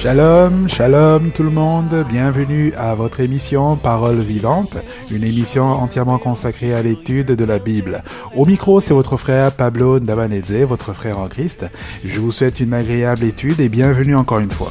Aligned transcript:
Shalom, 0.00 0.68
shalom 0.68 1.32
tout 1.32 1.42
le 1.42 1.50
monde, 1.50 2.06
bienvenue 2.08 2.72
à 2.76 2.94
votre 2.94 3.18
émission 3.18 3.74
Parole 3.74 4.20
vivante, 4.20 4.76
une 5.10 5.24
émission 5.24 5.64
entièrement 5.64 6.18
consacrée 6.18 6.72
à 6.72 6.82
l'étude 6.82 7.32
de 7.32 7.44
la 7.44 7.58
Bible. 7.58 8.04
Au 8.36 8.46
micro, 8.46 8.80
c'est 8.80 8.94
votre 8.94 9.16
frère 9.16 9.50
Pablo 9.50 9.98
Ndabaneze, 9.98 10.62
votre 10.62 10.92
frère 10.92 11.18
en 11.18 11.26
Christ. 11.26 11.66
Je 12.04 12.20
vous 12.20 12.30
souhaite 12.30 12.60
une 12.60 12.74
agréable 12.74 13.24
étude 13.24 13.58
et 13.58 13.68
bienvenue 13.68 14.14
encore 14.14 14.38
une 14.38 14.52
fois. 14.52 14.70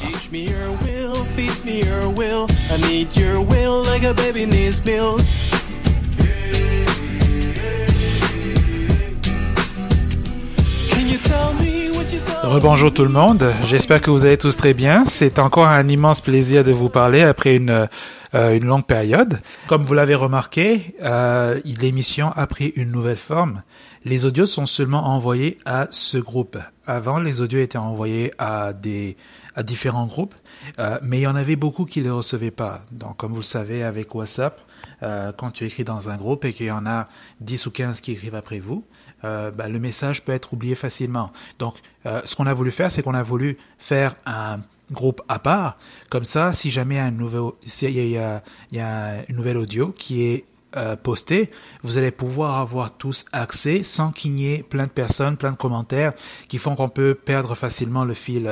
Rebonjour 12.43 12.93
tout 12.93 13.03
le 13.03 13.09
monde, 13.09 13.43
j'espère 13.67 14.01
que 14.01 14.11
vous 14.11 14.25
allez 14.25 14.37
tous 14.37 14.55
très 14.55 14.73
bien. 14.73 15.05
C'est 15.05 15.39
encore 15.39 15.67
un 15.67 15.87
immense 15.87 16.21
plaisir 16.21 16.63
de 16.63 16.71
vous 16.71 16.89
parler 16.89 17.21
après 17.21 17.55
une, 17.55 17.87
euh, 18.35 18.55
une 18.55 18.65
longue 18.65 18.85
période. 18.85 19.39
Comme 19.67 19.83
vous 19.83 19.93
l'avez 19.93 20.15
remarqué, 20.15 20.95
euh, 21.03 21.59
l'émission 21.65 22.31
a 22.35 22.47
pris 22.47 22.73
une 22.75 22.91
nouvelle 22.91 23.17
forme. 23.17 23.63
Les 24.05 24.25
audios 24.25 24.45
sont 24.45 24.65
seulement 24.65 25.07
envoyés 25.07 25.57
à 25.65 25.87
ce 25.91 26.17
groupe. 26.17 26.57
Avant, 26.85 27.19
les 27.19 27.41
audios 27.41 27.59
étaient 27.59 27.77
envoyés 27.77 28.31
à 28.37 28.71
des 28.73 29.17
à 29.57 29.63
différents 29.63 30.05
groupes, 30.05 30.35
euh, 30.77 30.99
mais 31.01 31.17
il 31.17 31.21
y 31.23 31.27
en 31.27 31.35
avait 31.35 31.55
beaucoup 31.55 31.85
qui 31.85 31.99
ne 31.99 32.05
les 32.05 32.11
recevaient 32.11 32.51
pas. 32.51 32.85
Donc, 32.91 33.17
comme 33.17 33.31
vous 33.31 33.39
le 33.39 33.43
savez, 33.43 33.83
avec 33.83 34.13
WhatsApp, 34.13 34.61
euh, 35.01 35.31
quand 35.35 35.49
tu 35.49 35.65
écris 35.65 35.83
dans 35.83 36.09
un 36.09 36.15
groupe 36.15 36.45
et 36.45 36.53
qu'il 36.53 36.67
y 36.67 36.71
en 36.71 36.85
a 36.85 37.07
10 37.41 37.65
ou 37.65 37.71
15 37.71 37.99
qui 38.01 38.11
écrivent 38.11 38.35
après 38.35 38.59
vous, 38.59 38.85
euh, 39.23 39.51
bah, 39.51 39.67
le 39.67 39.79
message 39.79 40.23
peut 40.23 40.31
être 40.31 40.53
oublié 40.53 40.75
facilement. 40.75 41.31
Donc, 41.59 41.75
euh, 42.05 42.21
ce 42.25 42.35
qu'on 42.35 42.47
a 42.47 42.53
voulu 42.53 42.71
faire, 42.71 42.91
c'est 42.91 43.01
qu'on 43.01 43.13
a 43.13 43.23
voulu 43.23 43.57
faire 43.77 44.15
un 44.25 44.59
groupe 44.91 45.21
à 45.27 45.39
part. 45.39 45.77
Comme 46.09 46.25
ça, 46.25 46.53
si 46.53 46.71
jamais 46.71 46.99
un 46.99 47.11
nouveau, 47.11 47.57
s'il 47.65 47.91
y 47.91 48.17
a, 48.17 48.43
il 48.71 48.77
y 48.77 48.81
a 48.81 49.29
une 49.29 49.35
nouvelle 49.35 49.57
audio 49.57 49.89
qui 49.89 50.23
est 50.23 50.45
euh, 50.75 50.97
posté, 50.97 51.49
vous 51.81 51.97
allez 51.97 52.11
pouvoir 52.11 52.59
avoir 52.59 52.91
tous 52.91 53.23
accès 53.31 53.83
sans 53.83 54.11
qu'il 54.11 54.37
y 54.37 54.53
ait 54.53 54.63
plein 54.63 54.83
de 54.83 54.91
personnes, 54.91 55.37
plein 55.37 55.53
de 55.53 55.57
commentaires 55.57 56.11
qui 56.49 56.57
font 56.57 56.75
qu'on 56.75 56.89
peut 56.89 57.15
perdre 57.15 57.55
facilement 57.55 58.03
le 58.03 58.13
fil, 58.13 58.51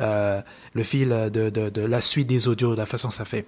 euh, 0.00 0.42
le 0.74 0.82
fil 0.82 1.08
de, 1.08 1.50
de, 1.50 1.70
de, 1.70 1.80
la 1.80 2.00
suite 2.00 2.26
des 2.26 2.48
audios, 2.48 2.72
de 2.72 2.78
la 2.78 2.84
façon 2.84 3.08
que 3.08 3.14
ça 3.14 3.24
fait. 3.24 3.46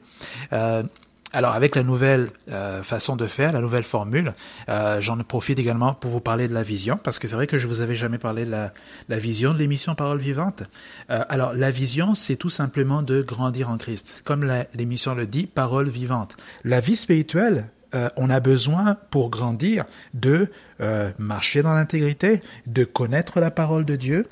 Euh, 0.53 0.85
alors 1.34 1.52
avec 1.52 1.77
la 1.77 1.82
nouvelle 1.82 2.28
euh, 2.50 2.82
façon 2.82 3.16
de 3.16 3.27
faire, 3.27 3.52
la 3.52 3.60
nouvelle 3.60 3.84
formule, 3.84 4.32
euh, 4.68 5.00
j'en 5.00 5.18
profite 5.18 5.58
également 5.58 5.92
pour 5.92 6.10
vous 6.10 6.20
parler 6.20 6.48
de 6.48 6.54
la 6.54 6.62
vision, 6.62 6.98
parce 7.02 7.18
que 7.18 7.28
c'est 7.28 7.34
vrai 7.34 7.46
que 7.46 7.58
je 7.58 7.66
vous 7.66 7.80
avais 7.80 7.96
jamais 7.96 8.18
parlé 8.18 8.46
de 8.46 8.50
la, 8.50 8.72
la 9.08 9.18
vision 9.18 9.52
de 9.52 9.58
l'émission 9.58 9.94
Parole 9.94 10.20
vivante. 10.20 10.62
Euh, 11.10 11.22
alors 11.28 11.52
la 11.52 11.70
vision, 11.70 12.14
c'est 12.14 12.36
tout 12.36 12.50
simplement 12.50 13.02
de 13.02 13.20
grandir 13.20 13.68
en 13.68 13.77
Christ, 13.77 14.22
comme 14.24 14.50
l'émission 14.74 15.14
le 15.14 15.27
dit, 15.27 15.46
Parole 15.46 15.88
vivante. 15.88 16.36
La 16.62 16.80
vie 16.80 16.96
spirituelle, 16.96 17.68
euh, 17.94 18.08
on 18.16 18.30
a 18.30 18.40
besoin 18.40 18.96
pour 19.10 19.30
grandir 19.30 19.84
de 20.14 20.48
euh, 20.80 21.10
marcher 21.18 21.62
dans 21.62 21.74
l'intégrité, 21.74 22.42
de 22.66 22.84
connaître 22.84 23.40
la 23.40 23.50
parole 23.50 23.84
de 23.84 23.96
Dieu, 23.96 24.27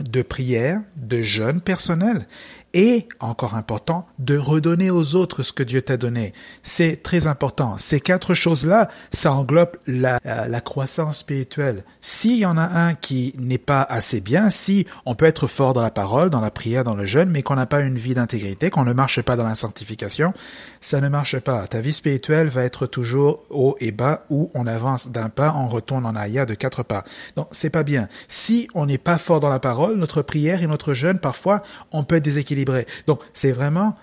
de 0.00 0.22
prière, 0.22 0.80
de 0.96 1.22
jeûne 1.22 1.60
personnel 1.60 2.26
et, 2.74 3.06
encore 3.20 3.54
important, 3.54 4.06
de 4.18 4.38
redonner 4.38 4.90
aux 4.90 5.14
autres 5.14 5.42
ce 5.42 5.52
que 5.52 5.62
Dieu 5.62 5.82
t'a 5.82 5.96
donné. 5.96 6.32
C'est 6.62 7.02
très 7.02 7.26
important. 7.26 7.76
Ces 7.78 8.00
quatre 8.00 8.34
choses-là, 8.34 8.88
ça 9.12 9.32
englobe 9.32 9.76
la, 9.86 10.18
croissance 10.64 11.18
spirituelle. 11.18 11.84
S'il 12.00 12.38
y 12.38 12.46
en 12.46 12.56
a 12.56 12.62
un 12.62 12.94
qui 12.94 13.34
n'est 13.36 13.58
pas 13.58 13.82
assez 13.82 14.20
bien, 14.20 14.48
si 14.48 14.86
on 15.04 15.14
peut 15.14 15.26
être 15.26 15.48
fort 15.48 15.74
dans 15.74 15.82
la 15.82 15.90
parole, 15.90 16.30
dans 16.30 16.40
la 16.40 16.50
prière, 16.50 16.84
dans 16.84 16.94
le 16.94 17.04
jeûne, 17.04 17.28
mais 17.30 17.42
qu'on 17.42 17.56
n'a 17.56 17.66
pas 17.66 17.80
une 17.80 17.98
vie 17.98 18.14
d'intégrité, 18.14 18.70
qu'on 18.70 18.84
ne 18.84 18.92
marche 18.92 19.20
pas 19.20 19.36
dans 19.36 19.44
la 19.44 19.54
sanctification, 19.54 20.32
ça 20.80 21.00
ne 21.00 21.08
marche 21.08 21.38
pas. 21.40 21.66
Ta 21.66 21.80
vie 21.80 21.92
spirituelle 21.92 22.48
va 22.48 22.64
être 22.64 22.86
toujours 22.86 23.44
haut 23.50 23.76
et 23.80 23.92
bas, 23.92 24.24
où 24.30 24.50
on 24.54 24.66
avance 24.66 25.10
d'un 25.10 25.28
pas, 25.28 25.54
on 25.58 25.68
retourne 25.68 26.06
en 26.06 26.14
arrière 26.14 26.46
de 26.46 26.54
quatre 26.54 26.84
pas. 26.84 27.04
Donc, 27.36 27.48
c'est 27.50 27.70
pas 27.70 27.82
bien. 27.82 28.08
Si 28.28 28.68
on 28.74 28.86
n'est 28.86 28.98
pas 28.98 29.18
fort 29.18 29.40
dans 29.40 29.50
la 29.50 29.58
parole, 29.58 29.96
notre 29.96 30.22
prière 30.22 30.62
et 30.62 30.66
notre 30.66 30.94
jeûne, 30.94 31.18
parfois, 31.18 31.62
on 31.90 32.04
peut 32.04 32.16
être 32.16 32.24
déséquilibré 32.24 32.61
donc, 33.06 33.20
c'est 33.32 33.52
vraiment 33.52 33.96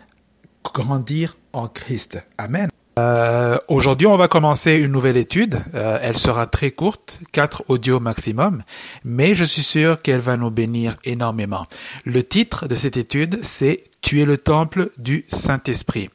grandir 0.64 1.38
en 1.54 1.68
Christ. 1.68 2.24
Amen. 2.38 2.70
Euh, 3.00 3.58
Aujourd'hui, 3.70 4.08
on 4.08 4.18
va 4.18 4.28
commencer 4.28 4.74
une 4.74 4.92
nouvelle 4.92 5.16
étude. 5.16 5.62
Euh, 5.74 6.00
elle 6.02 6.18
sera 6.18 6.48
très 6.48 6.72
courte, 6.72 7.20
quatre 7.32 7.64
audios 7.70 8.00
maximum, 8.00 8.62
mais 9.06 9.36
je 9.36 9.46
suis 9.46 9.64
sûr 9.64 10.02
qu'elle 10.02 10.20
va 10.20 10.36
nous 10.36 10.52
bénir 10.52 10.98
énormément. 11.06 11.66
Le 12.04 12.24
titre 12.24 12.68
de 12.68 12.76
cette 12.76 12.98
étude, 12.98 13.40
c'est 13.42 13.84
Tu 14.02 14.22
es 14.22 14.26
le 14.26 14.38
temple 14.38 14.90
du 14.98 15.26
Saint-Esprit. 15.30 16.10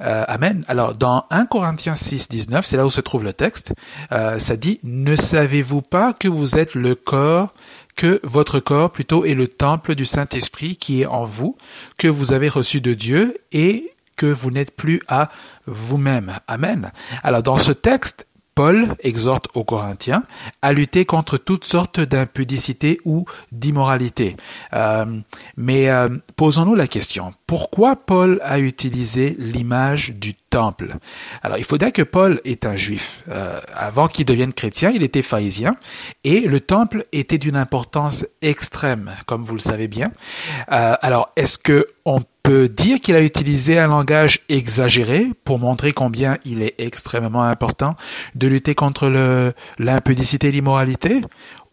Euh, 0.00 0.24
amen. 0.28 0.64
Alors, 0.68 0.94
dans 0.94 1.24
1 1.30 1.46
Corinthiens 1.46 1.94
6, 1.94 2.28
19, 2.28 2.64
c'est 2.66 2.76
là 2.76 2.86
où 2.86 2.90
se 2.90 3.00
trouve 3.00 3.24
le 3.24 3.32
texte, 3.32 3.72
euh, 4.12 4.38
ça 4.38 4.56
dit, 4.56 4.80
Ne 4.84 5.16
savez-vous 5.16 5.82
pas 5.82 6.12
que 6.12 6.28
vous 6.28 6.56
êtes 6.58 6.74
le 6.74 6.94
corps 6.94 7.54
que 7.96 8.20
votre 8.22 8.60
corps 8.60 8.92
plutôt 8.92 9.24
est 9.24 9.34
le 9.34 9.48
temple 9.48 9.94
du 9.94 10.04
Saint-Esprit 10.04 10.76
qui 10.76 11.02
est 11.02 11.06
en 11.06 11.24
vous, 11.24 11.56
que 11.98 12.08
vous 12.08 12.32
avez 12.32 12.48
reçu 12.48 12.80
de 12.80 12.94
Dieu 12.94 13.38
et 13.52 13.92
que 14.16 14.26
vous 14.26 14.50
n'êtes 14.50 14.74
plus 14.74 15.02
à 15.08 15.30
vous-même. 15.66 16.38
Amen. 16.46 16.92
Alors 17.22 17.42
dans 17.42 17.58
ce 17.58 17.72
texte, 17.72 18.26
Paul 18.56 18.96
exhorte 19.00 19.48
aux 19.52 19.64
Corinthiens 19.64 20.22
à 20.62 20.72
lutter 20.72 21.04
contre 21.04 21.36
toutes 21.36 21.66
sortes 21.66 22.00
d'impudicité 22.00 22.98
ou 23.04 23.26
d'immoralité. 23.52 24.34
Euh, 24.72 25.04
mais 25.58 25.90
euh, 25.90 26.08
posons-nous 26.36 26.74
la 26.74 26.86
question, 26.86 27.34
pourquoi 27.46 27.96
Paul 27.96 28.40
a 28.42 28.58
utilisé 28.58 29.36
l'image 29.38 30.14
du 30.14 30.32
temple? 30.34 30.96
Alors 31.42 31.58
il 31.58 31.64
faut 31.64 31.76
dire 31.76 31.92
que 31.92 32.00
Paul 32.00 32.40
est 32.46 32.64
un 32.64 32.76
juif. 32.76 33.22
Euh, 33.28 33.60
avant 33.74 34.08
qu'il 34.08 34.24
devienne 34.24 34.54
chrétien, 34.54 34.90
il 34.90 35.02
était 35.02 35.20
pharisien 35.20 35.76
et 36.24 36.40
le 36.40 36.60
temple 36.60 37.04
était 37.12 37.36
d'une 37.36 37.56
importance 37.56 38.24
extrême, 38.40 39.10
comme 39.26 39.44
vous 39.44 39.54
le 39.54 39.60
savez 39.60 39.86
bien. 39.86 40.10
alors 40.66 41.30
est-ce 41.36 41.58
que 41.58 41.86
on 42.06 42.22
peut 42.46 42.68
dire 42.68 43.00
qu'il 43.00 43.16
a 43.16 43.22
utilisé 43.22 43.76
un 43.76 43.88
langage 43.88 44.38
exagéré 44.48 45.32
pour 45.42 45.58
montrer 45.58 45.92
combien 45.92 46.38
il 46.44 46.62
est 46.62 46.76
extrêmement 46.78 47.42
important 47.42 47.96
de 48.36 48.46
lutter 48.46 48.76
contre 48.76 49.52
l'impudicité 49.80 50.46
et 50.46 50.52
l'immoralité? 50.52 51.22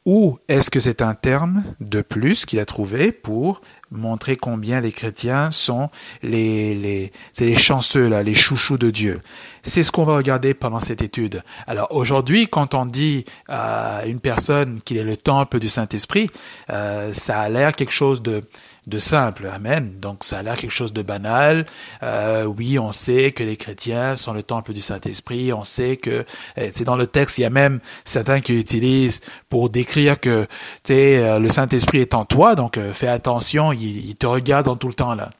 Ou 0.06 0.40
est-ce 0.50 0.72
que 0.72 0.80
c'est 0.80 1.04
un 1.04 1.14
terme 1.14 1.64
de 1.80 2.02
plus 2.02 2.46
qu'il 2.48 2.60
a 2.60 2.66
trouvé 2.66 3.12
pour 3.12 3.62
montrer 3.92 4.36
combien 4.36 4.82
les 4.82 4.92
chrétiens 4.92 5.52
sont 5.52 5.90
les, 6.24 6.74
les, 6.74 7.14
c'est 7.34 7.46
les 7.46 7.58
chanceux, 7.58 8.10
là, 8.10 8.24
les 8.24 8.34
chouchous 8.34 8.80
de 8.80 8.90
Dieu? 8.90 9.22
C'est 9.62 9.84
ce 9.84 9.92
qu'on 9.92 10.04
va 10.04 10.18
regarder 10.18 10.56
pendant 10.56 10.80
cette 10.80 11.04
étude. 11.04 11.44
Alors 11.68 11.96
aujourd'hui, 11.96 12.48
quand 12.48 12.74
on 12.74 12.88
dit 12.88 13.26
à 13.48 14.02
une 14.08 14.20
personne 14.20 14.82
qu'il 14.84 14.98
est 14.98 15.04
le 15.04 15.18
temple 15.18 15.60
du 15.60 15.70
Saint-Esprit, 15.70 16.30
euh, 16.72 17.14
ça 17.14 17.40
a 17.40 17.48
l'air 17.48 17.76
quelque 17.76 17.94
chose 17.94 18.24
de, 18.24 18.44
de 18.88 19.00
simple. 19.00 19.50
Amen. 19.54 19.94
Donc 20.00 20.24
ça 20.24 20.40
a 20.40 20.44
l'air 20.44 20.56
quelque 20.56 20.72
chose 20.72 20.94
de 20.94 21.02
banal. 21.02 21.66
Euh, 22.02 22.44
oui, 22.44 22.78
on 22.80 22.92
sait 22.92 23.32
que 23.32 23.44
les 23.44 23.56
chrétiens 23.56 24.16
sont 24.16 24.34
le 24.34 24.44
temple 24.44 24.74
du 24.74 24.82
Saint-Esprit. 24.82 25.54
On 25.54 25.64
sait 25.64 25.98
que 25.98 26.26
eh, 26.58 26.70
c'est 26.72 26.84
dans 26.84 26.98
le 26.98 27.08
texte. 27.08 27.38
Il 27.38 27.42
y 27.42 27.46
a 27.46 27.50
même 27.50 27.80
certains 28.04 28.42
qui 28.42 28.58
utilisent 28.60 29.22
pour 29.50 29.70
décrire 29.70 30.20
que 30.20 30.48
tu 30.84 30.94
euh, 30.94 31.40
le 31.40 31.50
Saint-Esprit 31.50 32.00
est 32.00 32.14
en 32.14 32.26
toi. 32.26 32.56
Donc 32.56 32.78
euh, 32.78 32.94
fais 32.94 33.08
attention. 33.08 33.72
Il, 33.72 34.06
il 34.06 34.16
te 34.16 34.26
regarde 34.26 34.68
en 34.68 34.76
tout 34.76 34.88
le 34.88 34.94
temps 34.94 35.16
là. 35.16 35.32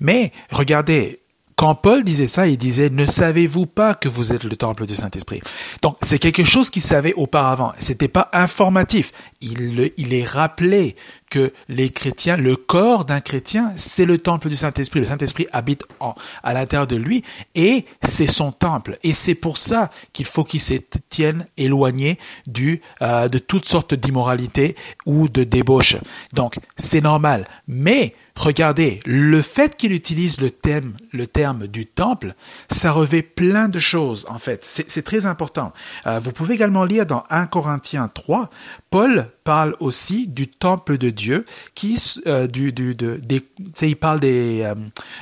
Mais 0.00 0.32
regardez, 0.50 1.20
quand 1.56 1.74
Paul 1.74 2.02
disait 2.02 2.26
ça, 2.26 2.48
il 2.48 2.58
disait 2.58 2.90
ne 2.90 3.06
savez-vous 3.06 3.66
pas 3.66 3.94
que 3.94 4.08
vous 4.08 4.32
êtes 4.32 4.44
le 4.44 4.56
temple 4.56 4.86
du 4.86 4.94
Saint-Esprit. 4.94 5.42
Donc 5.80 5.96
c'est 6.02 6.18
quelque 6.18 6.44
chose 6.44 6.70
qu'il 6.70 6.82
savait 6.82 7.14
auparavant. 7.14 7.72
C'était 7.78 8.08
pas 8.08 8.30
informatif. 8.32 9.12
Il, 9.40 9.92
il 9.96 10.14
est 10.14 10.24
rappelé 10.24 10.96
que 11.32 11.54
les 11.70 11.88
chrétiens, 11.88 12.36
le 12.36 12.56
corps 12.56 13.06
d'un 13.06 13.22
chrétien, 13.22 13.72
c'est 13.74 14.04
le 14.04 14.18
temple 14.18 14.50
du 14.50 14.56
Saint-Esprit. 14.56 15.00
Le 15.00 15.06
Saint-Esprit 15.06 15.46
habite 15.50 15.82
en, 15.98 16.14
à 16.42 16.52
l'intérieur 16.52 16.86
de 16.86 16.96
lui 16.96 17.24
et 17.54 17.86
c'est 18.04 18.26
son 18.26 18.52
temple. 18.52 18.98
Et 19.02 19.14
c'est 19.14 19.34
pour 19.34 19.56
ça 19.56 19.90
qu'il 20.12 20.26
faut 20.26 20.44
qu'il 20.44 20.60
se 20.60 20.74
tienne 21.08 21.46
éloigné 21.56 22.18
du, 22.46 22.82
euh, 23.00 23.28
de 23.28 23.38
toutes 23.38 23.64
sortes 23.64 23.94
d'immoralité 23.94 24.76
ou 25.06 25.30
de 25.30 25.42
débauche. 25.42 25.96
Donc 26.34 26.58
c'est 26.76 27.00
normal. 27.00 27.48
Mais 27.66 28.14
Regardez, 28.36 29.00
le 29.04 29.42
fait 29.42 29.76
qu'il 29.76 29.92
utilise 29.92 30.40
le 30.40 30.50
thème, 30.50 30.94
le 31.12 31.26
terme 31.26 31.66
du 31.66 31.86
temple, 31.86 32.34
ça 32.70 32.90
revêt 32.90 33.22
plein 33.22 33.68
de 33.68 33.78
choses, 33.78 34.26
en 34.28 34.38
fait. 34.38 34.64
C'est 34.64 35.02
très 35.02 35.26
important. 35.26 35.72
Euh, 36.06 36.18
vous 36.18 36.32
pouvez 36.32 36.54
également 36.54 36.84
lire 36.84 37.04
dans 37.04 37.24
1 37.28 37.46
Corinthiens 37.46 38.08
3, 38.08 38.48
Paul 38.90 39.28
parle 39.44 39.76
aussi 39.80 40.26
du 40.26 40.48
temple 40.48 40.98
de 40.98 41.10
Dieu, 41.10 41.44
qui, 41.74 41.98
euh, 42.26 42.46
du, 42.46 42.72
du, 42.72 42.94
de, 42.94 43.20
des, 43.22 43.42
il 43.82 43.96
parle 43.96 44.20
des, 44.20 44.62
euh, 44.62 44.74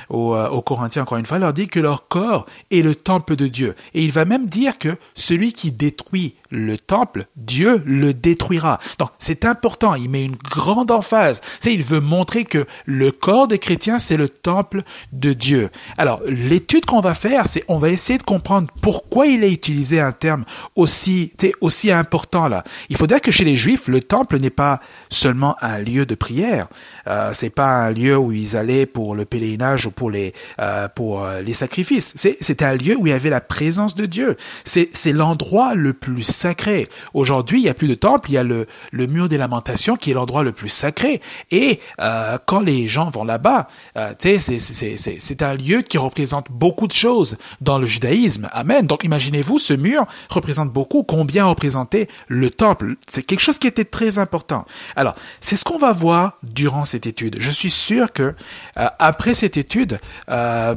aux, 0.09 0.35
euh, 0.35 0.49
aux, 0.49 0.61
Corinthiens 0.61 1.03
encore 1.03 1.17
une 1.17 1.25
fois, 1.25 1.39
leur 1.39 1.53
dit 1.53 1.67
que 1.67 1.79
leur 1.79 2.07
corps 2.07 2.45
est 2.69 2.81
le 2.81 2.95
temple 2.95 3.35
de 3.35 3.47
Dieu. 3.47 3.75
Et 3.93 4.03
il 4.03 4.11
va 4.11 4.25
même 4.25 4.47
dire 4.47 4.77
que 4.77 4.95
celui 5.15 5.53
qui 5.53 5.71
détruit 5.71 6.35
le 6.51 6.77
temple, 6.77 7.25
Dieu 7.35 7.81
le 7.85 8.13
détruira. 8.13 8.79
Donc 8.99 9.09
c'est 9.17 9.45
important, 9.45 9.95
il 9.95 10.09
met 10.09 10.25
une 10.25 10.35
grande 10.35 10.91
emphase. 10.91 11.41
C'est 11.59 11.73
il 11.73 11.83
veut 11.83 12.01
montrer 12.01 12.43
que 12.43 12.65
le 12.85 13.11
corps 13.11 13.47
des 13.47 13.59
chrétiens 13.59 13.99
c'est 13.99 14.17
le 14.17 14.29
temple 14.29 14.83
de 15.13 15.33
Dieu. 15.33 15.69
Alors 15.97 16.21
l'étude 16.27 16.85
qu'on 16.85 17.01
va 17.01 17.15
faire, 17.15 17.47
c'est 17.47 17.63
on 17.67 17.79
va 17.79 17.89
essayer 17.89 18.19
de 18.19 18.23
comprendre 18.23 18.67
pourquoi 18.81 19.27
il 19.27 19.43
a 19.43 19.47
utilisé 19.47 19.99
un 19.99 20.11
terme 20.11 20.43
aussi 20.75 21.33
aussi 21.61 21.91
important 21.91 22.47
là. 22.47 22.63
Il 22.89 22.97
faut 22.97 23.07
dire 23.07 23.21
que 23.21 23.31
chez 23.31 23.45
les 23.45 23.55
Juifs, 23.55 23.87
le 23.87 24.01
temple 24.01 24.37
n'est 24.39 24.49
pas 24.49 24.81
seulement 25.09 25.55
un 25.61 25.79
lieu 25.79 26.05
de 26.05 26.15
prière. 26.15 26.67
Euh, 27.07 27.31
c'est 27.33 27.49
pas 27.49 27.69
un 27.69 27.91
lieu 27.91 28.17
où 28.17 28.31
ils 28.31 28.57
allaient 28.57 28.85
pour 28.85 29.15
le 29.15 29.25
pèlerinage 29.25 29.85
ou 29.85 29.91
pour 29.91 30.11
les 30.11 30.33
euh, 30.59 30.87
pour 30.89 31.23
euh, 31.23 31.41
les 31.41 31.53
sacrifices. 31.53 32.13
C'est 32.15 32.61
un 32.61 32.75
lieu 32.75 32.95
où 32.97 33.07
il 33.07 33.11
y 33.11 33.13
avait 33.13 33.29
la 33.29 33.41
présence 33.41 33.95
de 33.95 34.05
Dieu. 34.05 34.37
C'est 34.63 34.89
c'est 34.93 35.13
l'endroit 35.13 35.75
le 35.75 35.93
plus 35.93 36.23
Aujourd'hui, 37.13 37.59
il 37.59 37.65
y 37.65 37.69
a 37.69 37.73
plus 37.73 37.87
de 37.87 37.95
temple, 37.95 38.29
il 38.31 38.33
y 38.33 38.37
a 38.37 38.43
le 38.43 38.67
mur 39.07 39.29
des 39.29 39.37
lamentations 39.37 39.95
qui 39.95 40.11
est 40.11 40.13
l'endroit 40.13 40.43
le 40.43 40.51
plus 40.51 40.69
sacré. 40.69 41.21
Et 41.51 41.79
euh, 41.99 42.37
quand 42.45 42.61
les 42.61 42.87
gens 42.87 43.09
vont 43.09 43.23
là-bas, 43.23 43.67
euh, 43.97 44.13
c'est 44.19 45.41
un 45.41 45.53
lieu 45.53 45.81
qui 45.81 45.97
représente 45.97 46.51
beaucoup 46.51 46.87
de 46.87 46.93
choses 46.93 47.37
dans 47.61 47.77
le 47.77 47.85
judaïsme. 47.85 48.49
Amen. 48.51 48.85
Donc 48.87 49.03
imaginez-vous, 49.03 49.59
ce 49.59 49.73
mur 49.73 50.05
représente 50.29 50.71
beaucoup. 50.71 51.03
Combien 51.03 51.45
représentait 51.45 52.07
le 52.27 52.49
temple? 52.49 52.95
C'est 53.09 53.23
quelque 53.23 53.41
chose 53.41 53.59
qui 53.59 53.67
était 53.67 53.85
très 53.85 54.19
important. 54.19 54.65
Alors 54.95 55.15
c'est 55.39 55.55
ce 55.55 55.63
qu'on 55.63 55.77
va 55.77 55.93
voir 55.93 56.37
durant 56.43 56.85
cette 56.85 57.05
étude. 57.05 57.37
Je 57.39 57.49
suis 57.49 57.71
sûr 57.71 58.11
que 58.13 58.33
euh, 58.77 58.87
après 58.99 59.33
cette 59.33 59.57
étude, 59.57 59.99
euh, 60.29 60.75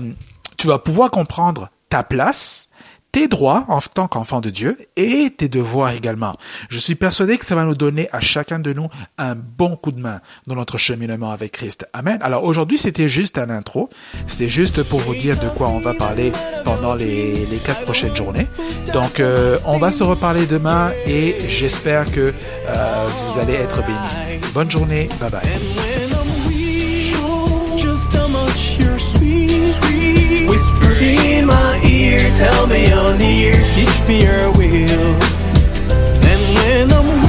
tu 0.57 0.67
vas 0.67 0.79
pouvoir 0.79 1.11
comprendre 1.11 1.71
ta 1.89 2.03
place, 2.03 2.69
tes 3.15 3.29
droits 3.29 3.65
en 3.69 3.79
tant 3.79 4.09
qu'enfant 4.09 4.41
de 4.41 4.51
Dieu 4.51 4.77
et 4.97 5.31
tes 5.31 5.49
devoirs 5.49 5.93
également. 5.93 6.37
Je 6.69 6.79
suis 6.79 6.97
persuadé 6.97 7.39
que 7.39 7.45
ça 7.45 7.55
va 7.55 7.65
nous 7.65 7.77
donner 7.77 8.09
à 8.11 8.21
chacun 8.21 8.59
de 8.59 8.73
nous 8.73 8.89
un 9.19 9.37
bon 9.37 9.77
coup 9.77 9.93
de 9.93 10.01
main 10.01 10.21
dans 10.49 10.57
notre 10.57 10.79
cheminement 10.79 11.31
avec 11.31 11.53
Christ. 11.53 11.87
Amen. 11.93 12.19
Alors 12.23 12.43
aujourd'hui, 12.43 12.77
c'était 12.77 13.09
juste 13.09 13.39
un 13.39 13.51
intro. 13.51 13.89
C'est 14.27 14.49
juste 14.49 14.83
pour 14.83 14.99
vous 14.99 15.15
dire 15.15 15.39
de 15.39 15.49
quoi 15.49 15.69
on 15.69 15.79
va 15.79 15.95
parler 15.95 16.33
pendant 16.65 16.97
les, 16.97 17.47
les 17.47 17.59
quatre 17.59 17.83
prochaines 17.83 18.17
journées. 18.17 18.49
Donc, 18.93 19.21
euh, 19.21 19.59
on 19.65 19.79
va 19.79 19.93
se 19.93 20.03
reparler 20.03 20.47
demain 20.47 20.91
et 21.07 21.37
j'espère 21.49 22.11
que 22.11 22.35
euh, 22.67 23.09
vous 23.29 23.39
allez 23.39 23.55
être 23.55 23.81
bénis. 23.87 24.41
Bonne 24.53 24.73
journée. 24.73 25.09
Bye 25.21 25.31
bye. 25.31 25.41
Whisper 30.95 31.27
in 31.27 31.47
my 31.47 31.81
ear, 31.85 32.21
tell 32.35 32.67
me 32.67 32.89
you're 32.89 33.19
near, 33.19 33.55
teach 33.75 34.09
me 34.09 34.23
your 34.23 34.53
will. 34.53 35.15
And 35.91 36.41
when 36.57 36.93
I'm 36.93 37.24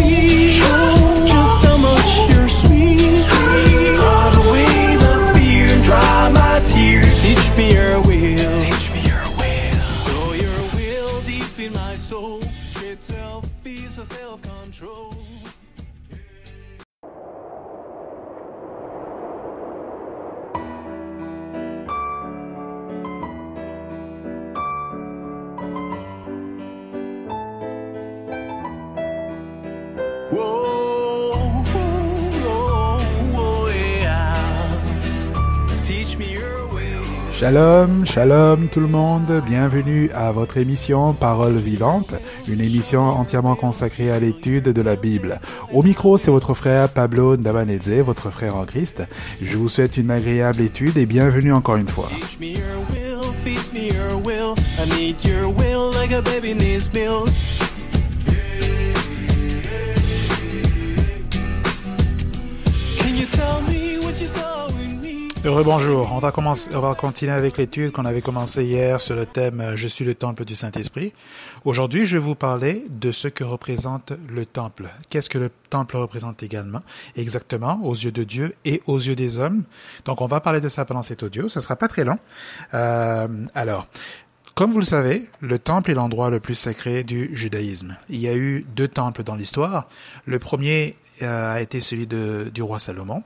Shalom, 37.46 38.08
shalom 38.08 38.70
tout 38.70 38.80
le 38.80 38.88
monde, 38.88 39.44
bienvenue 39.46 40.10
à 40.16 40.32
votre 40.32 40.58
émission 40.58 41.14
Parole 41.14 41.58
vivante, 41.58 42.16
une 42.48 42.60
émission 42.60 43.02
entièrement 43.02 43.54
consacrée 43.54 44.10
à 44.10 44.20
l'étude 44.20 44.64
de 44.64 44.82
la 44.82 44.96
Bible. 44.96 45.40
Au 45.72 45.84
micro, 45.84 46.18
c'est 46.18 46.32
votre 46.32 46.56
frère 46.56 46.90
Pablo 46.90 47.38
Ndabanedze, 47.38 48.02
votre 48.04 48.32
frère 48.32 48.56
en 48.56 48.66
Christ. 48.66 49.04
Je 49.44 49.58
vous 49.58 49.70
souhaite 49.70 49.96
une 49.98 50.10
agréable 50.10 50.60
étude 50.60 50.98
et 50.98 51.06
bienvenue 51.06 51.54
encore 51.54 51.76
une 51.76 51.88
fois. 51.88 52.10
Heureux 65.46 65.64
bonjour, 65.64 66.12
on 66.12 66.18
va 66.18 66.32
commencer, 66.32 66.72
on 66.74 66.80
va 66.80 66.96
continuer 66.96 67.32
avec 67.32 67.60
l'étude 67.60 67.92
qu'on 67.92 68.06
avait 68.06 68.24
commencé 68.24 68.64
hier 68.64 69.00
sur 69.00 69.16
le 69.16 69.28
thème 69.28 69.62
euh, 69.62 69.76
Je 69.76 69.88
suis 69.88 70.04
le 70.04 70.16
temple 70.16 70.44
du 70.44 70.56
Saint-Esprit. 70.56 71.14
Aujourd'hui, 71.66 72.08
je 72.08 72.18
vais 72.18 72.24
vous 72.24 72.34
parler 72.34 72.84
de 72.90 73.12
ce 73.12 73.28
que 73.28 73.44
représente 73.44 74.12
le 74.28 74.48
temple. 74.48 74.88
Qu'est-ce 75.12 75.30
que 75.30 75.38
le 75.38 75.52
temple 75.70 75.98
représente 75.98 76.42
également, 76.42 76.82
exactement, 77.16 77.80
aux 77.84 77.94
yeux 77.94 78.12
de 78.12 78.24
Dieu 78.24 78.56
et 78.66 78.82
aux 78.88 78.98
yeux 78.98 79.14
des 79.14 79.38
hommes. 79.38 79.66
Donc, 80.06 80.22
on 80.22 80.26
va 80.26 80.40
parler 80.40 80.62
de 80.62 80.68
ça 80.68 80.84
pendant 80.84 81.04
cet 81.04 81.22
audio. 81.22 81.48
Ça 81.48 81.62
sera 81.62 81.76
pas 81.76 81.90
très 81.90 82.06
long. 82.06 82.18
Euh, 82.74 83.28
alors, 83.54 83.86
comme 84.56 84.72
vous 84.72 84.80
le 84.80 84.86
savez, 84.86 85.30
le 85.42 85.60
temple 85.60 85.92
est 85.92 85.96
l'endroit 85.96 86.32
le 86.32 86.40
plus 86.40 86.56
sacré 86.56 87.04
du 87.04 87.30
judaïsme. 87.38 87.96
Il 88.10 88.20
y 88.20 88.28
a 88.28 88.36
eu 88.36 88.66
deux 88.76 88.88
temples 88.88 89.22
dans 89.22 89.36
l'histoire. 89.36 89.88
Le 90.26 90.40
premier 90.40 90.96
euh, 91.22 91.54
a 91.54 91.62
été 91.62 91.82
celui 91.82 92.08
de, 92.08 92.50
du 92.52 92.64
roi 92.64 92.80
Salomon 92.80 93.22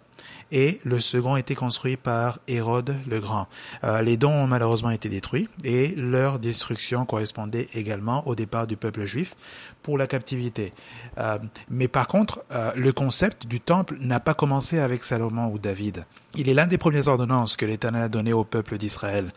et 0.51 0.79
le 0.83 0.99
second 0.99 1.35
été 1.35 1.55
construit 1.55 1.97
par 1.97 2.39
Hérode 2.47 2.95
le 3.07 3.19
Grand. 3.19 3.47
Euh, 3.83 4.01
les 4.01 4.17
dons 4.17 4.33
ont 4.33 4.47
malheureusement 4.47 4.89
été 4.89 5.09
détruits 5.09 5.49
et 5.63 5.93
leur 5.95 6.39
destruction 6.39 7.05
correspondait 7.05 7.67
également 7.73 8.27
au 8.27 8.35
départ 8.35 8.67
du 8.67 8.77
peuple 8.77 9.05
juif 9.05 9.35
pour 9.83 9.97
la 9.97 10.07
captivité. 10.07 10.73
Euh, 11.17 11.37
mais 11.69 11.87
par 11.87 12.07
contre, 12.07 12.43
euh, 12.51 12.71
le 12.75 12.91
concept 12.91 13.47
du 13.47 13.59
temple 13.59 13.97
n'a 13.99 14.19
pas 14.19 14.33
commencé 14.33 14.79
avec 14.79 15.03
Salomon 15.03 15.47
ou 15.47 15.59
David. 15.59 16.05
Il 16.35 16.47
est 16.47 16.53
l'un 16.53 16.67
des 16.67 16.77
premières 16.77 17.07
ordonnances 17.07 17.57
que 17.57 17.65
l'Éternel 17.65 18.03
a 18.03 18.07
données 18.07 18.33
au 18.33 18.43
peuple 18.43 18.77
d'Israël. 18.77 19.31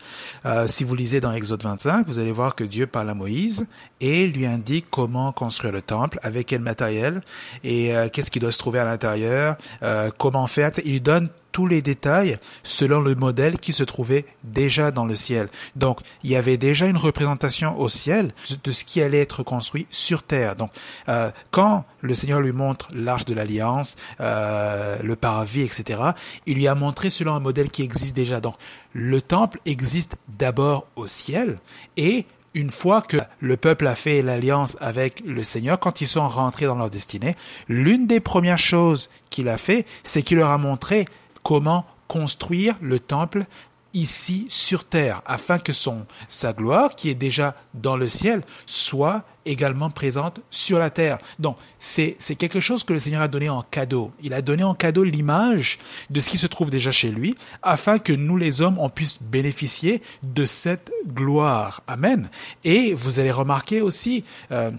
Euh, 0.45 0.67
si 0.67 0.83
vous 0.83 0.95
lisez 0.95 1.19
dans 1.19 1.31
Exode 1.31 1.63
25, 1.63 2.05
vous 2.07 2.19
allez 2.19 2.31
voir 2.31 2.53
que 2.53 2.63
Dieu 2.63 2.85
parle 2.85 3.09
à 3.09 3.15
Moïse 3.15 3.65
et 3.99 4.27
lui 4.27 4.45
indique 4.45 4.85
comment 4.91 5.31
construire 5.31 5.73
le 5.73 5.81
temple, 5.81 6.19
avec 6.21 6.47
quel 6.47 6.61
matériel 6.61 7.21
et 7.63 7.95
euh, 7.95 8.09
qu'est-ce 8.09 8.29
qui 8.29 8.39
doit 8.39 8.51
se 8.51 8.59
trouver 8.59 8.77
à 8.77 8.85
l'intérieur, 8.85 9.55
euh, 9.81 10.11
comment 10.17 10.45
faire. 10.45 10.71
Il 10.85 10.91
lui 10.91 11.01
donne 11.01 11.29
tous 11.53 11.67
les 11.67 11.81
détails 11.81 12.37
selon 12.63 12.99
le 12.99 13.15
modèle 13.15 13.59
qui 13.59 13.71
se 13.71 13.83
trouvait 13.83 14.25
déjà 14.43 14.91
dans 14.91 15.05
le 15.05 15.15
ciel. 15.15 15.47
Donc, 15.77 15.99
il 16.23 16.31
y 16.31 16.35
avait 16.35 16.57
déjà 16.57 16.87
une 16.87 16.97
représentation 16.97 17.79
au 17.79 17.87
ciel 17.87 18.33
de 18.63 18.71
ce 18.71 18.83
qui 18.83 19.01
allait 19.01 19.21
être 19.21 19.43
construit 19.43 19.87
sur 19.89 20.23
terre. 20.23 20.57
Donc, 20.57 20.71
euh, 21.07 21.31
quand 21.51 21.85
le 22.01 22.13
Seigneur 22.13 22.41
lui 22.41 22.51
montre 22.51 22.89
l'arche 22.93 23.23
de 23.23 23.33
l'alliance, 23.33 23.95
euh, 24.19 24.97
le 25.01 25.15
parvis, 25.15 25.61
etc., 25.61 26.01
il 26.45 26.55
lui 26.55 26.67
a 26.67 26.75
montré 26.75 27.09
selon 27.09 27.35
un 27.35 27.39
modèle 27.39 27.69
qui 27.69 27.83
existe 27.83 28.15
déjà. 28.15 28.41
Donc, 28.41 28.55
le 28.91 29.21
temple 29.21 29.59
existe 29.65 30.15
d'abord 30.27 30.87
au 30.95 31.07
ciel 31.07 31.57
et 31.95 32.25
une 32.53 32.69
fois 32.69 33.01
que 33.01 33.17
le 33.39 33.57
peuple 33.57 33.87
a 33.87 33.95
fait 33.95 34.21
l'alliance 34.21 34.77
avec 34.79 35.23
le 35.25 35.43
Seigneur, 35.43 35.79
quand 35.79 36.01
ils 36.01 36.07
sont 36.07 36.27
rentrés 36.27 36.65
dans 36.65 36.75
leur 36.75 36.89
destinée, 36.89 37.35
l'une 37.67 38.05
des 38.05 38.19
premières 38.19 38.59
choses 38.59 39.09
qu'il 39.29 39.49
a 39.49 39.57
fait, 39.57 39.85
c'est 40.03 40.21
qu'il 40.21 40.37
leur 40.37 40.51
a 40.51 40.57
montré 40.57 41.05
comment 41.43 41.85
construire 42.07 42.75
le 42.81 42.99
temple 42.99 43.45
ici 43.93 44.47
sur 44.49 44.85
terre, 44.85 45.21
afin 45.25 45.59
que 45.59 45.71
son 45.71 46.05
sa 46.27 46.51
gloire, 46.51 46.95
qui 46.95 47.09
est 47.09 47.15
déjà 47.15 47.55
dans 47.75 47.95
le 47.95 48.09
ciel, 48.09 48.41
soit 48.65 49.23
également 49.45 49.91
présente 49.91 50.39
sur 50.49 50.79
la 50.79 50.89
terre. 50.89 51.19
Donc, 51.37 51.57
c'est 51.77 52.15
c'est 52.17 52.35
quelque 52.35 52.59
chose 52.59 52.83
que 52.83 52.93
le 52.93 52.99
Seigneur 52.99 53.21
a 53.21 53.27
donné 53.27 53.49
en 53.49 53.61
cadeau. 53.61 54.11
Il 54.21 54.33
a 54.33 54.41
donné 54.41 54.63
en 54.63 54.73
cadeau 54.73 55.03
l'image 55.03 55.77
de 56.09 56.19
ce 56.19 56.29
qui 56.29 56.37
se 56.37 56.47
trouve 56.47 56.71
déjà 56.71 56.91
chez 56.91 57.11
lui, 57.11 57.35
afin 57.61 57.99
que 57.99 58.13
nous 58.13 58.37
les 58.37 58.61
hommes 58.61 58.79
on 58.79 58.89
puisse 58.89 59.21
bénéficier 59.21 60.01
de 60.23 60.45
cette 60.45 60.91
gloire. 61.07 61.83
Amen. 61.87 62.29
Et 62.63 62.93
vous 62.95 63.19
allez 63.19 63.31
remarquer 63.31 63.81
aussi. 63.81 64.23
euh, 64.51 64.71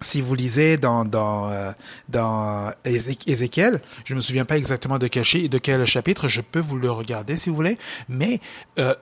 si 0.00 0.20
vous 0.20 0.34
lisez 0.34 0.76
dans 0.76 1.04
dans 1.04 1.50
euh, 1.50 1.72
dans 2.08 2.70
Ézé- 2.84 3.18
Ézéchiel, 3.26 3.80
je 4.04 4.14
me 4.14 4.20
souviens 4.20 4.44
pas 4.44 4.56
exactement 4.56 4.98
de 4.98 5.06
quel, 5.08 5.24
de 5.48 5.58
quel 5.58 5.84
chapitre, 5.86 6.28
je 6.28 6.40
peux 6.40 6.60
vous 6.60 6.76
le 6.76 6.90
regarder 6.90 7.36
si 7.36 7.50
vous 7.50 7.56
voulez, 7.56 7.78
mais 8.08 8.40
euh, 8.78 8.94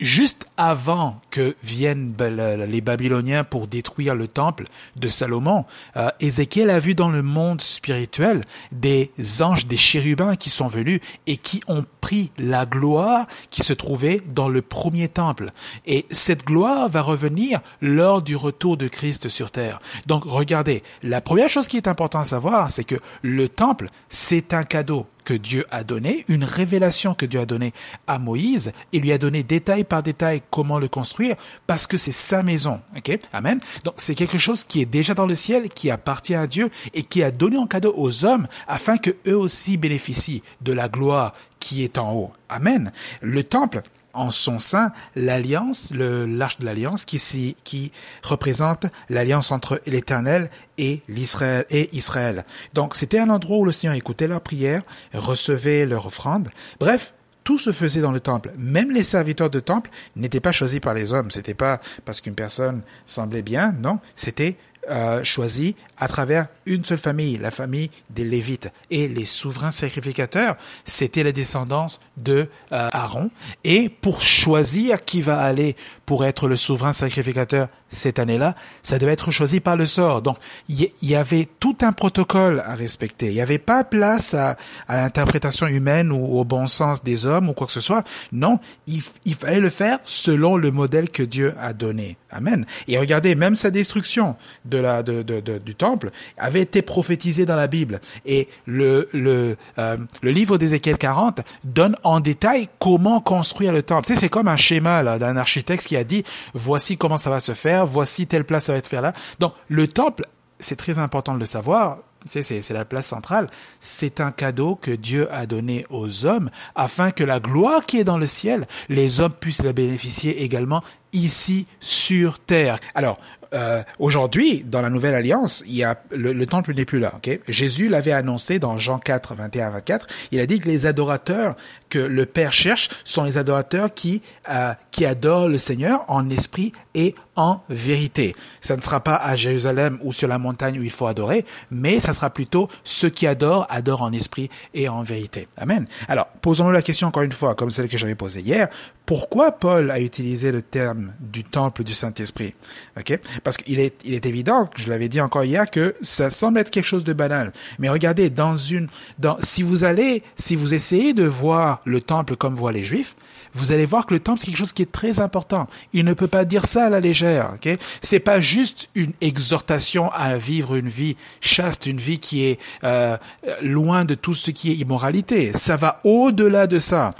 juste 0.00 0.46
avant 0.56 1.20
que 1.30 1.54
viennent 1.62 2.14
les 2.18 2.80
Babyloniens 2.80 3.44
pour 3.44 3.66
détruire 3.66 4.14
le 4.14 4.28
temple 4.28 4.64
de 4.96 5.08
Salomon, 5.08 5.64
euh, 5.96 6.08
Ézéchiel 6.20 6.70
a 6.70 6.80
vu 6.80 6.94
dans 6.94 7.10
le 7.10 7.22
monde 7.22 7.60
spirituel 7.60 8.42
des 8.72 9.10
anges, 9.40 9.66
des 9.66 9.76
chérubins 9.76 10.36
qui 10.36 10.50
sont 10.50 10.66
venus 10.66 11.00
et 11.26 11.36
qui 11.36 11.60
ont 11.68 11.84
pris 12.00 12.30
la 12.38 12.66
gloire 12.66 13.26
qui 13.50 13.62
se 13.62 13.72
trouvait 13.72 14.22
dans 14.26 14.48
le 14.48 14.62
premier 14.62 15.08
temple. 15.08 15.46
Et 15.86 16.06
cette 16.10 16.44
gloire 16.44 16.88
va 16.88 17.02
revenir 17.02 17.60
lors 17.80 18.22
du 18.22 18.36
retour 18.36 18.76
de 18.76 18.88
Christ 18.88 19.28
sur 19.28 19.50
terre. 19.50 19.80
Donc 20.06 20.24
regardez, 20.24 20.82
la 21.02 21.20
première 21.20 21.48
chose 21.48 21.68
qui 21.68 21.76
est 21.76 21.88
importante 21.88 22.22
à 22.22 22.24
savoir, 22.24 22.70
c'est 22.70 22.84
que 22.84 22.96
le 23.22 23.48
temple, 23.48 23.88
c'est 24.08 24.54
un 24.54 24.64
cadeau 24.64 25.06
que 25.24 25.34
Dieu 25.34 25.64
a 25.70 25.84
donné, 25.84 26.24
une 26.28 26.44
révélation 26.44 27.14
que 27.14 27.26
Dieu 27.26 27.40
a 27.40 27.46
donnée 27.46 27.72
à 28.06 28.18
Moïse 28.18 28.72
et 28.92 29.00
lui 29.00 29.12
a 29.12 29.18
donné 29.18 29.42
détail 29.42 29.84
par 29.84 30.02
détail 30.02 30.42
comment 30.50 30.78
le 30.78 30.88
construire 30.88 31.36
parce 31.66 31.86
que 31.86 31.96
c'est 31.96 32.12
sa 32.12 32.42
maison. 32.42 32.80
Ok, 32.96 33.18
amen. 33.32 33.60
Donc 33.84 33.94
c'est 33.96 34.14
quelque 34.14 34.38
chose 34.38 34.64
qui 34.64 34.80
est 34.80 34.86
déjà 34.86 35.14
dans 35.14 35.26
le 35.26 35.34
ciel, 35.34 35.68
qui 35.68 35.90
appartient 35.90 36.34
à 36.34 36.46
Dieu 36.46 36.70
et 36.94 37.02
qui 37.02 37.22
a 37.22 37.30
donné 37.30 37.56
en 37.56 37.66
cadeau 37.66 37.94
aux 37.96 38.24
hommes 38.24 38.46
afin 38.66 38.96
que 38.96 39.10
eux 39.26 39.36
aussi 39.36 39.76
bénéficient 39.76 40.42
de 40.60 40.72
la 40.72 40.88
gloire 40.88 41.34
qui 41.58 41.84
est 41.84 41.98
en 41.98 42.12
haut. 42.14 42.32
Amen. 42.48 42.90
Le 43.20 43.44
temple, 43.44 43.82
en 44.12 44.30
son 44.30 44.58
sein 44.58 44.92
l'alliance, 45.16 45.92
l'arche 45.94 46.58
de 46.58 46.64
l'alliance 46.64 47.04
qui, 47.04 47.56
qui 47.64 47.92
représente 48.22 48.86
l'alliance 49.08 49.50
entre 49.50 49.80
l'Éternel 49.86 50.50
et 50.78 51.02
l'Israël 51.08 51.66
et 51.70 51.94
Israël. 51.96 52.44
Donc 52.74 52.96
c'était 52.96 53.18
un 53.18 53.30
endroit 53.30 53.58
où 53.58 53.64
le 53.64 53.72
Seigneur 53.72 53.96
écoutait 53.96 54.28
leurs 54.28 54.40
prières, 54.40 54.82
recevait 55.14 55.86
leurs 55.86 56.06
offrandes. 56.06 56.48
Bref, 56.78 57.14
tout 57.44 57.58
se 57.58 57.72
faisait 57.72 58.00
dans 58.00 58.12
le 58.12 58.20
temple. 58.20 58.52
Même 58.58 58.90
les 58.90 59.02
serviteurs 59.02 59.50
de 59.50 59.60
temple 59.60 59.90
n'étaient 60.16 60.40
pas 60.40 60.52
choisis 60.52 60.80
par 60.80 60.94
les 60.94 61.12
hommes. 61.12 61.30
C'était 61.30 61.54
pas 61.54 61.80
parce 62.04 62.20
qu'une 62.20 62.34
personne 62.34 62.82
semblait 63.06 63.42
bien, 63.42 63.72
non. 63.72 63.98
C'était 64.14 64.56
euh, 64.88 65.22
choisi 65.22 65.76
à 65.98 66.08
travers 66.08 66.46
une 66.64 66.84
seule 66.84 66.98
famille, 66.98 67.36
la 67.36 67.50
famille 67.50 67.90
des 68.08 68.24
Lévites. 68.24 68.72
Et 68.90 69.08
les 69.08 69.26
souverains 69.26 69.70
sacrificateurs, 69.70 70.56
c'était 70.84 71.22
la 71.22 71.32
descendance 71.32 72.00
de 72.16 72.48
euh, 72.72 72.88
Aaron. 72.92 73.30
Et 73.62 73.90
pour 73.90 74.22
choisir 74.22 75.04
qui 75.04 75.20
va 75.20 75.38
aller 75.40 75.76
pour 76.06 76.24
être 76.24 76.48
le 76.48 76.56
souverain 76.56 76.92
sacrificateur 76.94 77.68
cette 77.90 78.18
année-là, 78.18 78.54
ça 78.82 78.98
devait 78.98 79.12
être 79.12 79.30
choisi 79.30 79.60
par 79.60 79.76
le 79.76 79.86
sort. 79.86 80.22
Donc, 80.22 80.38
il 80.68 80.90
y, 81.02 81.14
avait 81.14 81.48
tout 81.58 81.76
un 81.82 81.92
protocole 81.92 82.62
à 82.64 82.74
respecter. 82.74 83.26
Il 83.26 83.34
n'y 83.34 83.40
avait 83.40 83.58
pas 83.58 83.84
place 83.84 84.34
à, 84.34 84.56
à 84.88 84.96
l'interprétation 84.96 85.66
humaine 85.66 86.12
ou 86.12 86.38
au 86.38 86.44
bon 86.44 86.66
sens 86.66 87.02
des 87.02 87.26
hommes 87.26 87.48
ou 87.48 87.52
quoi 87.52 87.66
que 87.66 87.72
ce 87.72 87.80
soit. 87.80 88.04
Non, 88.32 88.58
il, 88.86 89.02
il 89.24 89.34
fallait 89.34 89.60
le 89.60 89.70
faire 89.70 89.98
selon 90.04 90.56
le 90.56 90.70
modèle 90.70 91.10
que 91.10 91.22
Dieu 91.22 91.54
a 91.58 91.72
donné. 91.72 92.16
Amen. 92.30 92.64
Et 92.86 92.98
regardez, 92.98 93.34
même 93.34 93.54
sa 93.54 93.70
destruction 93.70 94.36
de 94.64 94.78
la, 94.78 95.02
de, 95.02 95.22
de, 95.22 95.58
du 95.58 95.74
temple 95.74 96.10
avait 96.38 96.60
été 96.60 96.82
prophétisée 96.82 97.44
dans 97.44 97.56
la 97.56 97.66
Bible. 97.66 98.00
Et 98.24 98.48
le, 98.66 99.08
le, 99.12 99.56
euh, 99.78 99.96
le 100.22 100.30
livre 100.30 100.56
d'Ézéchiel 100.58 100.96
40 100.96 101.40
donne 101.64 101.96
en 102.04 102.20
détail 102.20 102.68
comment 102.78 103.20
construire 103.20 103.72
le 103.72 103.82
temple. 103.82 104.06
Tu 104.06 104.14
sais, 104.14 104.20
c'est 104.20 104.28
comme 104.28 104.48
un 104.48 104.56
schéma 104.56 105.18
d'un 105.18 105.36
architecte 105.36 105.86
qui 105.86 105.96
a 105.96 106.04
dit 106.04 106.24
voici 106.54 106.96
comment 106.96 107.18
ça 107.18 107.30
va 107.30 107.40
se 107.40 107.52
faire, 107.52 107.79
voici 107.84 108.26
telle 108.26 108.44
place 108.44 108.64
ça 108.64 108.72
va 108.72 108.78
être 108.78 108.88
faire 108.88 109.02
là. 109.02 109.12
Donc 109.38 109.54
le 109.68 109.88
temple, 109.88 110.26
c'est 110.58 110.76
très 110.76 110.98
important 110.98 111.34
de 111.34 111.40
le 111.40 111.46
savoir. 111.46 111.98
C'est 112.26 112.70
la 112.70 112.84
place 112.84 113.06
centrale. 113.06 113.48
C'est 113.80 114.20
un 114.20 114.30
cadeau 114.30 114.74
que 114.74 114.90
Dieu 114.90 115.26
a 115.32 115.46
donné 115.46 115.86
aux 115.88 116.26
hommes 116.26 116.50
afin 116.74 117.12
que 117.12 117.24
la 117.24 117.40
gloire 117.40 117.86
qui 117.86 117.98
est 117.98 118.04
dans 118.04 118.18
le 118.18 118.26
ciel, 118.26 118.66
les 118.90 119.22
hommes 119.22 119.32
puissent 119.32 119.62
la 119.62 119.72
bénéficier 119.72 120.42
également 120.42 120.82
ici 121.14 121.66
sur 121.80 122.38
terre. 122.38 122.78
Alors, 122.94 123.18
euh, 123.52 123.82
aujourd'hui, 123.98 124.62
dans 124.64 124.80
la 124.80 124.90
nouvelle 124.90 125.14
alliance, 125.14 125.64
il 125.66 125.74
y 125.74 125.84
a 125.84 126.00
le, 126.10 126.46
temple 126.46 126.74
n'est 126.74 126.84
plus 126.84 127.00
là. 127.00 127.12
Jésus 127.48 127.88
l'avait 127.88 128.12
annoncé 128.12 128.58
dans 128.58 128.78
Jean 128.78 128.98
4, 128.98 129.34
21 129.34 129.66
à 129.66 129.70
24. 129.70 130.06
Il 130.30 130.40
a 130.40 130.46
dit 130.46 130.60
que 130.60 130.68
les 130.68 130.86
adorateurs 130.86 131.56
que 131.88 131.98
le 131.98 132.26
Père 132.26 132.52
cherche 132.52 132.88
sont 133.04 133.24
les 133.24 133.38
adorateurs 133.38 133.92
qui 133.92 134.22
euh, 134.48 134.72
qui 134.90 135.04
adorent 135.04 135.48
le 135.48 135.58
Seigneur 135.58 136.04
en 136.08 136.30
esprit 136.30 136.72
et 136.94 137.14
en 137.36 137.60
vérité. 137.68 138.34
Ça 138.60 138.76
ne 138.76 138.82
sera 138.82 139.00
pas 139.00 139.16
à 139.16 139.36
Jérusalem 139.36 139.98
ou 140.02 140.12
sur 140.12 140.28
la 140.28 140.38
montagne 140.38 140.78
où 140.78 140.82
il 140.82 140.90
faut 140.90 141.06
adorer, 141.06 141.44
mais 141.70 142.00
ça 142.00 142.12
sera 142.12 142.30
plutôt 142.30 142.68
ceux 142.84 143.08
qui 143.08 143.26
adorent, 143.26 143.66
adorent 143.70 144.02
en 144.02 144.12
esprit 144.12 144.50
et 144.74 144.88
en 144.88 145.02
vérité. 145.02 145.48
Amen. 145.56 145.86
Alors, 146.08 146.26
posons-nous 146.42 146.72
la 146.72 146.82
question 146.82 147.08
encore 147.08 147.22
une 147.22 147.32
fois, 147.32 147.54
comme 147.54 147.70
celle 147.70 147.88
que 147.88 147.98
j'avais 147.98 148.14
posée 148.14 148.40
hier. 148.40 148.68
Pourquoi 149.06 149.52
Paul 149.52 149.90
a 149.90 150.00
utilisé 150.00 150.52
le 150.52 150.62
terme 150.62 151.12
du 151.18 151.42
temple 151.42 151.82
du 151.82 151.94
Saint-Esprit? 151.94 152.54
OK? 152.96 153.18
Parce 153.42 153.56
qu'il 153.56 153.80
est, 153.80 153.98
il 154.04 154.14
est 154.14 154.24
évident, 154.26 154.68
je 154.76 154.88
l'avais 154.88 155.08
dit 155.08 155.20
encore 155.20 155.42
hier, 155.44 155.68
que 155.68 155.96
ça 156.00 156.30
semble 156.30 156.58
être 156.58 156.70
quelque 156.70 156.84
chose 156.84 157.02
de 157.02 157.12
banal. 157.12 157.52
Mais 157.78 157.88
regardez, 157.88 158.30
dans 158.30 158.54
une, 158.56 158.86
dans, 159.18 159.36
si 159.42 159.62
vous 159.62 159.84
allez, 159.84 160.22
si 160.36 160.54
vous 160.54 160.74
essayez 160.74 161.12
de 161.12 161.24
voir 161.24 161.80
le 161.84 162.00
temple 162.00 162.36
comme 162.36 162.54
voient 162.54 162.72
les 162.72 162.84
Juifs, 162.84 163.16
vous 163.54 163.72
allez 163.72 163.86
voir 163.86 164.06
que 164.06 164.14
le 164.14 164.20
temple 164.20 164.40
c'est 164.40 164.46
quelque 164.46 164.58
chose 164.58 164.72
qui 164.72 164.82
est 164.82 164.92
très 164.92 165.20
important. 165.20 165.68
Il 165.92 166.04
ne 166.04 166.12
peut 166.12 166.28
pas 166.28 166.44
dire 166.44 166.66
ça 166.66 166.86
à 166.86 166.90
la 166.90 167.00
légère. 167.00 167.54
Ok? 167.54 167.78
C'est 168.00 168.20
pas 168.20 168.40
juste 168.40 168.88
une 168.94 169.12
exhortation 169.20 170.10
à 170.12 170.36
vivre 170.36 170.76
une 170.76 170.88
vie 170.88 171.16
chaste, 171.40 171.86
une 171.86 171.98
vie 171.98 172.18
qui 172.18 172.44
est 172.44 172.60
euh, 172.84 173.16
loin 173.62 174.04
de 174.04 174.14
tout 174.14 174.34
ce 174.34 174.50
qui 174.50 174.70
est 174.70 174.74
immoralité. 174.74 175.52
Ça 175.52 175.76
va 175.76 176.00
au-delà 176.04 176.66
de 176.66 176.78
ça 176.78 177.14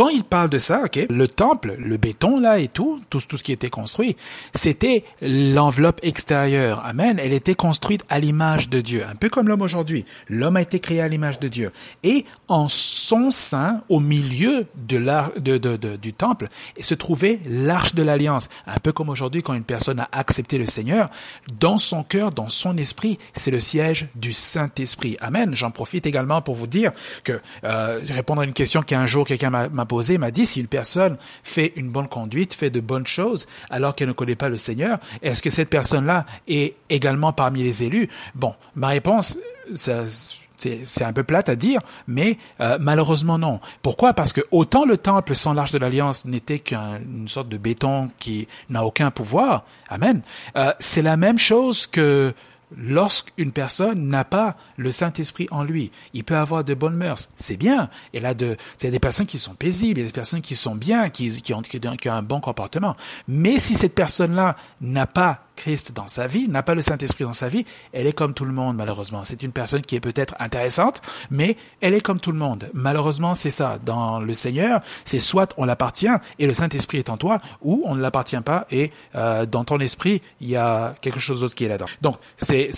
quand 0.00 0.08
il 0.08 0.24
parle 0.24 0.48
de 0.48 0.56
ça, 0.56 0.84
ok, 0.86 1.08
le 1.10 1.28
temple, 1.28 1.74
le 1.78 1.98
béton 1.98 2.40
là 2.40 2.58
et 2.58 2.68
tout, 2.68 3.02
tout, 3.10 3.20
ce 3.20 3.44
qui 3.44 3.52
était 3.52 3.68
construit, 3.68 4.16
c'était 4.54 5.04
l'enveloppe 5.20 6.00
extérieure. 6.02 6.80
Amen. 6.86 7.20
Elle 7.22 7.34
était 7.34 7.54
construite 7.54 8.02
à 8.08 8.18
l'image 8.18 8.70
de 8.70 8.80
Dieu, 8.80 9.04
un 9.06 9.14
peu 9.14 9.28
comme 9.28 9.46
l'homme 9.46 9.60
aujourd'hui. 9.60 10.06
L'homme 10.30 10.56
a 10.56 10.62
été 10.62 10.80
créé 10.80 11.02
à 11.02 11.08
l'image 11.08 11.38
de 11.38 11.48
Dieu. 11.48 11.70
Et 12.02 12.24
en 12.48 12.66
son 12.66 13.30
sein, 13.30 13.82
au 13.90 14.00
milieu 14.00 14.64
de 14.74 14.96
l'ar, 14.96 15.32
de, 15.36 15.58
de, 15.58 15.76
de, 15.76 15.96
du 15.96 16.14
temple, 16.14 16.48
se 16.80 16.94
trouvait 16.94 17.38
l'arche 17.46 17.94
de 17.94 18.02
l'alliance. 18.02 18.48
Un 18.66 18.78
peu 18.78 18.92
comme 18.92 19.10
aujourd'hui 19.10 19.42
quand 19.42 19.52
une 19.52 19.64
personne 19.64 20.00
a 20.00 20.08
accepté 20.12 20.56
le 20.56 20.64
Seigneur, 20.64 21.10
dans 21.58 21.76
son 21.76 22.04
cœur, 22.04 22.32
dans 22.32 22.48
son 22.48 22.78
esprit, 22.78 23.18
c'est 23.34 23.50
le 23.50 23.60
siège 23.60 24.08
du 24.14 24.32
Saint-Esprit. 24.32 25.18
Amen. 25.20 25.54
J'en 25.54 25.70
profite 25.70 26.06
également 26.06 26.40
pour 26.40 26.54
vous 26.54 26.66
dire 26.66 26.92
que 27.22 27.38
euh, 27.64 28.00
répondre 28.08 28.40
à 28.40 28.46
une 28.46 28.54
question 28.54 28.80
qu'un 28.80 29.04
jour 29.04 29.26
quelqu'un 29.26 29.50
m'a 29.50 29.89
m'a 29.90 29.96
posé, 29.96 30.18
m'a 30.18 30.30
dit 30.30 30.46
si 30.46 30.60
une 30.60 30.68
personne 30.68 31.16
fait 31.42 31.72
une 31.76 31.90
bonne 31.90 32.08
conduite, 32.08 32.54
fait 32.54 32.70
de 32.70 32.80
bonnes 32.80 33.06
choses, 33.06 33.46
alors 33.70 33.94
qu'elle 33.94 34.08
ne 34.08 34.12
connaît 34.12 34.36
pas 34.36 34.48
le 34.48 34.56
Seigneur, 34.56 34.98
est-ce 35.20 35.42
que 35.42 35.50
cette 35.50 35.68
personne-là 35.68 36.26
est 36.46 36.74
également 36.88 37.32
parmi 37.32 37.62
les 37.64 37.82
élus? 37.82 38.08
Bon, 38.36 38.54
ma 38.76 38.88
réponse, 38.88 39.36
c'est 39.74 41.04
un 41.04 41.12
peu 41.12 41.24
plate 41.24 41.48
à 41.48 41.56
dire, 41.56 41.80
mais 42.06 42.38
euh, 42.60 42.78
malheureusement 42.80 43.38
non. 43.38 43.58
Pourquoi? 43.82 44.12
Parce 44.12 44.32
que 44.32 44.42
autant 44.52 44.84
le 44.84 44.96
temple 44.96 45.34
sans 45.34 45.54
l'arche 45.54 45.72
de 45.72 45.78
l'alliance 45.78 46.24
n'était 46.24 46.60
qu'une 46.60 47.26
sorte 47.26 47.48
de 47.48 47.58
béton 47.58 48.10
qui 48.20 48.46
n'a 48.68 48.84
aucun 48.84 49.10
pouvoir, 49.10 49.64
amen. 49.88 50.22
Euh, 50.56 50.72
c'est 50.78 51.02
la 51.02 51.16
même 51.16 51.38
chose 51.38 51.88
que 51.88 52.32
lorsqu'une 52.76 53.52
personne 53.52 54.08
n'a 54.08 54.24
pas 54.24 54.56
le 54.76 54.92
Saint-Esprit 54.92 55.48
en 55.50 55.64
lui. 55.64 55.90
Il 56.14 56.24
peut 56.24 56.36
avoir 56.36 56.64
de 56.64 56.74
bonnes 56.74 56.96
mœurs, 56.96 57.30
c'est 57.36 57.56
bien. 57.56 57.88
Et 58.12 58.20
là, 58.20 58.34
de, 58.34 58.56
c'est 58.78 58.90
des 58.90 59.00
personnes 59.00 59.26
qui 59.26 59.38
sont 59.38 59.54
paisibles, 59.54 60.00
il 60.00 60.02
y 60.02 60.04
a 60.04 60.08
des 60.08 60.12
personnes 60.12 60.42
qui 60.42 60.56
sont 60.56 60.74
bien, 60.74 61.10
qui, 61.10 61.32
ont, 61.52 61.62
qui 61.62 62.08
ont 62.08 62.12
un 62.12 62.22
bon 62.22 62.40
comportement. 62.40 62.96
Mais 63.28 63.58
si 63.58 63.74
cette 63.74 63.94
personne-là 63.94 64.56
n'a 64.80 65.06
pas 65.06 65.44
Christ 65.60 65.92
dans 65.92 66.06
sa 66.06 66.26
vie, 66.26 66.48
n'a 66.48 66.62
pas 66.62 66.74
le 66.74 66.80
Saint-Esprit 66.80 67.24
dans 67.24 67.34
sa 67.34 67.48
vie, 67.48 67.66
elle 67.92 68.06
est 68.06 68.14
comme 68.14 68.32
tout 68.32 68.46
le 68.46 68.52
monde, 68.52 68.76
malheureusement. 68.76 69.24
C'est 69.24 69.42
une 69.42 69.52
personne 69.52 69.82
qui 69.82 69.94
est 69.94 70.00
peut-être 70.00 70.34
intéressante, 70.38 71.02
mais 71.30 71.56
elle 71.82 71.92
est 71.92 72.00
comme 72.00 72.18
tout 72.18 72.32
le 72.32 72.38
monde. 72.38 72.70
Malheureusement, 72.72 73.34
c'est 73.34 73.50
ça. 73.50 73.78
Dans 73.84 74.20
le 74.20 74.32
Seigneur, 74.32 74.80
c'est 75.04 75.18
soit 75.18 75.52
on 75.58 75.66
l'appartient 75.66 76.08
et 76.38 76.46
le 76.46 76.54
Saint-Esprit 76.54 76.98
est 76.98 77.10
en 77.10 77.18
toi, 77.18 77.40
ou 77.60 77.82
on 77.84 77.94
ne 77.94 78.00
l'appartient 78.00 78.40
pas 78.40 78.66
et 78.70 78.90
euh, 79.14 79.44
dans 79.44 79.64
ton 79.64 79.78
esprit, 79.80 80.22
il 80.40 80.48
y 80.48 80.56
a 80.56 80.94
quelque 81.02 81.20
chose 81.20 81.40
d'autre 81.40 81.54
qui 81.54 81.64
est 81.64 81.68
là-dedans. 81.68 81.90
Donc, 82.00 82.16
c'est, 82.38 82.70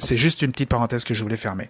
juste 0.00 0.42
une 0.42 0.52
petite 0.52 0.70
parenthèse 0.70 1.04
que 1.04 1.12
je 1.12 1.22
voulais 1.22 1.36
fermer. 1.36 1.68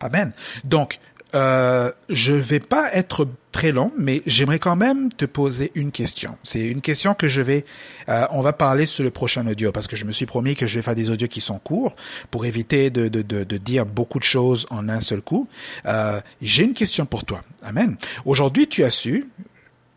Amen. 0.00 0.32
Donc, 0.64 0.98
euh, 1.34 1.90
je 2.08 2.32
vais 2.32 2.60
pas 2.60 2.92
être 2.94 3.26
très 3.52 3.72
long, 3.72 3.92
mais 3.96 4.22
j'aimerais 4.26 4.58
quand 4.58 4.76
même 4.76 5.12
te 5.12 5.24
poser 5.24 5.70
une 5.74 5.92
question. 5.92 6.36
C'est 6.42 6.66
une 6.66 6.80
question 6.80 7.14
que 7.14 7.28
je 7.28 7.40
vais, 7.40 7.64
euh, 8.08 8.26
on 8.30 8.40
va 8.40 8.52
parler 8.52 8.86
sur 8.86 9.04
le 9.04 9.10
prochain 9.10 9.46
audio 9.46 9.70
parce 9.72 9.86
que 9.86 9.96
je 9.96 10.04
me 10.04 10.12
suis 10.12 10.26
promis 10.26 10.56
que 10.56 10.66
je 10.66 10.76
vais 10.76 10.82
faire 10.82 10.94
des 10.94 11.10
audios 11.10 11.28
qui 11.28 11.40
sont 11.40 11.58
courts 11.58 11.94
pour 12.30 12.46
éviter 12.46 12.90
de, 12.90 13.08
de, 13.08 13.22
de, 13.22 13.44
de 13.44 13.56
dire 13.56 13.86
beaucoup 13.86 14.18
de 14.18 14.24
choses 14.24 14.66
en 14.70 14.88
un 14.88 15.00
seul 15.00 15.22
coup. 15.22 15.48
Euh, 15.86 16.20
J'ai 16.42 16.64
une 16.64 16.74
question 16.74 17.06
pour 17.06 17.24
toi. 17.24 17.42
Amen. 17.62 17.96
Aujourd'hui, 18.24 18.66
tu 18.66 18.84
as 18.84 18.90
su, 18.90 19.28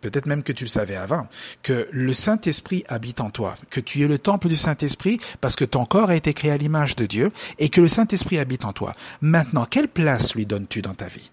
peut-être 0.01 0.25
même 0.25 0.43
que 0.43 0.51
tu 0.51 0.63
le 0.63 0.69
savais 0.69 0.95
avant, 0.95 1.27
que 1.63 1.87
le 1.91 2.13
Saint-Esprit 2.13 2.83
habite 2.87 3.21
en 3.21 3.29
toi, 3.29 3.55
que 3.69 3.79
tu 3.79 4.03
es 4.03 4.07
le 4.07 4.19
temple 4.19 4.47
du 4.47 4.55
Saint-Esprit 4.55 5.19
parce 5.41 5.55
que 5.55 5.65
ton 5.65 5.85
corps 5.85 6.09
a 6.09 6.15
été 6.15 6.33
créé 6.33 6.51
à 6.51 6.57
l'image 6.57 6.95
de 6.95 7.05
Dieu 7.05 7.31
et 7.59 7.69
que 7.69 7.81
le 7.81 7.87
Saint-Esprit 7.87 8.37
habite 8.37 8.65
en 8.65 8.73
toi. 8.73 8.95
Maintenant, 9.21 9.65
quelle 9.65 9.87
place 9.87 10.35
lui 10.35 10.45
donnes-tu 10.45 10.81
dans 10.81 10.93
ta 10.93 11.07
vie? 11.07 11.31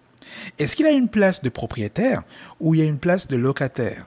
Est-ce 0.59 0.76
qu'il 0.76 0.87
a 0.87 0.90
une 0.90 1.09
place 1.09 1.42
de 1.42 1.49
propriétaire 1.49 2.23
ou 2.61 2.75
il 2.75 2.80
y 2.80 2.83
a 2.83 2.87
une 2.87 2.99
place 2.99 3.28
de 3.28 3.37
locataire? 3.37 4.06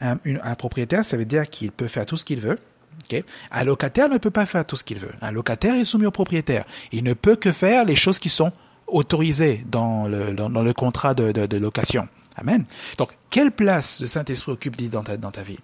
Un, 0.00 0.16
propriétaire, 0.56 1.04
ça 1.04 1.16
veut 1.16 1.24
dire 1.24 1.48
qu'il 1.48 1.70
peut 1.70 1.86
faire 1.86 2.06
tout 2.06 2.16
ce 2.16 2.24
qu'il 2.24 2.40
veut. 2.40 2.58
ok? 3.04 3.22
Un 3.52 3.64
locataire 3.64 4.08
ne 4.08 4.18
peut 4.18 4.32
pas 4.32 4.46
faire 4.46 4.64
tout 4.66 4.74
ce 4.74 4.82
qu'il 4.82 4.98
veut. 4.98 5.12
Un 5.20 5.30
locataire 5.30 5.76
est 5.76 5.84
soumis 5.84 6.06
au 6.06 6.10
propriétaire. 6.10 6.64
Il 6.90 7.04
ne 7.04 7.14
peut 7.14 7.36
que 7.36 7.52
faire 7.52 7.84
les 7.84 7.94
choses 7.94 8.18
qui 8.18 8.28
sont 8.28 8.52
autorisées 8.88 9.64
dans 9.70 10.08
le, 10.08 10.32
dans 10.32 10.62
le 10.62 10.72
contrat 10.72 11.14
de, 11.14 11.30
de, 11.30 11.46
de 11.46 11.56
location. 11.56 12.08
Amen. 12.36 12.64
Donc, 12.98 13.10
quelle 13.32 13.50
place 13.50 14.00
le 14.00 14.06
Saint-Esprit 14.06 14.52
occupe-t-il 14.52 14.90
dans 14.90 15.02
ta, 15.02 15.16
dans 15.16 15.32
ta 15.32 15.42
vie? 15.42 15.58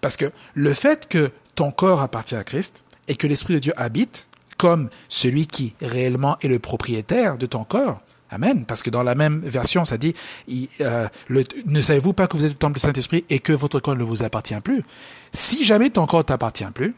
Parce 0.00 0.16
que 0.16 0.30
le 0.52 0.72
fait 0.72 1.08
que 1.08 1.32
ton 1.56 1.72
corps 1.72 2.02
appartient 2.02 2.36
à 2.36 2.44
Christ 2.44 2.84
et 3.08 3.16
que 3.16 3.26
l'Esprit 3.26 3.54
de 3.54 3.58
Dieu 3.58 3.72
habite 3.76 4.28
comme 4.58 4.90
celui 5.08 5.46
qui 5.48 5.74
réellement 5.80 6.36
est 6.42 6.48
le 6.48 6.60
propriétaire 6.60 7.38
de 7.38 7.46
ton 7.46 7.64
corps, 7.64 8.00
Amen. 8.30 8.64
Parce 8.64 8.82
que 8.82 8.90
dans 8.90 9.04
la 9.04 9.14
même 9.14 9.40
version, 9.44 9.84
ça 9.84 9.96
dit, 9.96 10.12
euh, 10.80 11.06
ne 11.66 11.80
savez-vous 11.80 12.14
pas 12.14 12.26
que 12.26 12.36
vous 12.36 12.44
êtes 12.44 12.52
le 12.52 12.58
temple 12.58 12.74
du 12.74 12.80
Saint-Esprit 12.80 13.24
et 13.30 13.38
que 13.38 13.52
votre 13.52 13.78
corps 13.78 13.94
ne 13.94 14.02
vous 14.02 14.24
appartient 14.24 14.58
plus? 14.64 14.82
Si 15.30 15.64
jamais 15.64 15.90
ton 15.90 16.04
corps 16.06 16.24
t'appartient 16.24 16.64
plus, 16.74 16.96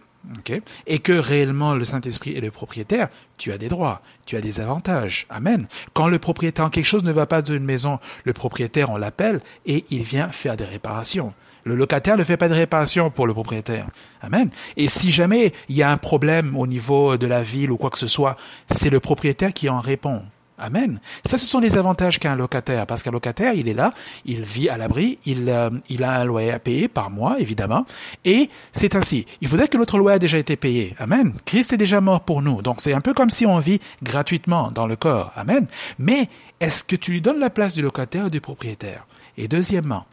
et 0.87 0.99
que 0.99 1.13
réellement 1.13 1.75
le 1.75 1.85
Saint-Esprit 1.85 2.37
est 2.37 2.41
le 2.41 2.51
propriétaire, 2.51 3.09
tu 3.37 3.53
as 3.53 3.59
des 3.59 3.69
droits, 3.69 4.03
tu 4.25 4.37
as 4.37 4.41
des 4.41 4.61
avantages. 4.61 5.27
Amen. 5.31 5.67
Quand 5.93 6.09
le 6.09 6.19
propriétaire, 6.19 6.65
quand 6.65 6.71
quelque 6.71 6.87
chose 6.87 7.05
ne 7.05 7.13
va 7.13 7.27
pas 7.27 7.43
d'une 7.43 7.65
maison, 7.65 7.99
le 8.25 8.33
propriétaire, 8.33 8.91
on 8.91 8.97
l'appelle 8.97 9.41
et 9.67 9.85
il 9.91 10.03
vient 10.03 10.29
faire 10.29 10.57
des 10.57 10.65
réparations. 10.65 11.33
Le 11.65 11.75
locataire 11.75 12.17
ne 12.17 12.23
fait 12.23 12.37
pas 12.37 12.49
de 12.49 12.55
réparation 12.55 13.11
pour 13.11 13.27
le 13.27 13.35
propriétaire. 13.35 13.89
Amen. 14.21 14.51
Et 14.77 14.87
si 14.87 15.11
jamais 15.11 15.53
il 15.69 15.77
y 15.77 15.83
a 15.83 15.91
un 15.91 15.97
problème 15.97 16.57
au 16.57 16.67
niveau 16.67 17.17
de 17.17 17.27
la 17.27 17.43
ville 17.43 17.73
ou 17.73 17.77
quoi 17.77 17.91
que 17.91 17.99
ce 17.99 18.07
soit, 18.07 18.37
c'est 18.71 18.91
le 18.91 19.01
propriétaire 19.01 19.53
qui 19.53 19.69
en 19.69 19.81
répond. 19.81 20.23
Amen. 20.59 21.01
Ça, 21.25 21.37
ce 21.37 21.45
sont 21.45 21.61
les 21.61 21.77
avantages 21.77 22.19
qu'a 22.19 22.33
un 22.33 22.37
locataire, 22.37 22.87
parce 22.87 23.03
qu'un 23.03 23.11
locataire, 23.11 23.53
il 23.53 23.69
est 23.69 23.75
là, 23.75 23.93
il 24.25 24.43
vit 24.43 24.71
à 24.71 24.79
l'abri, 24.79 25.19
il, 25.27 25.49
euh, 25.51 25.69
il 25.91 26.03
a 26.03 26.21
un 26.21 26.25
loyer 26.25 26.51
à 26.51 26.59
payer 26.59 26.89
par 26.89 27.11
mois, 27.11 27.39
évidemment, 27.39 27.85
et 28.25 28.49
c'est 28.73 28.97
ainsi. 28.97 29.27
Il 29.43 29.49
faudrait 29.49 29.69
que 29.69 29.77
notre 29.77 29.99
loyer 29.99 30.17
ait 30.17 30.21
déjà 30.21 30.39
été 30.39 30.57
payé. 30.57 30.95
Amen. 30.99 31.35
Christ 31.45 31.75
est 31.75 31.77
déjà 31.77 32.01
mort 32.01 32.23
pour 32.23 32.41
nous, 32.41 32.63
donc 32.63 32.81
c'est 32.81 32.95
un 32.95 33.03
peu 33.03 33.13
comme 33.13 33.29
si 33.29 33.45
on 33.45 33.59
vit 33.59 33.81
gratuitement 34.03 34.71
dans 34.71 34.87
le 34.87 34.97
corps. 34.97 35.31
Amen. 35.37 35.67
Mais 35.99 36.31
est-ce 36.61 36.83
que 36.83 36.97
tu 36.97 37.11
lui 37.11 37.21
donnes 37.21 37.39
la 37.39 37.51
place 37.51 37.75
du 37.75 37.83
locataire 37.83 38.27
ou 38.27 38.31
du 38.31 38.41
propriétaire? 38.41 39.07
Et 39.37 39.49
deuxièmement, 39.49 40.07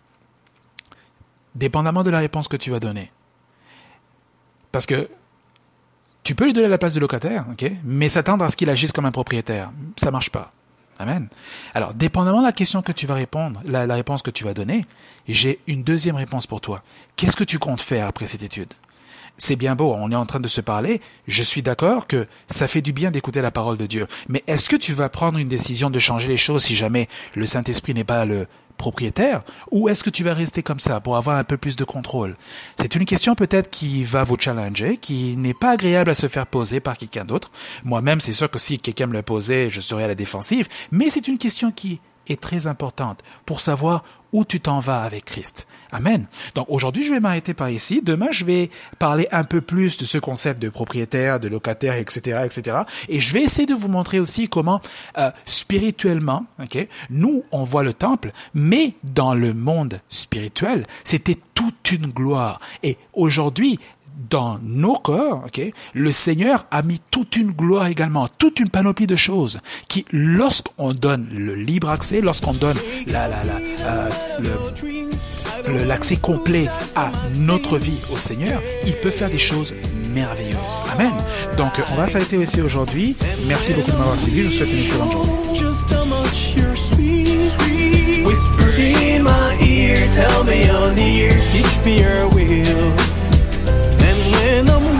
dépendamment 1.55 2.03
de 2.03 2.09
la 2.09 2.19
réponse 2.19 2.49
que 2.49 2.57
tu 2.57 2.69
vas 2.69 2.81
donner, 2.81 3.13
parce 4.73 4.85
que 4.85 5.07
tu 6.23 6.35
peux 6.35 6.45
lui 6.45 6.53
donner 6.53 6.69
la 6.69 6.77
place 6.77 6.93
de 6.93 6.99
locataire, 6.99 7.45
ok, 7.51 7.69
mais 7.83 8.09
s'attendre 8.09 8.45
à 8.45 8.51
ce 8.51 8.55
qu'il 8.55 8.69
agisse 8.69 8.91
comme 8.91 9.05
un 9.05 9.11
propriétaire, 9.11 9.71
ça 9.97 10.09
marche 10.11 10.29
pas. 10.29 10.53
Amen. 10.99 11.27
Alors, 11.73 11.93
dépendamment 11.93 12.39
de 12.39 12.45
la 12.45 12.51
question 12.51 12.81
que 12.81 12.91
tu 12.91 13.07
vas 13.07 13.15
répondre, 13.15 13.59
la, 13.65 13.85
réponse 13.93 14.21
que 14.21 14.31
tu 14.31 14.43
vas 14.43 14.53
donner, 14.53 14.85
j'ai 15.27 15.59
une 15.67 15.83
deuxième 15.83 16.15
réponse 16.15 16.47
pour 16.47 16.61
toi. 16.61 16.81
Qu'est-ce 17.15 17.35
que 17.35 17.43
tu 17.43 17.59
comptes 17.59 17.81
faire 17.81 18.07
après 18.07 18.27
cette 18.27 18.43
étude? 18.43 18.73
C'est 19.39 19.55
bien 19.55 19.75
beau, 19.75 19.91
on 19.97 20.11
est 20.11 20.15
en 20.15 20.27
train 20.27 20.39
de 20.39 20.47
se 20.47 20.61
parler. 20.61 21.01
Je 21.27 21.41
suis 21.41 21.63
d'accord 21.63 22.05
que 22.05 22.27
ça 22.47 22.67
fait 22.67 22.81
du 22.81 22.93
bien 22.93 23.09
d'écouter 23.09 23.41
la 23.41 23.49
parole 23.49 23.77
de 23.77 23.87
Dieu. 23.87 24.05
Mais 24.29 24.43
est-ce 24.45 24.69
que 24.69 24.75
tu 24.75 24.93
vas 24.93 25.09
prendre 25.09 25.39
une 25.39 25.47
décision 25.47 25.89
de 25.89 25.97
changer 25.97 26.27
les 26.27 26.37
choses 26.37 26.63
si 26.63 26.75
jamais 26.75 27.09
le 27.33 27.47
Saint-Esprit 27.47 27.95
n'est 27.95 28.03
pas 28.03 28.25
le 28.25 28.47
propriétaire 28.83 29.43
ou 29.71 29.87
est-ce 29.87 30.03
que 30.03 30.09
tu 30.09 30.25
vas 30.25 30.33
rester 30.33 30.61
comme 30.61 30.81
ça 30.81 30.99
pour 30.99 31.15
avoir 31.15 31.37
un 31.37 31.45
peu 31.45 31.55
plus 31.55 31.77
de 31.77 31.85
contrôle? 31.85 32.35
C'est 32.77 32.95
une 32.95 33.05
question 33.05 33.33
peut-être 33.33 33.69
qui 33.69 34.03
va 34.03 34.25
vous 34.25 34.35
challenger, 34.37 34.97
qui 34.97 35.37
n'est 35.37 35.53
pas 35.53 35.71
agréable 35.71 36.11
à 36.11 36.15
se 36.15 36.27
faire 36.27 36.45
poser 36.45 36.81
par 36.81 36.97
quelqu'un 36.97 37.23
d'autre. 37.23 37.49
Moi-même, 37.85 38.19
c'est 38.19 38.33
sûr 38.33 38.51
que 38.51 38.59
si 38.59 38.79
quelqu'un 38.79 39.07
me 39.07 39.13
le 39.13 39.21
posait, 39.21 39.69
je 39.69 39.79
serais 39.79 40.03
à 40.03 40.07
la 40.07 40.15
défensive, 40.15 40.67
mais 40.91 41.09
c'est 41.09 41.29
une 41.29 41.37
question 41.37 41.71
qui 41.71 42.01
est 42.27 42.41
très 42.41 42.67
importante 42.67 43.21
pour 43.45 43.61
savoir 43.61 44.03
où 44.33 44.43
tu 44.43 44.59
t'en 44.59 44.79
vas 44.79 45.03
avec 45.03 45.25
Christ. 45.25 45.67
Amen. 45.91 46.25
Donc 46.55 46.65
aujourd'hui, 46.67 47.05
je 47.05 47.13
vais 47.13 47.19
m'arrêter 47.19 47.53
par 47.53 47.69
ici. 47.69 48.01
Demain, 48.03 48.29
je 48.31 48.43
vais 48.43 48.71
parler 48.97 49.27
un 49.31 49.43
peu 49.43 49.61
plus 49.61 49.95
de 49.97 50.05
ce 50.05 50.17
concept 50.17 50.59
de 50.59 50.69
propriétaire, 50.69 51.39
de 51.39 51.47
locataire, 51.47 51.93
etc., 51.93 52.41
etc. 52.43 52.77
Et 53.09 53.21
je 53.21 53.31
vais 53.31 53.43
essayer 53.43 53.67
de 53.67 53.75
vous 53.75 53.89
montrer 53.89 54.19
aussi 54.19 54.49
comment 54.49 54.81
euh, 55.19 55.29
spirituellement, 55.45 56.45
ok, 56.61 56.87
nous 57.11 57.43
on 57.51 57.63
voit 57.63 57.83
le 57.83 57.93
temple, 57.93 58.31
mais 58.55 58.95
dans 59.03 59.35
le 59.35 59.53
monde 59.53 60.01
spirituel, 60.09 60.85
c'était 61.03 61.37
toute 61.53 61.91
une 61.91 62.07
gloire. 62.07 62.59
Et 62.81 62.97
aujourd'hui, 63.13 63.79
dans 64.29 64.59
nos 64.63 64.95
corps, 64.95 65.43
ok, 65.45 65.61
le 65.93 66.11
Seigneur 66.11 66.65
a 66.71 66.81
mis 66.81 66.99
toute 67.11 67.35
une 67.35 67.51
gloire 67.51 67.87
également, 67.87 68.27
toute 68.37 68.59
une 68.59 68.69
panoplie 68.69 69.07
de 69.07 69.15
choses 69.15 69.59
qui, 69.87 70.05
lorsqu'on 70.11 70.93
donne 70.93 71.27
le 71.31 71.55
libre 71.55 71.89
accès, 71.89 72.21
lorsqu'on 72.21 72.53
donne 72.53 72.77
la, 73.07 73.27
la, 73.27 73.43
la, 73.43 73.55
euh, 73.85 74.09
le- 75.67 75.83
l'accès 75.85 76.17
complet 76.17 76.67
à 76.95 77.11
notre 77.37 77.77
vie 77.77 77.97
au 78.13 78.17
Seigneur, 78.17 78.61
il 78.85 78.93
peut 78.95 79.09
faire 79.11 79.29
des 79.29 79.37
choses 79.39 79.73
merveilleuses. 80.13 80.81
Amen. 80.93 81.11
Donc, 81.57 81.71
on 81.91 81.95
va 81.95 82.07
s'arrêter 82.07 82.37
ici 82.37 82.61
aujourd'hui. 82.61 83.15
Merci 83.47 83.73
beaucoup 83.73 83.91
de 83.91 83.97
m'avoir 83.97 84.17
suivi. 84.17 84.43
Je 84.43 84.47
vous 84.47 84.53
souhaite 84.53 84.71
une 84.71 84.79
excellente 84.79 85.11
journée. 85.11 85.31
enamorar. 94.53 94.92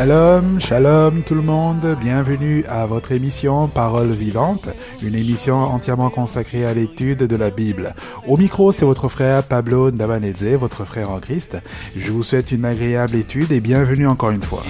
Shalom, 0.00 0.58
shalom 0.62 1.22
tout 1.24 1.34
le 1.34 1.42
monde, 1.42 1.94
bienvenue 2.00 2.64
à 2.66 2.86
votre 2.86 3.12
émission 3.12 3.68
Parole 3.68 4.08
vivante, 4.08 4.66
une 5.02 5.14
émission 5.14 5.56
entièrement 5.56 6.08
consacrée 6.08 6.64
à 6.64 6.72
l'étude 6.72 7.18
de 7.18 7.36
la 7.36 7.50
Bible. 7.50 7.94
Au 8.26 8.38
micro, 8.38 8.72
c'est 8.72 8.86
votre 8.86 9.10
frère 9.10 9.42
Pablo 9.42 9.90
Ndabanedze, 9.90 10.54
votre 10.54 10.86
frère 10.86 11.10
en 11.10 11.20
Christ. 11.20 11.58
Je 11.94 12.10
vous 12.10 12.22
souhaite 12.22 12.50
une 12.50 12.64
agréable 12.64 13.14
étude 13.14 13.52
et 13.52 13.60
bienvenue 13.60 14.06
encore 14.06 14.30
une 14.30 14.42
fois. 14.42 14.62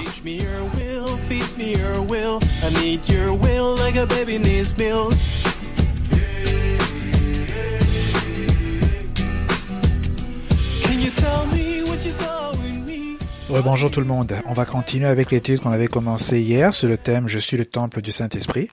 Bonjour 13.58 13.90
tout 13.90 14.00
le 14.00 14.06
monde. 14.06 14.32
On 14.46 14.52
va 14.52 14.64
continuer 14.64 15.06
avec 15.06 15.32
l'étude 15.32 15.60
qu'on 15.60 15.72
avait 15.72 15.88
commencé 15.88 16.40
hier 16.40 16.72
sur 16.72 16.88
le 16.88 16.96
thème 16.96 17.28
Je 17.28 17.38
suis 17.38 17.56
le 17.56 17.64
temple 17.64 18.00
du 18.00 18.12
Saint-Esprit. 18.12 18.70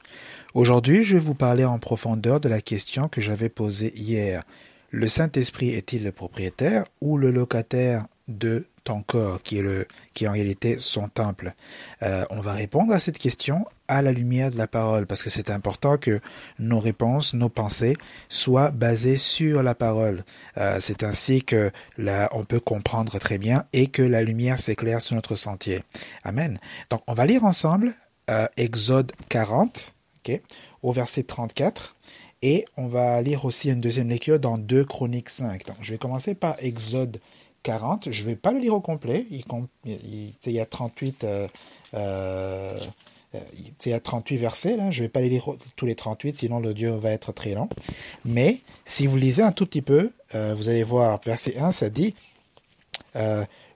Aujourd'hui, 0.53 1.03
je 1.03 1.15
vais 1.15 1.19
vous 1.19 1.33
parler 1.33 1.65
en 1.65 1.79
profondeur 1.79 2.39
de 2.39 2.47
la 2.47 2.61
question 2.61 3.07
que 3.07 3.19
j'avais 3.19 3.49
posée 3.49 3.91
hier. 3.97 4.43
Le 4.91 5.07
Saint-Esprit 5.07 5.69
est-il 5.69 6.03
le 6.03 6.11
propriétaire 6.11 6.85
ou 7.01 7.17
le 7.17 7.31
locataire 7.31 8.05
de 8.27 8.65
ton 8.83 9.01
corps, 9.01 9.41
qui 9.41 9.57
est, 9.57 9.61
le, 9.61 9.87
qui 10.13 10.27
en 10.27 10.31
réalité 10.31 10.77
son 10.79 11.09
temple 11.09 11.53
Euh, 12.03 12.25
On 12.29 12.39
va 12.39 12.53
répondre 12.53 12.93
à 12.93 12.99
cette 12.99 13.17
question 13.17 13.65
à 13.87 14.01
la 14.01 14.11
lumière 14.11 14.51
de 14.51 14.57
la 14.57 14.67
parole, 14.67 15.05
parce 15.05 15.23
que 15.23 15.29
c'est 15.29 15.49
important 15.49 15.97
que 15.97 16.19
nos 16.59 16.79
réponses, 16.79 17.33
nos 17.33 17.49
pensées 17.49 17.95
soient 18.29 18.71
basées 18.71 19.17
sur 19.17 19.63
la 19.63 19.75
parole. 19.75 20.23
Euh, 20.57 20.79
c'est 20.79 21.03
ainsi 21.03 21.43
que 21.43 21.71
là, 21.97 22.29
on 22.33 22.43
peut 22.43 22.59
comprendre 22.59 23.17
très 23.19 23.37
bien 23.37 23.65
et 23.73 23.87
que 23.87 24.01
la 24.01 24.21
lumière 24.23 24.59
s'éclaire 24.59 25.01
sur 25.01 25.15
notre 25.15 25.35
sentier. 25.35 25.83
Amen. 26.23 26.59
Donc, 26.89 27.01
on 27.07 27.13
va 27.13 27.25
lire 27.25 27.45
ensemble 27.45 27.93
euh, 28.29 28.47
Exode 28.57 29.13
40, 29.29 29.93
ok, 30.19 30.41
au 30.83 30.91
verset 30.91 31.23
34. 31.23 31.95
Et 32.41 32.65
on 32.77 32.87
va 32.87 33.21
lire 33.21 33.45
aussi 33.45 33.69
une 33.69 33.81
deuxième 33.81 34.09
lecture 34.09 34.39
dans 34.39 34.57
2 34.57 34.85
Chroniques 34.85 35.29
5. 35.29 35.65
Donc, 35.65 35.77
je 35.81 35.91
vais 35.91 35.97
commencer 35.97 36.35
par 36.35 36.55
Exode 36.59 37.13
40. 37.13 37.21
Je 38.09 38.21
ne 38.21 38.25
vais 38.25 38.35
pas 38.35 38.51
le 38.51 38.59
lire 38.59 38.73
au 38.73 38.81
complet. 38.81 39.27
Il, 39.29 40.33
y 40.45 40.59
a 40.59 40.65
38, 40.65 41.23
euh, 41.23 41.47
euh, 41.93 42.77
il 43.33 43.89
y 43.89 43.93
a 43.93 43.99
38 43.99 44.37
versets. 44.37 44.77
Je 44.91 45.01
ne 45.01 45.05
vais 45.05 45.09
pas 45.09 45.21
les 45.21 45.29
lire 45.29 45.49
tous 45.75 45.85
les 45.85 45.95
38, 45.95 46.35
sinon 46.35 46.59
l'audio 46.59 46.97
va 46.99 47.11
être 47.11 47.31
très 47.31 47.53
long. 47.53 47.69
Mais 48.25 48.61
si 48.85 49.07
vous 49.07 49.17
lisez 49.17 49.43
un 49.43 49.51
tout 49.51 49.65
petit 49.65 49.81
peu, 49.81 50.11
euh, 50.35 50.55
vous 50.55 50.69
allez 50.69 50.83
voir, 50.83 51.19
verset 51.25 51.57
1, 51.57 51.71
ça 51.71 51.89
dit 51.89 52.15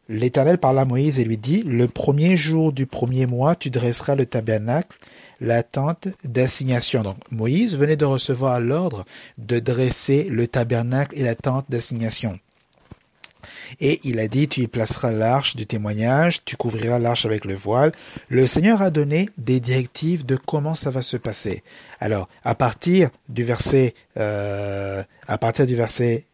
l'Éternel 0.08 0.58
parla 0.58 0.82
à 0.82 0.86
Moïse 0.86 1.20
et 1.20 1.24
lui 1.24 1.38
dit, 1.38 1.64
le 1.64 1.88
premier 1.88 2.38
jour 2.38 2.74
du 2.74 2.86
premier 2.86 3.26
mois, 3.26 3.56
tu 3.56 3.70
dresseras 3.70 4.16
le 4.16 4.26
tabernacle, 4.26 4.98
la 5.40 5.64
tente 5.64 6.10
d'assignation. 6.24 7.02
Donc 7.02 7.18
Moïse 7.32 7.78
venait 7.78 7.96
de 7.96 8.06
recevoir 8.06 8.60
l'ordre 8.60 9.06
de 9.38 9.60
dresser 9.60 10.26
le 10.26 10.48
tabernacle 10.48 11.18
et 11.18 11.24
la 11.24 11.36
tente 11.36 11.66
d'assignation. 11.70 12.40
Et 13.80 14.00
il 14.04 14.20
a 14.20 14.28
dit, 14.28 14.48
tu 14.48 14.62
y 14.62 14.68
placeras 14.68 15.12
l'arche 15.12 15.56
du 15.56 15.66
témoignage, 15.66 16.44
tu 16.46 16.56
couvriras 16.58 17.00
l'arche 17.00 17.26
avec 17.26 17.46
le 17.46 17.56
voile. 17.56 17.92
Le 18.30 18.48
Seigneur 18.48 18.82
a 18.82 18.90
donné 18.90 19.30
des 19.38 19.60
directives 19.60 20.26
de 20.26 20.36
comment 20.38 20.76
ça 20.76 20.92
va 20.92 21.02
se 21.02 21.18
passer. 21.18 21.64
Alors, 22.00 22.28
à 22.44 22.56
partir 22.56 23.10
du 23.30 23.44
verset, 23.44 23.94
euh, 24.18 25.04
à 25.28 25.38
partir 25.38 25.66
du 25.66 25.76
verset 25.76 26.26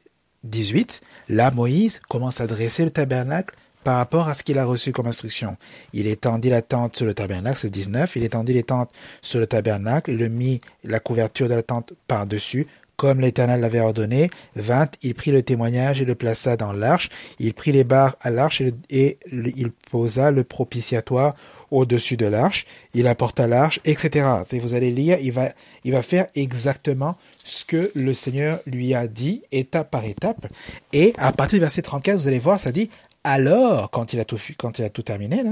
18, 0.44 1.02
là, 1.30 1.52
Moïse 1.52 2.02
commence 2.08 2.42
à 2.42 2.48
dresser 2.48 2.84
le 2.84 2.92
tabernacle 2.92 3.56
par 3.88 3.98
rapport 3.98 4.28
à 4.28 4.34
ce 4.34 4.44
qu'il 4.44 4.60
a 4.60 4.66
reçu 4.66 4.92
comme 4.92 5.08
instruction. 5.08 5.56
Il 5.94 6.08
étendit 6.08 6.50
la 6.50 6.62
tente 6.62 6.98
sur 6.98 7.06
le 7.06 7.14
tabernacle, 7.14 7.58
c'est 7.58 7.70
19, 7.70 8.18
il 8.18 8.24
étendit 8.24 8.54
les 8.54 8.64
tentes 8.64 8.92
sur 9.22 9.40
le 9.40 9.48
tabernacle, 9.48 10.12
il 10.12 10.30
mit 10.30 10.60
la 10.84 11.00
couverture 11.00 11.48
de 11.48 11.54
la 11.54 11.64
tente 11.64 11.94
par-dessus, 12.06 12.68
comme 12.98 13.22
l'Éternel 13.22 13.62
l'avait 13.62 13.80
ordonné. 13.80 14.30
20, 14.56 14.96
il 15.04 15.14
prit 15.14 15.32
le 15.32 15.44
témoignage 15.44 16.02
et 16.02 16.06
le 16.06 16.16
plaça 16.16 16.58
dans 16.58 16.74
l'arche. 16.74 17.10
Il 17.40 17.54
prit 17.54 17.72
les 17.72 17.84
barres 17.84 18.16
à 18.20 18.32
l'arche 18.32 18.62
et, 18.90 19.20
il 19.32 19.72
posa 19.72 20.32
le 20.32 20.44
propitiatoire 20.44 21.36
au-dessus 21.70 22.18
de 22.18 22.26
l'arche. 22.26 22.66
Il 22.94 23.08
apporta 23.08 23.46
l'arche, 23.46 23.80
etc. 23.86 24.28
Et 24.52 24.60
vous 24.60 24.74
allez 24.74 24.90
lire, 24.90 25.20
il 25.22 25.32
va, 25.32 25.50
il 25.84 25.92
va 25.92 26.02
faire 26.02 26.28
exactement 26.34 27.16
ce 27.46 27.66
que 27.66 27.92
le 27.94 28.14
Seigneur 28.14 28.60
lui 28.66 28.96
a 28.96 29.08
dit, 29.08 29.44
étape 29.52 29.92
par 29.92 30.04
étape. 30.04 30.48
Et 30.92 31.14
à 31.18 31.32
partir 31.32 31.58
du 31.58 31.62
verset 31.62 31.84
34, 31.84 32.18
vous 32.18 32.28
allez 32.28 32.40
voir, 32.40 32.60
ça 32.60 32.72
dit, 32.72 32.90
alors, 33.24 33.92
quand 33.92 34.14
il 34.14 34.20
a 34.22 34.26
tout, 34.26 34.40
quand 34.58 34.80
il 34.80 34.86
a 34.86 34.90
tout 34.90 35.02
terminé, 35.02 35.44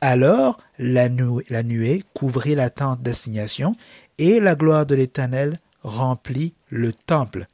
alors 0.00 0.58
la, 0.78 1.08
la 1.50 1.62
nuée 1.64 2.04
couvrit 2.14 2.54
la 2.54 2.70
tente 2.70 3.02
d'assignation 3.02 3.74
et 4.18 4.38
la 4.38 4.54
gloire 4.54 4.86
de 4.86 4.94
l'Éternel 4.94 5.58
remplit 5.84 6.54
le 6.70 6.92
temple. 6.92 7.46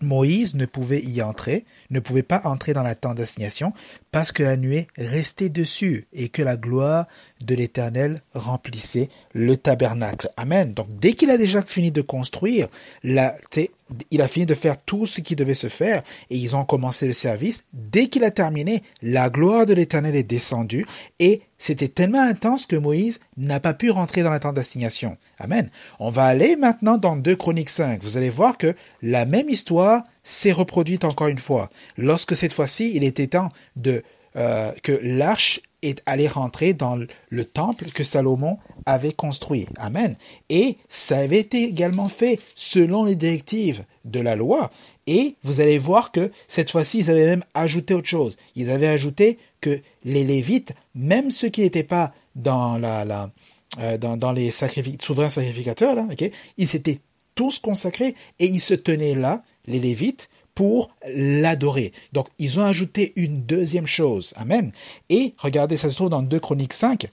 Moïse 0.00 0.54
ne 0.54 0.66
pouvait 0.66 1.02
y 1.02 1.22
entrer, 1.22 1.64
ne 1.90 2.00
pouvait 2.00 2.22
pas 2.22 2.42
entrer 2.44 2.72
dans 2.72 2.82
la 2.82 2.94
tente 2.94 3.16
d'assignation 3.16 3.72
parce 4.10 4.32
que 4.32 4.42
la 4.42 4.56
nuée 4.56 4.88
restait 4.96 5.48
dessus 5.48 6.06
et 6.12 6.28
que 6.28 6.42
la 6.42 6.56
gloire 6.56 7.06
de 7.44 7.54
l'Éternel 7.54 8.22
remplissait 8.34 9.08
le 9.32 9.56
tabernacle. 9.56 10.30
Amen. 10.36 10.72
Donc 10.72 10.88
dès 11.00 11.12
qu'il 11.12 11.30
a 11.30 11.38
déjà 11.38 11.62
fini 11.62 11.90
de 11.90 12.02
construire, 12.02 12.68
il 13.04 13.18
a 13.18 14.28
fini 14.28 14.46
de 14.46 14.54
faire 14.54 14.78
tout 14.78 15.06
ce 15.06 15.20
qui 15.20 15.36
devait 15.36 15.54
se 15.54 15.68
faire 15.68 16.02
et 16.30 16.36
ils 16.36 16.56
ont 16.56 16.64
commencé 16.64 17.06
le 17.06 17.12
service. 17.12 17.64
Dès 17.72 18.08
qu'il 18.08 18.24
a 18.24 18.30
terminé, 18.30 18.82
la 19.02 19.30
gloire 19.30 19.66
de 19.66 19.74
l'Éternel 19.74 20.16
est 20.16 20.22
descendue 20.22 20.86
et 21.18 21.42
c'était 21.58 21.88
tellement 21.88 22.22
intense 22.22 22.66
que 22.66 22.76
Moïse 22.76 23.20
n'a 23.36 23.60
pas 23.60 23.74
pu 23.74 23.90
rentrer 23.90 24.22
dans 24.22 24.30
la 24.30 24.40
tente 24.40 24.56
d'assignation. 24.56 25.16
Amen. 25.38 25.70
On 26.00 26.10
va 26.10 26.24
aller 26.24 26.56
maintenant 26.56 26.98
dans 26.98 27.16
2 27.16 27.36
Chroniques 27.36 27.70
5. 27.70 28.02
Vous 28.02 28.16
allez 28.16 28.30
voir 28.30 28.58
que 28.58 28.74
la 29.00 29.26
même 29.26 29.48
histoire 29.48 30.02
s'est 30.24 30.52
reproduite 30.52 31.04
encore 31.04 31.28
une 31.28 31.38
fois. 31.38 31.70
Lorsque 31.96 32.36
cette 32.36 32.52
fois-ci, 32.52 32.92
il 32.94 33.04
était 33.04 33.28
temps 33.28 33.50
de 33.76 34.02
euh, 34.34 34.72
que 34.82 34.98
l'arche 35.02 35.60
est 35.82 36.02
allée 36.06 36.28
rentrer 36.28 36.72
dans 36.74 36.98
le 37.28 37.44
temple 37.44 37.86
que 37.86 38.04
Salomon 38.04 38.58
avait 38.86 39.12
construit. 39.12 39.66
Amen. 39.76 40.16
Et 40.48 40.76
ça 40.88 41.18
avait 41.18 41.40
été 41.40 41.64
également 41.64 42.08
fait 42.08 42.40
selon 42.54 43.04
les 43.04 43.16
directives 43.16 43.84
de 44.04 44.20
la 44.20 44.36
loi. 44.36 44.70
Et 45.06 45.36
vous 45.42 45.60
allez 45.60 45.78
voir 45.78 46.12
que 46.12 46.30
cette 46.48 46.70
fois-ci, 46.70 47.00
ils 47.00 47.10
avaient 47.10 47.26
même 47.26 47.44
ajouté 47.54 47.94
autre 47.94 48.08
chose. 48.08 48.36
Ils 48.54 48.70
avaient 48.70 48.86
ajouté 48.86 49.38
que 49.60 49.80
les 50.04 50.24
Lévites, 50.24 50.74
même 50.94 51.30
ceux 51.30 51.48
qui 51.48 51.62
n'étaient 51.62 51.82
pas 51.82 52.12
dans 52.34 52.78
la, 52.78 53.04
la 53.04 53.30
euh, 53.78 53.96
dans, 53.98 54.16
dans, 54.16 54.32
les 54.32 54.50
souverains 54.50 55.30
sacrificateurs, 55.30 55.94
là, 55.94 56.06
okay, 56.10 56.32
ils 56.58 56.68
s'étaient 56.68 57.00
tous 57.34 57.58
consacrés 57.58 58.14
et 58.38 58.46
ils 58.46 58.60
se 58.60 58.74
tenaient 58.74 59.14
là, 59.14 59.42
les 59.66 59.80
Lévites, 59.80 60.28
pour 60.54 60.90
l'adorer. 61.06 61.92
Donc, 62.12 62.28
ils 62.38 62.60
ont 62.60 62.64
ajouté 62.64 63.12
une 63.16 63.42
deuxième 63.42 63.86
chose. 63.86 64.34
Amen. 64.36 64.72
Et 65.08 65.34
regardez, 65.38 65.76
ça 65.76 65.90
se 65.90 65.96
trouve 65.96 66.10
dans 66.10 66.22
2 66.22 66.40
Chroniques 66.40 66.72
5. 66.72 67.08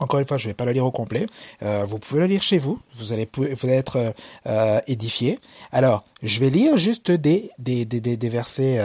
Encore 0.00 0.20
une 0.20 0.26
fois, 0.26 0.38
je 0.38 0.46
ne 0.46 0.50
vais 0.50 0.54
pas 0.54 0.64
le 0.64 0.72
lire 0.72 0.86
au 0.86 0.92
complet. 0.92 1.26
Euh, 1.62 1.84
vous 1.84 1.98
pouvez 1.98 2.20
le 2.20 2.26
lire 2.26 2.42
chez 2.42 2.58
vous. 2.58 2.78
Vous 2.94 3.12
allez, 3.12 3.28
vous 3.34 3.44
allez 3.64 3.72
être 3.72 3.96
euh, 3.96 4.10
euh, 4.46 4.80
édifié. 4.86 5.38
Alors, 5.72 6.04
je 6.22 6.38
vais 6.40 6.50
lire 6.50 6.78
juste 6.78 7.10
des, 7.10 7.50
versets, 7.58 8.78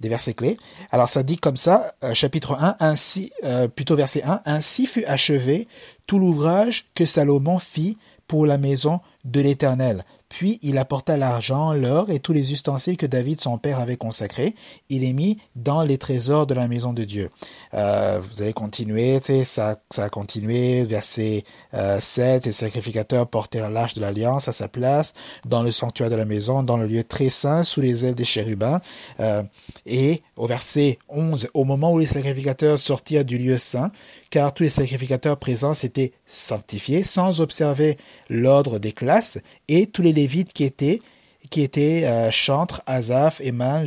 des 0.00 0.08
versets 0.08 0.34
clés. 0.34 0.56
Alors, 0.90 1.08
ça 1.08 1.22
dit 1.22 1.38
comme 1.38 1.56
ça, 1.56 1.92
chapitre 2.14 2.54
1, 2.54 2.76
ainsi, 2.80 3.32
plutôt 3.74 3.96
verset 3.96 4.22
1, 4.22 4.42
ainsi 4.44 4.86
fut 4.86 5.04
achevé 5.04 5.68
tout 6.06 6.18
l'ouvrage 6.18 6.86
que 6.94 7.06
Salomon 7.06 7.58
fit 7.58 7.96
pour 8.26 8.46
la 8.46 8.58
maison 8.58 9.00
de 9.24 9.40
l'Éternel. 9.40 10.04
Puis 10.36 10.58
il 10.62 10.78
apporta 10.78 11.16
l'argent, 11.16 11.72
l'or 11.74 12.10
et 12.10 12.18
tous 12.18 12.32
les 12.32 12.50
ustensiles 12.50 12.96
que 12.96 13.06
David 13.06 13.40
son 13.40 13.56
père 13.56 13.78
avait 13.78 13.96
consacrés. 13.96 14.56
Il 14.88 15.02
les 15.02 15.12
mit 15.12 15.38
dans 15.54 15.84
les 15.84 15.96
trésors 15.96 16.48
de 16.48 16.54
la 16.54 16.66
maison 16.66 16.92
de 16.92 17.04
Dieu. 17.04 17.30
Euh, 17.72 18.18
vous 18.20 18.42
allez 18.42 18.52
continuer, 18.52 19.20
ça, 19.44 19.76
ça 19.90 20.04
a 20.04 20.08
continué, 20.08 20.82
verset 20.82 21.44
euh, 21.72 22.00
7, 22.00 22.46
les 22.46 22.50
sacrificateurs 22.50 23.28
portèrent 23.28 23.70
l'arche 23.70 23.94
de 23.94 24.00
l'alliance 24.00 24.48
à 24.48 24.52
sa 24.52 24.66
place, 24.66 25.14
dans 25.44 25.62
le 25.62 25.70
sanctuaire 25.70 26.10
de 26.10 26.16
la 26.16 26.24
maison, 26.24 26.64
dans 26.64 26.78
le 26.78 26.88
lieu 26.88 27.04
très 27.04 27.28
saint, 27.28 27.62
sous 27.62 27.80
les 27.80 28.04
ailes 28.04 28.16
des 28.16 28.24
chérubins. 28.24 28.80
Euh, 29.20 29.44
et 29.86 30.20
au 30.36 30.48
verset 30.48 30.98
11, 31.10 31.48
au 31.54 31.64
moment 31.64 31.92
où 31.92 32.00
les 32.00 32.06
sacrificateurs 32.06 32.80
sortirent 32.80 33.24
du 33.24 33.38
lieu 33.38 33.56
saint, 33.56 33.92
car 34.34 34.52
tous 34.52 34.64
les 34.64 34.68
sacrificateurs 34.68 35.38
présents 35.38 35.74
s'étaient 35.74 36.10
sanctifiés 36.26 37.04
sans 37.04 37.40
observer 37.40 37.96
l'ordre 38.28 38.80
des 38.80 38.90
classes, 38.90 39.38
et 39.68 39.86
tous 39.86 40.02
les 40.02 40.12
lévites 40.12 40.52
qui 40.52 40.64
étaient, 40.64 41.00
qui 41.50 41.62
étaient 41.62 42.04
euh, 42.04 42.32
Chantre, 42.32 42.82
Azaph, 42.86 43.40
Eman, 43.40 43.86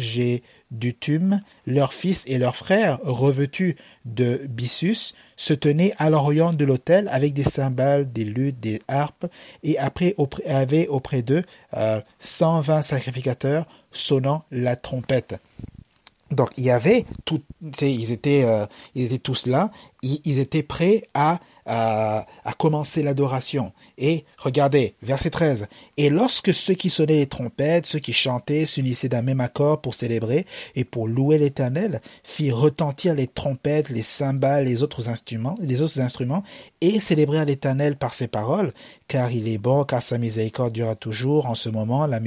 Dutum, 0.71 1.41
leurs 1.65 1.93
fils 1.93 2.23
et 2.27 2.38
leurs 2.38 2.55
frères, 2.55 2.97
revêtus 3.03 3.75
de 4.05 4.39
Bissus, 4.47 5.13
se 5.36 5.53
tenaient 5.53 5.91
à 5.97 6.10
l'orient 6.10 6.53
de 6.53 6.63
l'autel 6.63 7.10
avec 7.12 7.33
des 7.33 7.43
cymbales, 7.43 8.10
des 8.10 8.23
luttes, 8.23 8.62
des 8.62 8.79
harpes, 8.88 9.25
et 9.63 9.77
après 9.77 10.15
avaient 10.45 10.88
auprès 10.88 11.23
d'eux 11.23 11.43
euh, 11.73 11.99
120 12.19 12.83
sacrificateurs 12.83 13.65
sonnant 13.91 14.45
la 14.49 14.77
trompette. 14.77 15.41
Donc 16.31 16.49
il 16.57 16.63
y 16.65 16.71
avait 16.71 17.05
tout, 17.25 17.41
ils 17.81 18.11
étaient, 18.11 18.43
euh, 18.43 18.65
ils 18.95 19.05
étaient 19.05 19.17
tous 19.19 19.45
là, 19.45 19.71
ils, 20.01 20.19
ils 20.25 20.39
étaient 20.39 20.63
prêts 20.63 21.03
à, 21.13 21.39
à, 21.67 22.25
à 22.43 22.53
commencer 22.53 23.03
l'adoration. 23.03 23.73
Et 23.97 24.25
regardez, 24.38 24.95
verset 25.01 25.30
13. 25.30 25.67
Et 25.97 26.10
lorsque 26.10 26.53
ceux 26.53 26.73
qui 26.73 26.89
sonnaient 26.89 27.17
les 27.17 27.27
trompettes, 27.27 27.86
ceux 27.86 27.99
qui 27.99 28.13
chantaient, 28.13 28.65
s'unissaient 28.65 29.10
d'un 29.10 29.21
même 29.21 29.41
accord 29.41 29.82
pour 29.82 29.93
célébrer 29.93 30.45
et 30.75 30.84
pour 30.84 31.08
louer 31.08 31.38
l'Éternel, 31.38 32.01
firent 32.23 32.58
retentir 32.58 33.15
les 33.15 33.27
trompettes, 33.27 33.89
les 33.89 34.01
cymbales, 34.01 34.65
les 34.65 34.84
autres 34.84 35.10
instruments, 35.10 35.58
les 35.60 35.82
autres 35.82 35.99
instruments, 35.99 36.43
et 36.82 36.99
célébrèrent 36.99 37.45
l'Éternel 37.45 37.95
par 37.95 38.13
ses 38.13 38.27
paroles, 38.27 38.71
car 39.08 39.32
il 39.32 39.47
est 39.47 39.58
bon, 39.58 39.84
car 39.84 40.01
sa 40.01 40.17
miséricorde 40.17 40.73
durera 40.73 40.95
toujours. 40.95 41.47
En 41.47 41.56
ce 41.56 41.69
moment, 41.69 42.08
la, 42.08 42.19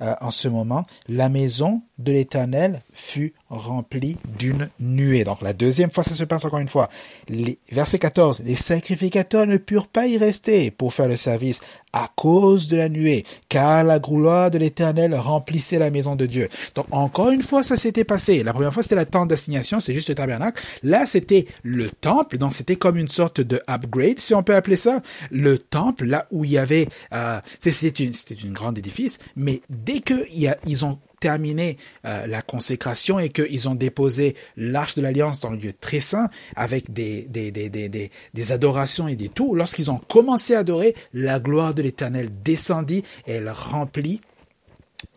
euh, 0.00 0.14
en 0.20 0.30
ce 0.30 0.48
moment, 0.48 0.86
la 1.08 1.28
maison 1.28 1.82
de 1.98 2.12
l'Éternel 2.12 2.82
fut 2.92 3.34
remplie 3.48 4.16
d'une 4.38 4.68
nuée. 4.78 5.24
Donc 5.24 5.42
la 5.42 5.52
deuxième 5.52 5.90
fois, 5.90 6.04
ça 6.04 6.14
se 6.14 6.24
passe 6.24 6.44
encore 6.44 6.60
une 6.60 6.68
fois. 6.68 6.88
Les, 7.28 7.58
verset 7.72 7.98
14, 7.98 8.42
les 8.44 8.56
sacrificateurs 8.78 9.46
ne 9.48 9.56
purent 9.56 9.88
pas 9.88 10.06
y 10.06 10.18
rester 10.18 10.70
pour 10.70 10.94
faire 10.94 11.08
le 11.08 11.16
service 11.16 11.62
à 11.92 12.10
cause 12.16 12.68
de 12.68 12.76
la 12.76 12.88
nuée, 12.88 13.24
car 13.48 13.84
la 13.84 13.98
gloire 13.98 14.50
de 14.50 14.58
l'Éternel 14.58 15.14
remplissait 15.14 15.78
la 15.78 15.90
maison 15.90 16.16
de 16.16 16.26
Dieu. 16.26 16.48
Donc 16.74 16.86
encore 16.90 17.30
une 17.30 17.42
fois, 17.42 17.62
ça 17.62 17.76
s'était 17.76 18.04
passé. 18.04 18.42
La 18.42 18.52
première 18.52 18.72
fois, 18.72 18.82
c'était 18.82 18.94
la 18.94 19.06
tente 19.06 19.28
d'assignation, 19.28 19.80
c'est 19.80 19.94
juste 19.94 20.08
le 20.08 20.14
tabernacle. 20.14 20.62
Là, 20.82 21.06
c'était 21.06 21.46
le 21.62 21.88
temple, 21.90 22.38
donc 22.38 22.54
c'était 22.54 22.76
comme 22.76 22.96
une 22.96 23.08
sorte 23.08 23.40
de 23.40 23.60
upgrade, 23.68 24.20
si 24.20 24.34
on 24.34 24.42
peut 24.42 24.54
appeler 24.54 24.76
ça. 24.76 25.00
Le 25.30 25.58
temple, 25.58 26.04
là 26.04 26.26
où 26.30 26.44
il 26.44 26.52
y 26.52 26.58
avait, 26.58 26.88
euh, 27.12 27.40
c'était 27.60 28.04
une, 28.04 28.12
c'était 28.12 28.36
grande 28.48 28.78
édifice, 28.78 29.18
mais 29.36 29.62
dès 29.70 30.00
que 30.00 30.14
y 30.32 30.46
a, 30.46 30.56
ils 30.66 30.84
ont 30.84 30.98
terminé 31.20 31.76
euh, 32.04 32.26
la 32.26 32.42
consécration 32.42 33.18
et 33.18 33.30
qu'ils 33.30 33.68
ont 33.68 33.74
déposé 33.74 34.36
l'arche 34.56 34.94
de 34.94 35.02
l'alliance 35.02 35.40
dans 35.40 35.50
le 35.50 35.56
lieu 35.56 35.72
très 35.72 36.00
saint 36.00 36.28
avec 36.56 36.92
des, 36.92 37.28
des 37.28 38.52
adorations 38.52 39.08
et 39.08 39.16
des 39.16 39.28
tout, 39.28 39.54
lorsqu'ils 39.54 39.90
ont 39.90 39.98
commencé 39.98 40.54
à 40.54 40.60
adorer, 40.60 40.94
la 41.12 41.40
gloire 41.40 41.74
de 41.74 41.82
l'Éternel 41.88 42.28
descendit 42.44 43.04
elle 43.26 43.48
remplit 43.50 44.20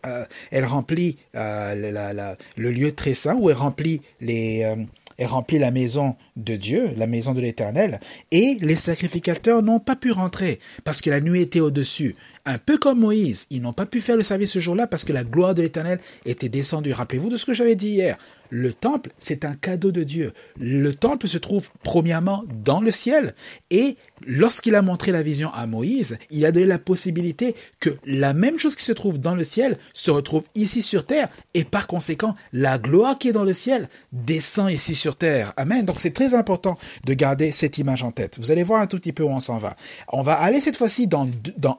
euh, 0.05 0.25
elle 0.51 0.65
remplit 0.65 1.17
euh, 1.35 2.35
le 2.55 2.71
lieu 2.71 2.91
très 2.91 3.13
saint 3.13 3.35
où 3.35 3.49
elle 3.49 3.55
remplit 3.55 4.01
euh, 4.23 4.75
elle 5.17 5.27
remplit 5.27 5.59
la 5.59 5.69
maison 5.69 6.15
de 6.35 6.55
Dieu, 6.55 6.89
la 6.97 7.05
maison 7.05 7.33
de 7.33 7.41
l'Éternel, 7.41 7.99
et 8.31 8.57
les 8.61 8.75
sacrificateurs 8.75 9.61
n'ont 9.61 9.79
pas 9.79 9.95
pu 9.95 10.11
rentrer 10.11 10.59
parce 10.83 10.99
que 10.99 11.11
la 11.11 11.21
nuit 11.21 11.41
était 11.41 11.59
au-dessus. 11.59 12.15
Un 12.45 12.57
peu 12.57 12.79
comme 12.79 13.01
Moïse, 13.01 13.45
ils 13.51 13.61
n'ont 13.61 13.73
pas 13.73 13.85
pu 13.85 14.01
faire 14.01 14.17
le 14.17 14.23
service 14.23 14.51
ce 14.51 14.59
jour-là 14.59 14.87
parce 14.87 15.03
que 15.03 15.13
la 15.13 15.23
gloire 15.23 15.53
de 15.53 15.61
l'Éternel 15.61 15.99
était 16.25 16.49
descendue. 16.49 16.93
Rappelez-vous 16.93 17.29
de 17.29 17.37
ce 17.37 17.45
que 17.45 17.53
j'avais 17.53 17.75
dit 17.75 17.89
hier. 17.89 18.17
Le 18.51 18.73
temple, 18.73 19.11
c'est 19.17 19.45
un 19.45 19.55
cadeau 19.55 19.91
de 19.91 20.03
Dieu. 20.03 20.33
Le 20.59 20.93
temple 20.93 21.29
se 21.29 21.37
trouve 21.37 21.69
premièrement 21.83 22.43
dans 22.63 22.81
le 22.81 22.91
ciel 22.91 23.33
et 23.69 23.95
lorsqu'il 24.27 24.75
a 24.75 24.81
montré 24.81 25.13
la 25.13 25.23
vision 25.23 25.51
à 25.53 25.65
Moïse, 25.67 26.17
il 26.29 26.45
a 26.45 26.51
donné 26.51 26.65
la 26.65 26.77
possibilité 26.77 27.55
que 27.79 27.91
la 28.05 28.33
même 28.33 28.59
chose 28.59 28.75
qui 28.75 28.83
se 28.83 28.91
trouve 28.91 29.19
dans 29.19 29.35
le 29.35 29.45
ciel 29.45 29.77
se 29.93 30.11
retrouve 30.11 30.43
ici 30.53 30.81
sur 30.81 31.05
terre 31.05 31.29
et 31.53 31.63
par 31.63 31.87
conséquent, 31.87 32.35
la 32.51 32.77
gloire 32.77 33.17
qui 33.17 33.29
est 33.29 33.33
dans 33.33 33.45
le 33.45 33.53
ciel 33.53 33.87
descend 34.11 34.69
ici 34.69 34.95
sur 34.95 35.15
terre. 35.15 35.53
Amen. 35.55 35.85
Donc 35.85 36.01
c'est 36.01 36.11
très 36.11 36.33
important 36.33 36.77
de 37.05 37.13
garder 37.13 37.51
cette 37.51 37.77
image 37.77 38.03
en 38.03 38.11
tête. 38.11 38.37
Vous 38.37 38.51
allez 38.51 38.63
voir 38.63 38.81
un 38.81 38.87
tout 38.87 38.97
petit 38.97 39.13
peu 39.13 39.23
où 39.23 39.29
on 39.29 39.39
s'en 39.39 39.57
va. 39.59 39.77
On 40.09 40.23
va 40.23 40.33
aller 40.33 40.59
cette 40.59 40.75
fois-ci 40.75 41.07
dans, 41.07 41.29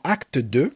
acte 0.05 0.39
2, 0.39 0.73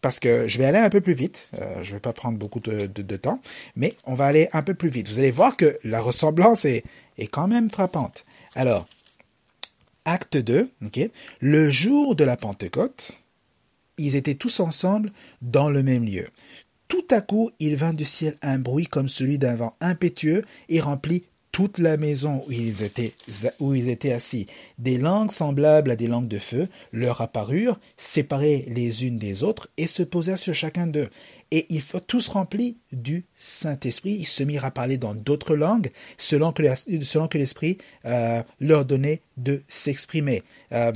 Parce 0.00 0.18
que 0.18 0.48
je 0.48 0.58
vais 0.58 0.64
aller 0.64 0.78
un 0.78 0.90
peu 0.90 1.00
plus 1.00 1.14
vite. 1.14 1.48
Euh, 1.54 1.82
je 1.82 1.94
vais 1.94 2.00
pas 2.00 2.12
prendre 2.12 2.38
beaucoup 2.38 2.60
de, 2.60 3.16
temps, 3.16 3.40
mais 3.74 3.94
on 4.04 4.14
va 4.14 4.26
aller 4.26 4.48
un 4.52 4.62
peu 4.62 4.74
plus 4.74 4.88
vite. 4.88 5.08
Vous 5.08 5.18
allez 5.18 5.30
voir 5.30 5.56
que 5.56 5.78
la 5.84 6.00
ressemblance 6.00 6.64
est, 6.64 6.84
est 7.18 7.26
quand 7.26 7.48
même 7.48 7.70
frappante. 7.70 8.24
Alors, 8.54 8.86
acte 10.04 10.36
2, 10.36 10.70
ok 10.84 11.10
le 11.40 11.70
jour 11.70 12.14
de 12.14 12.24
la 12.24 12.36
Pentecôte, 12.36 13.20
ils 13.98 14.16
étaient 14.16 14.34
tous 14.34 14.60
ensemble 14.60 15.12
dans 15.42 15.70
le 15.70 15.82
même 15.82 16.04
lieu. 16.04 16.26
Tout 16.88 17.04
à 17.10 17.20
coup, 17.20 17.50
il 17.58 17.76
vint 17.76 17.92
du 17.92 18.04
ciel 18.04 18.36
un 18.42 18.58
bruit 18.58 18.86
comme 18.86 19.08
celui 19.08 19.38
d'un 19.38 19.56
vent 19.56 19.76
impétueux 19.80 20.44
et 20.68 20.80
remplit 20.80 21.24
toute 21.56 21.78
la 21.78 21.96
maison 21.96 22.44
où 22.46 22.52
ils 22.52 22.82
étaient, 22.82 23.14
où 23.60 23.74
ils 23.74 23.88
étaient 23.88 24.12
assis. 24.12 24.46
Des 24.76 24.98
langues 24.98 25.32
semblables 25.32 25.90
à 25.90 25.96
des 25.96 26.06
langues 26.06 26.28
de 26.28 26.36
feu 26.36 26.68
leur 26.92 27.22
apparurent, 27.22 27.80
séparées 27.96 28.66
les 28.68 29.06
unes 29.06 29.16
des 29.16 29.42
autres, 29.42 29.70
et 29.78 29.86
se 29.86 30.02
posèrent 30.02 30.36
sur 30.36 30.54
chacun 30.54 30.86
d'eux. 30.86 31.08
Et 31.52 31.64
ils 31.70 31.80
furent 31.80 32.04
tous 32.04 32.28
remplis 32.28 32.76
du 32.92 33.24
Saint-Esprit. 33.34 34.16
Ils 34.18 34.26
se 34.26 34.42
mirent 34.42 34.66
à 34.66 34.70
parler 34.70 34.98
dans 34.98 35.14
d'autres 35.14 35.56
langues, 35.56 35.92
selon 36.18 36.52
que, 36.52 37.38
l'Esprit 37.38 37.78
euh, 38.04 38.42
leur 38.60 38.84
donnait 38.84 39.22
de 39.38 39.62
s'exprimer. 39.66 40.42
Euh, 40.72 40.92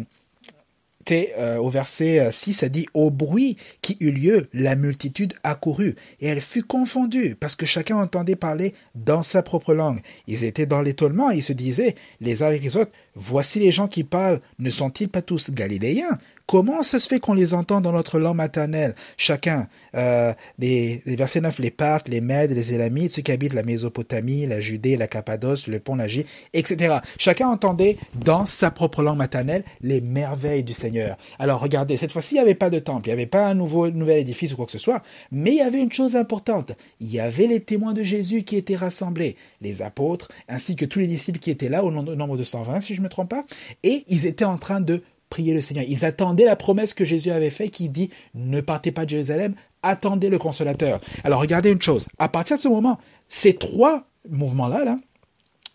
euh, 1.11 1.57
au 1.57 1.71
verset 1.71 2.31
6, 2.31 2.51
euh, 2.51 2.53
ça 2.53 2.69
dit 2.69 2.87
Au 2.95 3.11
bruit 3.11 3.57
qui 3.83 3.97
eut 4.01 4.13
lieu, 4.13 4.49
la 4.53 4.77
multitude 4.77 5.35
accourut, 5.43 5.97
et 6.21 6.27
elle 6.27 6.41
fut 6.41 6.63
confondue, 6.63 7.37
parce 7.39 7.57
que 7.57 7.67
chacun 7.67 7.97
entendait 7.97 8.37
parler 8.37 8.75
dans 8.95 9.23
sa 9.23 9.43
propre 9.43 9.75
langue. 9.75 10.01
Ils 10.27 10.45
étaient 10.45 10.67
dans 10.67 10.83
l'étonnement, 10.83 11.31
ils 11.31 11.43
se 11.43 11.53
disaient, 11.53 11.95
les 12.21 12.43
uns 12.43 12.47
avec 12.47 12.63
les 12.63 12.77
autres, 12.77 12.93
Voici 13.15 13.59
les 13.59 13.73
gens 13.73 13.89
qui 13.89 14.05
parlent, 14.05 14.41
ne 14.59 14.71
sont-ils 14.71 15.09
pas 15.09 15.23
tous 15.23 15.51
galiléens? 15.51 16.19
Comment 16.51 16.83
ça 16.83 16.99
se 16.99 17.07
fait 17.07 17.21
qu'on 17.21 17.35
les 17.35 17.55
entend 17.55 17.81
dans 17.81 17.93
notre 17.93 18.19
langue 18.19 18.35
maternelle? 18.35 18.97
Chacun, 19.17 19.69
euh, 19.95 20.33
des, 20.59 21.01
versets 21.07 21.41
9, 21.41 21.61
les 21.61 21.71
Parthes, 21.71 22.09
les 22.09 22.21
Mèdes, 22.21 22.51
les 22.51 22.75
Élamites, 22.75 23.13
ceux 23.13 23.23
qui 23.23 23.31
habitent 23.31 23.55
la 23.55 23.63
Mésopotamie, 23.63 24.49
la 24.49 24.59
Judée, 24.59 24.97
la 24.97 25.07
Cappadoce, 25.07 25.69
le 25.69 25.79
pont 25.79 25.95
Lagie, 25.95 26.27
etc. 26.53 26.97
Chacun 27.19 27.47
entendait 27.47 27.99
dans 28.17 28.47
sa 28.47 28.73
propre 28.73 29.05
langue 29.05 29.19
maternelle 29.19 29.63
les 29.81 30.01
merveilles 30.01 30.65
du 30.65 30.73
Seigneur. 30.73 31.17
Alors 31.39 31.61
regardez, 31.61 31.97
cette 31.97 32.11
fois-ci, 32.11 32.35
il 32.35 32.39
n'y 32.39 32.43
avait 32.43 32.57
pas 32.57 32.69
de 32.69 32.81
temple, 32.81 33.07
il 33.07 33.11
n'y 33.11 33.21
avait 33.21 33.27
pas 33.27 33.47
un 33.47 33.55
nouveau, 33.55 33.89
nouvel 33.89 34.19
édifice 34.19 34.53
ou 34.53 34.57
quoi 34.57 34.67
que 34.67 34.73
ce 34.73 34.79
soit, 34.79 35.05
mais 35.31 35.53
il 35.53 35.59
y 35.59 35.61
avait 35.61 35.81
une 35.81 35.93
chose 35.93 36.17
importante. 36.17 36.73
Il 36.99 37.13
y 37.13 37.21
avait 37.21 37.47
les 37.47 37.61
témoins 37.61 37.95
de 37.95 38.03
Jésus 38.03 38.43
qui 38.43 38.57
étaient 38.57 38.75
rassemblés, 38.75 39.37
les 39.61 39.83
apôtres, 39.83 40.29
ainsi 40.49 40.75
que 40.75 40.85
tous 40.85 40.99
les 40.99 41.07
disciples 41.07 41.39
qui 41.39 41.53
étaient 41.53 41.69
là, 41.69 41.85
au 41.85 41.93
nombre 41.93 42.37
de 42.37 42.43
120, 42.43 42.81
si 42.81 42.97
je 42.97 43.00
ne 43.01 43.05
me 43.05 43.11
trompe 43.11 43.31
pas, 43.31 43.45
et 43.83 44.05
ils 44.09 44.27
étaient 44.27 44.45
en 44.45 44.59
train 44.59 44.81
de 44.81 45.03
prier 45.29 45.55
le 45.55 45.61
Seigneur. 45.61 45.85
Ils 45.89 46.05
attendaient 46.05 46.45
la 46.45 46.57
promesse 46.57 46.93
que 46.93 47.05
Jésus 47.05 47.31
avait 47.31 47.51
faite 47.51 47.71
qui 47.71 47.89
dit 47.89 48.11
ne 48.35 48.61
partez 48.61 48.93
pas 48.93 49.05
de 49.05 49.11
Jérusalem, 49.11 49.55
attendez 49.83 50.29
le 50.29 50.39
consolateur. 50.39 51.01
Alors 51.25 51.41
regardez 51.41 51.71
une 51.71 51.81
chose, 51.81 52.09
à 52.19 52.29
partir 52.29 52.57
de 52.57 52.63
ce 52.63 52.69
moment, 52.69 52.99
ces 53.29 53.55
trois 53.55 54.07
mouvements-là, 54.29 54.85
là, 54.85 54.99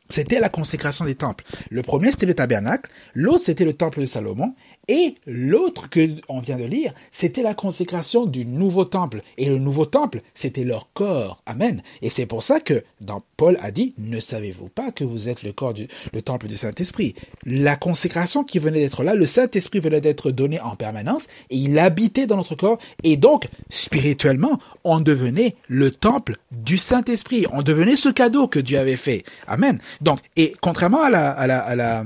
c'était 0.10 0.40
la 0.40 0.50
consécration 0.50 1.04
des 1.06 1.16
temples. 1.16 1.44
Le 1.72 1.82
premier, 1.82 2.12
c'était 2.12 2.28
le 2.28 2.36
tabernacle, 2.36 2.92
l'autre, 3.16 3.44
c'était 3.44 3.66
le 3.66 3.74
temple 3.74 4.02
de 4.02 4.06
Salomon, 4.06 4.54
et 4.88 5.16
l'autre 5.26 5.90
que 5.90 6.10
on 6.30 6.40
vient 6.40 6.58
de 6.58 6.66
lire, 6.66 6.94
c'était 7.12 7.44
la 7.44 7.54
consécration 7.54 8.26
du 8.26 8.46
nouveau 8.46 8.86
temple. 8.86 9.22
Et 9.38 9.48
le 9.48 9.58
nouveau 9.58 9.86
temple, 9.86 10.22
c'était 10.34 10.64
leur 10.64 10.90
corps. 10.94 11.42
Amen. 11.46 11.82
Et 12.02 12.10
c'est 12.10 12.26
pour 12.26 12.44
ça 12.44 12.60
que 12.60 12.84
dans 13.02 13.22
Paul 13.38 13.58
a 13.62 13.72
dit, 13.72 13.94
ne 13.98 14.20
savez-vous 14.20 14.70
pas 14.70 14.92
que 14.92 15.04
vous 15.04 15.30
êtes 15.30 15.44
le 15.44 15.52
corps 15.52 15.74
du 15.74 15.88
le 16.14 16.22
temple 16.22 16.48
du 16.48 16.56
Saint-Esprit? 16.56 17.16
La 17.46 17.76
consécration 17.76 18.44
qui 18.44 18.60
venait 18.60 18.80
d'être 18.80 19.04
là, 19.04 19.16
le 19.16 19.26
Saint-Esprit 19.26 19.80
venait 19.80 20.02
d'être 20.02 20.32
donné 20.32 20.60
en 20.60 20.76
permanence 20.76 21.28
et 21.50 21.58
il 21.58 21.78
habitait 21.80 22.28
dans 22.28 22.38
notre 22.38 22.56
corps. 22.56 22.80
Et 23.04 23.18
donc, 23.18 23.48
spirituellement, 23.70 24.60
on 24.84 25.00
devenait 25.00 25.56
le 25.68 25.92
temple 25.92 26.38
du 26.52 26.78
Saint-Esprit. 26.78 27.46
On 27.52 27.62
devenait 27.62 27.96
ce 27.96 28.10
cadeau 28.10 28.48
que 28.48 28.60
Dieu 28.60 28.78
avait 28.78 28.98
fait. 28.98 29.24
Amen. 29.48 29.80
Donc, 30.02 30.20
et 30.36 30.54
contrairement 30.62 31.02
à 31.02 31.10
la, 31.10 31.32
à 31.32 31.48
la, 31.48 31.60
à 31.60 31.76
la 31.76 32.06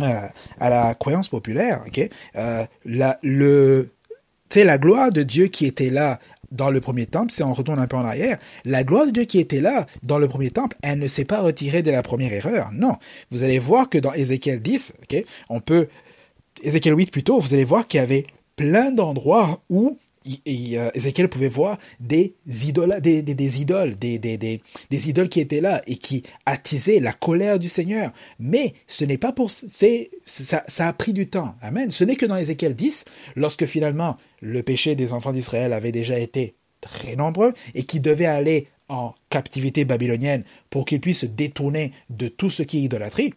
euh, 0.00 0.26
à 0.60 0.70
la 0.70 0.94
croyance 0.94 1.28
populaire, 1.28 1.82
ok, 1.86 2.08
euh, 2.36 2.64
la, 2.84 3.18
le, 3.22 3.90
la 4.54 4.78
gloire 4.78 5.12
de 5.12 5.22
Dieu 5.22 5.46
qui 5.46 5.66
était 5.66 5.90
là 5.90 6.18
dans 6.52 6.70
le 6.70 6.80
premier 6.80 7.06
temple, 7.06 7.32
si 7.32 7.42
on 7.42 7.52
retourne 7.52 7.78
un 7.78 7.86
peu 7.86 7.96
en 7.96 8.04
arrière, 8.04 8.38
la 8.64 8.84
gloire 8.84 9.06
de 9.06 9.10
Dieu 9.10 9.24
qui 9.24 9.38
était 9.38 9.60
là 9.60 9.86
dans 10.02 10.18
le 10.18 10.28
premier 10.28 10.50
temple, 10.50 10.76
elle 10.82 10.98
ne 10.98 11.08
s'est 11.08 11.24
pas 11.24 11.40
retirée 11.40 11.82
de 11.82 11.90
la 11.90 12.02
première 12.02 12.32
erreur. 12.32 12.70
Non. 12.72 12.96
Vous 13.30 13.42
allez 13.42 13.58
voir 13.58 13.88
que 13.88 13.98
dans 13.98 14.12
Ézéchiel 14.12 14.60
10, 14.60 14.94
ok, 15.02 15.24
on 15.48 15.60
peut, 15.60 15.88
Ézéchiel 16.62 16.96
8 16.96 17.10
plutôt, 17.10 17.40
vous 17.40 17.54
allez 17.54 17.64
voir 17.64 17.88
qu'il 17.88 18.00
y 18.00 18.02
avait 18.02 18.24
plein 18.54 18.90
d'endroits 18.90 19.60
où 19.68 19.98
euh, 20.48 20.90
Ézéchiel 20.94 21.28
pouvait 21.28 21.48
voir 21.48 21.78
des 22.00 22.34
idoles, 22.46 23.00
des, 23.00 23.60
idoles, 23.60 23.96
des, 23.96 24.60
idoles 24.90 25.28
qui 25.28 25.40
étaient 25.40 25.60
là 25.60 25.82
et 25.86 25.96
qui 25.96 26.22
attisaient 26.44 27.00
la 27.00 27.12
colère 27.12 27.58
du 27.58 27.68
Seigneur. 27.68 28.12
Mais 28.38 28.74
ce 28.86 29.04
n'est 29.04 29.18
pas 29.18 29.32
pour, 29.32 29.50
ça, 29.50 29.86
ça 30.26 30.88
a 30.88 30.92
pris 30.92 31.12
du 31.12 31.28
temps. 31.28 31.54
Amen. 31.60 31.90
Ce 31.90 32.04
n'est 32.04 32.16
que 32.16 32.26
dans 32.26 32.36
Ézéchiel 32.36 32.74
10, 32.74 33.04
lorsque 33.36 33.66
finalement 33.66 34.16
le 34.40 34.62
péché 34.62 34.94
des 34.94 35.12
enfants 35.12 35.32
d'Israël 35.32 35.72
avait 35.72 35.92
déjà 35.92 36.18
été 36.18 36.54
très 36.80 37.16
nombreux 37.16 37.54
et 37.74 37.84
qui 37.84 38.00
devaient 38.00 38.26
aller 38.26 38.68
en 38.88 39.14
captivité 39.30 39.84
babylonienne 39.84 40.44
pour 40.70 40.84
qu'ils 40.84 41.00
puissent 41.00 41.20
se 41.20 41.26
détourner 41.26 41.92
de 42.10 42.28
tout 42.28 42.50
ce 42.50 42.62
qui 42.62 42.78
est 42.78 42.82
idolâtrie 42.82 43.34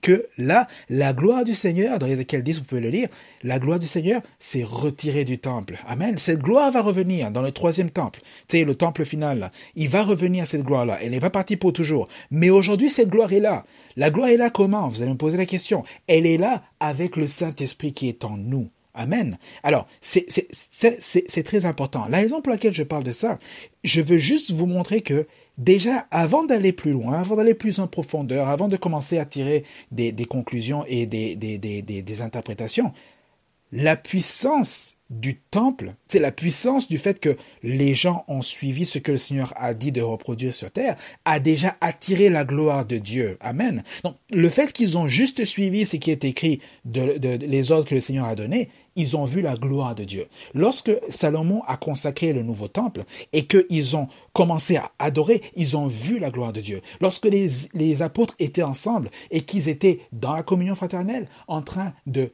que 0.00 0.26
là, 0.38 0.66
la 0.88 1.12
gloire 1.12 1.44
du 1.44 1.54
Seigneur, 1.54 1.98
dans 1.98 2.06
Ézéchiel 2.06 2.42
10, 2.42 2.58
vous 2.60 2.64
pouvez 2.64 2.80
le 2.80 2.90
lire, 2.90 3.08
la 3.42 3.58
gloire 3.58 3.78
du 3.78 3.86
Seigneur 3.86 4.22
s'est 4.38 4.64
retirée 4.64 5.24
du 5.24 5.38
temple. 5.38 5.78
Amen. 5.86 6.16
Cette 6.18 6.40
gloire 6.40 6.70
va 6.70 6.82
revenir 6.82 7.30
dans 7.30 7.42
le 7.42 7.52
troisième 7.52 7.90
temple. 7.90 8.20
C'est 8.48 8.64
le 8.64 8.74
temple 8.74 9.04
final. 9.04 9.50
Il 9.76 9.88
va 9.88 10.02
revenir 10.02 10.46
cette 10.46 10.64
gloire-là. 10.64 10.98
Elle 11.02 11.10
n'est 11.10 11.20
pas 11.20 11.30
partie 11.30 11.56
pour 11.56 11.72
toujours. 11.72 12.08
Mais 12.30 12.50
aujourd'hui, 12.50 12.90
cette 12.90 13.10
gloire 13.10 13.32
est 13.32 13.40
là. 13.40 13.64
La 13.96 14.10
gloire 14.10 14.28
est 14.28 14.36
là 14.36 14.50
comment? 14.50 14.88
Vous 14.88 15.02
allez 15.02 15.12
me 15.12 15.16
poser 15.16 15.38
la 15.38 15.46
question. 15.46 15.84
Elle 16.06 16.26
est 16.26 16.38
là 16.38 16.62
avec 16.80 17.16
le 17.16 17.26
Saint-Esprit 17.26 17.92
qui 17.92 18.08
est 18.08 18.24
en 18.24 18.36
nous. 18.36 18.70
Amen. 18.92 19.38
Alors, 19.62 19.86
c'est 20.00 21.42
très 21.44 21.64
important. 21.64 22.06
La 22.10 22.18
raison 22.18 22.40
pour 22.40 22.52
laquelle 22.52 22.74
je 22.74 22.82
parle 22.82 23.04
de 23.04 23.12
ça, 23.12 23.38
je 23.84 24.00
veux 24.00 24.18
juste 24.18 24.50
vous 24.50 24.66
montrer 24.66 25.00
que 25.00 25.26
déjà, 25.60 26.06
avant 26.10 26.44
d'aller 26.44 26.72
plus 26.72 26.92
loin, 26.92 27.20
avant 27.20 27.36
d'aller 27.36 27.54
plus 27.54 27.78
en 27.78 27.86
profondeur, 27.86 28.48
avant 28.48 28.66
de 28.66 28.76
commencer 28.76 29.18
à 29.18 29.24
tirer 29.24 29.64
des, 29.92 30.12
conclusions 30.24 30.84
et 30.88 31.06
des, 31.06 31.36
des, 31.36 32.22
interprétations, 32.22 32.92
la 33.70 33.94
puissance 33.94 34.96
du 35.10 35.36
temple, 35.50 35.94
c'est 36.06 36.20
la 36.20 36.30
puissance 36.30 36.88
du 36.88 36.96
fait 36.96 37.18
que 37.18 37.36
les 37.64 37.94
gens 37.94 38.24
ont 38.28 38.42
suivi 38.42 38.86
ce 38.86 38.98
que 38.98 39.12
le 39.12 39.18
Seigneur 39.18 39.52
a 39.56 39.74
dit 39.74 39.90
de 39.90 40.00
reproduire 40.00 40.54
sur 40.54 40.70
terre, 40.70 40.96
a 41.24 41.40
déjà 41.40 41.76
attiré 41.80 42.30
la 42.30 42.44
gloire 42.44 42.84
de 42.84 42.96
Dieu. 42.98 43.36
Amen. 43.40 43.82
Donc, 44.04 44.14
le 44.30 44.48
fait 44.48 44.72
qu'ils 44.72 44.96
ont 44.96 45.08
juste 45.08 45.44
suivi 45.44 45.84
ce 45.84 45.96
qui 45.96 46.12
est 46.12 46.24
écrit 46.24 46.60
de, 46.84 47.18
de, 47.18 47.44
les 47.44 47.72
ordres 47.72 47.86
que 47.86 47.94
le 47.96 48.00
Seigneur 48.00 48.26
a 48.26 48.36
donnés, 48.36 48.70
ils 48.96 49.16
ont 49.16 49.24
vu 49.24 49.40
la 49.40 49.54
gloire 49.54 49.94
de 49.94 50.04
Dieu. 50.04 50.26
Lorsque 50.54 50.92
Salomon 51.08 51.62
a 51.66 51.76
consacré 51.76 52.32
le 52.32 52.42
nouveau 52.42 52.68
temple 52.68 53.02
et 53.32 53.46
qu'ils 53.46 53.96
ont 53.96 54.08
commencé 54.32 54.76
à 54.76 54.92
adorer, 54.98 55.42
ils 55.56 55.76
ont 55.76 55.86
vu 55.86 56.18
la 56.18 56.30
gloire 56.30 56.52
de 56.52 56.60
Dieu. 56.60 56.82
Lorsque 57.00 57.26
les, 57.26 57.48
les 57.74 58.02
apôtres 58.02 58.34
étaient 58.38 58.62
ensemble 58.62 59.10
et 59.30 59.42
qu'ils 59.42 59.68
étaient 59.68 60.00
dans 60.12 60.34
la 60.34 60.42
communion 60.42 60.74
fraternelle 60.74 61.26
en 61.48 61.62
train 61.62 61.94
de 62.06 62.30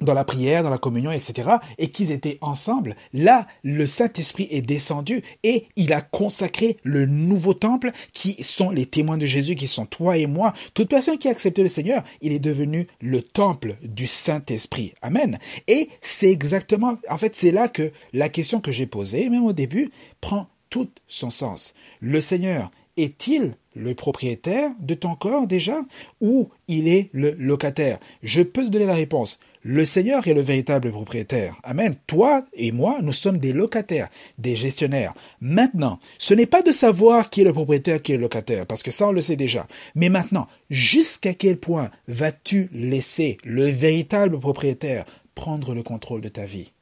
dans 0.00 0.14
la 0.14 0.24
prière, 0.24 0.62
dans 0.62 0.70
la 0.70 0.78
communion, 0.78 1.12
etc., 1.12 1.50
et 1.78 1.90
qu'ils 1.90 2.10
étaient 2.10 2.38
ensemble, 2.40 2.96
là, 3.12 3.46
le 3.62 3.86
Saint-Esprit 3.86 4.48
est 4.50 4.62
descendu 4.62 5.22
et 5.42 5.66
il 5.76 5.92
a 5.92 6.00
consacré 6.00 6.76
le 6.82 7.06
nouveau 7.06 7.54
temple 7.54 7.90
qui 8.12 8.42
sont 8.42 8.70
les 8.70 8.86
témoins 8.86 9.18
de 9.18 9.26
Jésus, 9.26 9.54
qui 9.54 9.66
sont 9.66 9.86
toi 9.86 10.16
et 10.16 10.26
moi. 10.26 10.52
Toute 10.74 10.88
personne 10.88 11.18
qui 11.18 11.28
a 11.28 11.32
accepté 11.32 11.62
le 11.62 11.68
Seigneur, 11.68 12.04
il 12.20 12.32
est 12.32 12.38
devenu 12.38 12.86
le 13.00 13.22
temple 13.22 13.76
du 13.82 14.06
Saint-Esprit. 14.06 14.92
Amen. 15.02 15.38
Et 15.66 15.88
c'est 16.00 16.30
exactement, 16.30 16.96
en 17.08 17.18
fait, 17.18 17.36
c'est 17.36 17.52
là 17.52 17.68
que 17.68 17.92
la 18.12 18.28
question 18.28 18.60
que 18.60 18.72
j'ai 18.72 18.86
posée, 18.86 19.28
même 19.28 19.44
au 19.44 19.52
début, 19.52 19.90
prend 20.20 20.48
tout 20.70 20.88
son 21.06 21.30
sens. 21.30 21.74
Le 22.00 22.20
Seigneur 22.20 22.70
est-il 22.96 23.54
le 23.74 23.94
propriétaire 23.94 24.72
de 24.80 24.94
ton 24.94 25.14
corps 25.14 25.46
déjà 25.46 25.80
ou 26.20 26.48
il 26.66 26.88
est 26.88 27.10
le 27.12 27.30
locataire? 27.38 27.98
Je 28.22 28.42
peux 28.42 28.64
te 28.64 28.70
donner 28.70 28.86
la 28.86 28.94
réponse. 28.94 29.38
Le 29.70 29.84
Seigneur 29.84 30.26
est 30.26 30.32
le 30.32 30.40
véritable 30.40 30.90
propriétaire. 30.90 31.60
Amen. 31.62 31.94
Toi 32.06 32.42
et 32.54 32.72
moi, 32.72 33.00
nous 33.02 33.12
sommes 33.12 33.36
des 33.36 33.52
locataires, 33.52 34.08
des 34.38 34.56
gestionnaires. 34.56 35.12
Maintenant, 35.42 36.00
ce 36.16 36.32
n'est 36.32 36.46
pas 36.46 36.62
de 36.62 36.72
savoir 36.72 37.28
qui 37.28 37.42
est 37.42 37.44
le 37.44 37.52
propriétaire, 37.52 38.00
qui 38.00 38.12
est 38.12 38.16
le 38.16 38.22
locataire, 38.22 38.64
parce 38.64 38.82
que 38.82 38.90
ça, 38.90 39.08
on 39.08 39.12
le 39.12 39.20
sait 39.20 39.36
déjà. 39.36 39.68
Mais 39.94 40.08
maintenant, 40.08 40.46
jusqu'à 40.70 41.34
quel 41.34 41.58
point 41.58 41.90
vas-tu 42.06 42.70
laisser 42.72 43.36
le 43.44 43.66
véritable 43.66 44.40
propriétaire 44.40 45.04
prendre 45.34 45.74
le 45.74 45.82
contrôle 45.82 46.22
de 46.22 46.30
ta 46.30 46.46
vie? 46.46 46.72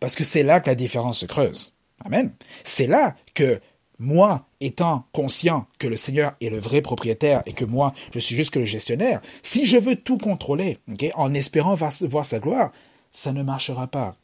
Parce 0.00 0.14
que 0.14 0.24
c'est 0.24 0.42
là 0.42 0.60
que 0.60 0.70
la 0.70 0.74
différence 0.74 1.18
se 1.18 1.26
creuse. 1.26 1.74
Amen. 2.02 2.32
C'est 2.64 2.86
là 2.86 3.14
que 3.34 3.60
moi, 4.02 4.46
étant 4.60 5.04
conscient 5.12 5.66
que 5.78 5.86
le 5.86 5.96
Seigneur 5.96 6.34
est 6.40 6.50
le 6.50 6.58
vrai 6.58 6.82
propriétaire 6.82 7.42
et 7.46 7.52
que 7.52 7.64
moi, 7.64 7.94
je 8.12 8.18
suis 8.18 8.34
juste 8.34 8.56
le 8.56 8.64
gestionnaire, 8.64 9.22
si 9.42 9.64
je 9.64 9.76
veux 9.76 9.94
tout 9.94 10.18
contrôler, 10.18 10.78
en 11.14 11.32
espérant 11.34 11.74
voir 11.74 12.24
sa 12.24 12.38
gloire, 12.40 12.72
ça 13.12 13.32
ne 13.32 13.44
marchera 13.44 13.86
pas. 13.86 14.16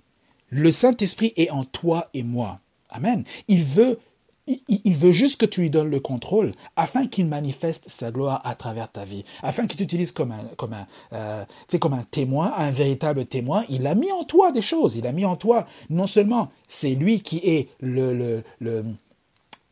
Le 0.50 0.72
Saint-Esprit 0.72 1.32
est 1.36 1.50
en 1.50 1.64
toi 1.64 2.08
et 2.12 2.24
moi. 2.24 2.58
Amen. 2.90 3.22
Il 3.46 3.62
veut, 3.62 4.00
il, 4.46 5.12
juste 5.12 5.40
que 5.40 5.46
tu 5.46 5.60
lui 5.60 5.70
donnes 5.70 5.90
le 5.90 6.00
contrôle 6.00 6.52
afin 6.74 7.06
qu'il 7.06 7.26
manifeste 7.26 7.84
sa 7.86 8.10
gloire 8.10 8.40
à 8.44 8.56
travers 8.56 8.90
ta 8.90 9.04
vie, 9.04 9.24
afin 9.42 9.68
qu'il 9.68 9.78
t'utilise 9.78 10.10
comme 10.10 10.32
un, 10.32 10.44
comme 10.56 10.72
un, 10.72 10.86
euh, 11.12 11.44
comme 11.78 11.92
un 11.92 12.04
témoin, 12.10 12.52
un 12.56 12.72
véritable 12.72 13.26
témoin. 13.26 13.64
Il 13.68 13.86
a 13.86 13.94
mis 13.94 14.10
en 14.10 14.24
toi 14.24 14.50
des 14.50 14.62
choses. 14.62 14.96
Il 14.96 15.06
a 15.06 15.12
mis 15.12 15.24
en 15.24 15.36
toi 15.36 15.66
non 15.88 16.06
seulement 16.06 16.50
c'est 16.66 16.96
lui 16.96 17.20
qui 17.20 17.38
est 17.44 17.68
le, 17.80 18.42
le 18.58 18.84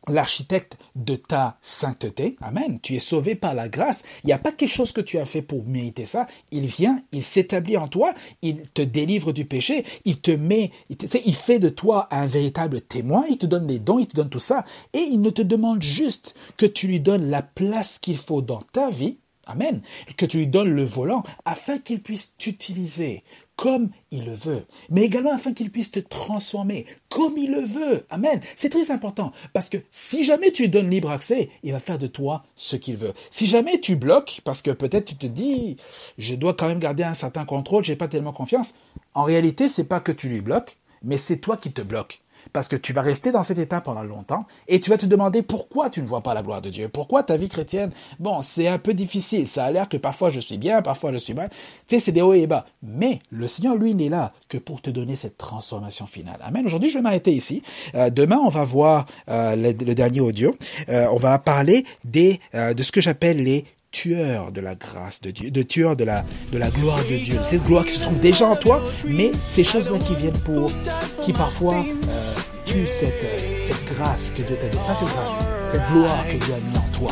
l'architecte 0.07 0.77
de 0.95 1.15
ta 1.15 1.57
sainteté. 1.61 2.37
Amen. 2.41 2.79
Tu 2.81 2.95
es 2.95 2.99
sauvé 2.99 3.35
par 3.35 3.53
la 3.53 3.69
grâce. 3.69 4.03
Il 4.23 4.27
n'y 4.27 4.33
a 4.33 4.39
pas 4.39 4.51
quelque 4.51 4.73
chose 4.73 4.91
que 4.91 5.01
tu 5.01 5.17
as 5.17 5.25
fait 5.25 5.41
pour 5.41 5.65
mériter 5.65 6.05
ça. 6.05 6.27
Il 6.51 6.65
vient, 6.65 7.01
il 7.11 7.23
s'établit 7.23 7.77
en 7.77 7.87
toi, 7.87 8.13
il 8.41 8.63
te 8.73 8.81
délivre 8.81 9.31
du 9.31 9.45
péché, 9.45 9.85
il 10.05 10.19
te 10.19 10.31
met, 10.31 10.71
il, 10.89 11.35
fait 11.35 11.59
de 11.59 11.69
toi 11.69 12.07
un 12.11 12.25
véritable 12.25 12.81
témoin, 12.81 13.25
il 13.29 13.37
te 13.37 13.45
donne 13.45 13.67
des 13.67 13.79
dons, 13.79 13.99
il 13.99 14.07
te 14.07 14.15
donne 14.15 14.29
tout 14.29 14.39
ça. 14.39 14.65
Et 14.93 14.99
il 14.99 15.21
ne 15.21 15.29
te 15.29 15.41
demande 15.41 15.81
juste 15.81 16.35
que 16.57 16.65
tu 16.65 16.87
lui 16.87 16.99
donnes 16.99 17.29
la 17.29 17.41
place 17.41 17.99
qu'il 17.99 18.17
faut 18.17 18.41
dans 18.41 18.61
ta 18.61 18.89
vie. 18.89 19.17
Amen. 19.45 19.81
Que 20.17 20.25
tu 20.25 20.37
lui 20.37 20.47
donnes 20.47 20.71
le 20.71 20.83
volant 20.83 21.23
afin 21.45 21.77
qu'il 21.77 22.01
puisse 22.01 22.35
t'utiliser 22.37 23.23
comme 23.57 23.89
il 24.11 24.25
le 24.25 24.35
veut, 24.35 24.65
mais 24.89 25.01
également 25.01 25.33
afin 25.33 25.51
qu'il 25.51 25.71
puisse 25.71 25.91
te 25.91 25.99
transformer 25.99 26.85
comme 27.09 27.37
il 27.37 27.51
le 27.51 27.61
veut. 27.61 28.05
Amen. 28.09 28.39
C'est 28.55 28.69
très 28.69 28.91
important 28.91 29.33
parce 29.51 29.67
que 29.67 29.77
si 29.89 30.23
jamais 30.23 30.51
tu 30.51 30.69
donnes 30.69 30.89
libre 30.89 31.11
accès, 31.11 31.49
il 31.63 31.73
va 31.73 31.79
faire 31.79 31.97
de 31.97 32.07
toi 32.07 32.45
ce 32.55 32.75
qu'il 32.75 32.95
veut. 32.95 33.13
Si 33.31 33.47
jamais 33.47 33.79
tu 33.79 33.95
bloques 33.95 34.41
parce 34.45 34.61
que 34.61 34.71
peut-être 34.71 35.05
tu 35.05 35.15
te 35.15 35.25
dis 35.25 35.75
je 36.19 36.35
dois 36.35 36.53
quand 36.53 36.67
même 36.67 36.79
garder 36.79 37.03
un 37.03 37.15
certain 37.15 37.45
contrôle, 37.45 37.83
j'ai 37.83 37.95
pas 37.95 38.07
tellement 38.07 38.31
confiance. 38.31 38.75
En 39.15 39.23
réalité, 39.23 39.67
c'est 39.67 39.87
pas 39.87 39.99
que 39.99 40.11
tu 40.11 40.29
lui 40.29 40.41
bloques, 40.41 40.77
mais 41.03 41.17
c'est 41.17 41.37
toi 41.37 41.57
qui 41.57 41.71
te 41.71 41.81
bloques 41.81 42.21
parce 42.53 42.67
que 42.67 42.75
tu 42.75 42.93
vas 42.93 43.01
rester 43.01 43.31
dans 43.31 43.43
cet 43.43 43.57
état 43.57 43.81
pendant 43.81 44.03
longtemps 44.03 44.45
et 44.67 44.79
tu 44.79 44.89
vas 44.89 44.97
te 44.97 45.05
demander 45.05 45.41
pourquoi 45.41 45.89
tu 45.89 46.01
ne 46.01 46.07
vois 46.07 46.21
pas 46.21 46.33
la 46.33 46.43
gloire 46.43 46.61
de 46.61 46.69
Dieu, 46.69 46.89
pourquoi 46.89 47.23
ta 47.23 47.37
vie 47.37 47.49
chrétienne, 47.49 47.91
bon, 48.19 48.41
c'est 48.41 48.67
un 48.67 48.77
peu 48.77 48.93
difficile, 48.93 49.47
ça 49.47 49.65
a 49.65 49.71
l'air 49.71 49.89
que 49.89 49.97
parfois 49.97 50.29
je 50.29 50.39
suis 50.39 50.57
bien, 50.57 50.81
parfois 50.81 51.11
je 51.11 51.17
suis 51.17 51.33
mal, 51.33 51.49
tu 51.87 51.95
sais, 51.95 51.99
c'est 51.99 52.11
des 52.11 52.21
hauts 52.21 52.33
et 52.33 52.47
bas, 52.47 52.65
mais 52.83 53.19
le 53.31 53.47
Seigneur, 53.47 53.75
lui, 53.75 53.95
n'est 53.95 54.09
là 54.09 54.33
que 54.49 54.57
pour 54.57 54.81
te 54.81 54.89
donner 54.89 55.15
cette 55.15 55.37
transformation 55.37 56.05
finale. 56.05 56.37
Amen. 56.41 56.65
Aujourd'hui, 56.65 56.89
je 56.89 56.95
vais 56.95 57.01
m'arrêter 57.01 57.31
ici. 57.31 57.63
Euh, 57.95 58.09
demain, 58.09 58.39
on 58.43 58.49
va 58.49 58.63
voir 58.63 59.05
euh, 59.29 59.55
le, 59.55 59.73
dernier 59.73 60.21
audio. 60.21 60.55
Euh, 60.89 61.07
on 61.11 61.17
va 61.17 61.37
parler 61.39 61.85
des, 62.03 62.39
de 62.53 62.83
ce 62.83 62.91
que 62.91 63.01
j'appelle 63.01 63.43
les 63.43 63.65
tueur 63.91 64.51
de 64.51 64.61
la 64.61 64.75
grâce 64.75 65.21
de 65.21 65.31
Dieu, 65.31 65.49
de 65.49 65.63
tueur 65.63 65.95
de 65.95 66.03
la, 66.03 66.25
de 66.51 66.57
la 66.57 66.69
gloire 66.69 66.99
de 67.09 67.17
Dieu. 67.17 67.39
Cette 67.43 67.63
gloire 67.63 67.85
qui 67.85 67.93
se 67.93 67.99
trouve 67.99 68.19
déjà 68.19 68.47
en 68.47 68.55
toi, 68.55 68.83
mais 69.07 69.31
ces 69.47 69.63
choses-là 69.63 69.97
qui 69.99 70.15
viennent 70.15 70.39
pour, 70.39 70.71
qui 71.21 71.33
parfois 71.33 71.85
tuent 72.67 72.85
cette, 72.85 73.23
euh, 73.23 73.65
cette 73.65 73.85
grâce 73.85 74.31
que 74.31 74.41
Dieu 74.43 74.55
t'a 74.55 74.67
donnée. 74.67 74.85
Pas 74.85 74.93
cette 74.93 75.07
grâce, 75.07 75.47
cette 75.71 75.81
gloire 75.91 76.25
que 76.27 76.35
Dieu 76.45 76.53
a 76.53 76.69
mis 76.69 76.77
en 76.77 76.97
toi. 76.97 77.11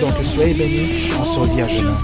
Donc 0.00 0.14
soyez 0.24 0.52
bénis, 0.52 1.10
on 1.18 1.24
se 1.24 1.62
à 1.62 1.68
genoux. 1.68 1.94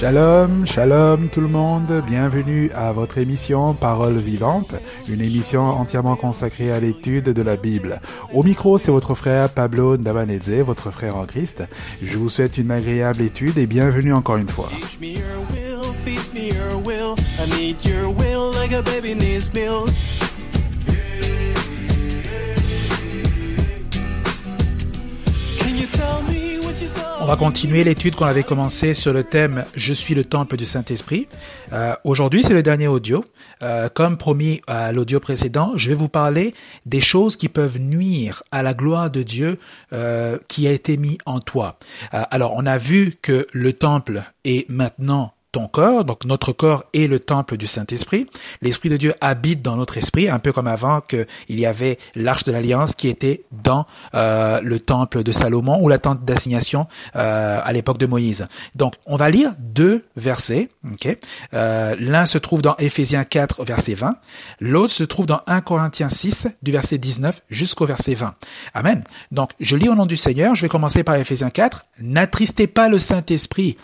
Shalom, 0.00 0.66
shalom 0.66 1.28
tout 1.28 1.42
le 1.42 1.48
monde, 1.48 2.02
bienvenue 2.06 2.70
à 2.74 2.90
votre 2.90 3.18
émission 3.18 3.74
Parole 3.74 4.16
vivante, 4.16 4.74
une 5.10 5.20
émission 5.20 5.60
entièrement 5.60 6.16
consacrée 6.16 6.72
à 6.72 6.80
l'étude 6.80 7.24
de 7.24 7.42
la 7.42 7.56
Bible. 7.56 8.00
Au 8.32 8.42
micro, 8.42 8.78
c'est 8.78 8.90
votre 8.90 9.14
frère 9.14 9.50
Pablo 9.50 9.98
Ndabanedze, 9.98 10.62
votre 10.62 10.90
frère 10.90 11.18
en 11.18 11.26
Christ. 11.26 11.64
Je 12.02 12.16
vous 12.16 12.30
souhaite 12.30 12.56
une 12.56 12.70
agréable 12.70 13.20
étude 13.20 13.58
et 13.58 13.66
bienvenue 13.66 14.14
encore 14.14 14.38
une 14.38 14.48
fois. 14.48 14.70
On 27.20 27.26
va 27.26 27.36
continuer 27.36 27.84
l'étude 27.84 28.14
qu'on 28.14 28.24
avait 28.24 28.42
commencé 28.42 28.94
sur 28.94 29.12
le 29.12 29.24
thème 29.24 29.64
Je 29.74 29.92
suis 29.92 30.14
le 30.14 30.24
temple 30.24 30.56
du 30.56 30.64
Saint-Esprit. 30.64 31.28
Euh, 31.72 31.92
aujourd'hui, 32.04 32.42
c'est 32.42 32.54
le 32.54 32.62
dernier 32.62 32.88
audio. 32.88 33.24
Euh, 33.62 33.88
comme 33.88 34.16
promis 34.16 34.62
à 34.66 34.90
l'audio 34.90 35.20
précédent, 35.20 35.72
je 35.76 35.90
vais 35.90 35.94
vous 35.94 36.08
parler 36.08 36.54
des 36.86 37.00
choses 37.00 37.36
qui 37.36 37.48
peuvent 37.48 37.78
nuire 37.78 38.42
à 38.52 38.62
la 38.62 38.72
gloire 38.72 39.10
de 39.10 39.22
Dieu 39.22 39.58
euh, 39.92 40.38
qui 40.48 40.66
a 40.66 40.72
été 40.72 40.96
mis 40.96 41.18
en 41.26 41.40
toi. 41.40 41.78
alors, 42.12 42.54
on 42.56 42.64
a 42.64 42.78
vu 42.78 43.14
que 43.20 43.46
le 43.52 43.72
temple 43.74 44.22
est 44.44 44.68
maintenant 44.70 45.34
ton 45.52 45.66
corps, 45.66 46.04
donc 46.04 46.24
notre 46.24 46.52
corps 46.52 46.84
est 46.94 47.06
le 47.06 47.18
temple 47.18 47.56
du 47.56 47.66
Saint-Esprit. 47.66 48.26
L'Esprit 48.62 48.88
de 48.88 48.96
Dieu 48.96 49.14
habite 49.20 49.62
dans 49.62 49.76
notre 49.76 49.98
esprit, 49.98 50.28
un 50.28 50.38
peu 50.38 50.52
comme 50.52 50.68
avant 50.68 51.00
qu'il 51.00 51.26
y 51.48 51.66
avait 51.66 51.98
l'arche 52.14 52.44
de 52.44 52.52
l'alliance 52.52 52.94
qui 52.94 53.08
était 53.08 53.42
dans 53.50 53.86
euh, 54.14 54.60
le 54.62 54.78
temple 54.78 55.22
de 55.22 55.32
Salomon 55.32 55.82
ou 55.82 55.88
la 55.88 55.98
tente 55.98 56.24
d'assignation 56.24 56.86
euh, 57.16 57.60
à 57.62 57.72
l'époque 57.72 57.98
de 57.98 58.06
Moïse. 58.06 58.46
Donc 58.76 58.94
on 59.06 59.16
va 59.16 59.30
lire 59.30 59.54
deux 59.58 60.04
versets. 60.16 60.68
Euh, 61.54 61.96
L'un 61.98 62.26
se 62.26 62.38
trouve 62.38 62.62
dans 62.62 62.76
Éphésiens 62.76 63.24
4 63.24 63.64
verset 63.64 63.94
20, 63.94 64.16
l'autre 64.60 64.92
se 64.92 65.04
trouve 65.04 65.26
dans 65.26 65.40
1 65.46 65.60
Corinthiens 65.62 66.08
6 66.08 66.48
du 66.62 66.70
verset 66.70 66.98
19 66.98 67.42
jusqu'au 67.50 67.86
verset 67.86 68.14
20. 68.14 68.34
Amen. 68.74 69.02
Donc 69.32 69.50
je 69.58 69.76
lis 69.76 69.88
au 69.88 69.94
nom 69.94 70.06
du 70.06 70.16
Seigneur, 70.16 70.54
je 70.54 70.62
vais 70.62 70.68
commencer 70.68 71.02
par 71.02 71.16
Éphésiens 71.16 71.50
4. 71.50 71.86
N'attristez 72.00 72.66
pas 72.66 72.88
le 72.88 72.98
Saint-Esprit 72.98 73.76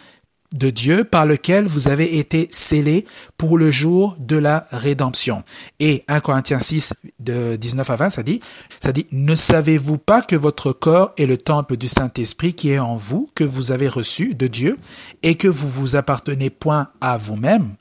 de 0.52 0.70
Dieu 0.70 1.04
par 1.04 1.26
lequel 1.26 1.66
vous 1.66 1.88
avez 1.88 2.18
été 2.18 2.48
scellés 2.50 3.06
pour 3.36 3.58
le 3.58 3.70
jour 3.70 4.16
de 4.18 4.36
la 4.36 4.66
rédemption. 4.70 5.42
Et 5.80 6.04
1 6.08 6.20
Corinthiens 6.20 6.58
6 6.58 6.94
de 7.20 7.56
19 7.56 7.90
à 7.90 7.96
20, 7.96 8.10
ça 8.10 8.22
dit, 8.22 8.40
ça 8.80 8.92
dit, 8.92 9.06
ne 9.12 9.34
savez-vous 9.34 9.98
pas 9.98 10.22
que 10.22 10.36
votre 10.36 10.72
corps 10.72 11.12
est 11.18 11.26
le 11.26 11.38
temple 11.38 11.76
du 11.76 11.88
Saint-Esprit 11.88 12.54
qui 12.54 12.70
est 12.70 12.78
en 12.78 12.96
vous, 12.96 13.30
que 13.34 13.44
vous 13.44 13.72
avez 13.72 13.88
reçu 13.88 14.34
de 14.34 14.46
Dieu, 14.46 14.78
et 15.22 15.36
que 15.36 15.48
vous 15.48 15.68
vous 15.68 15.96
appartenez 15.96 16.50
point 16.50 16.88
à 17.00 17.16
vous-même, 17.16 17.74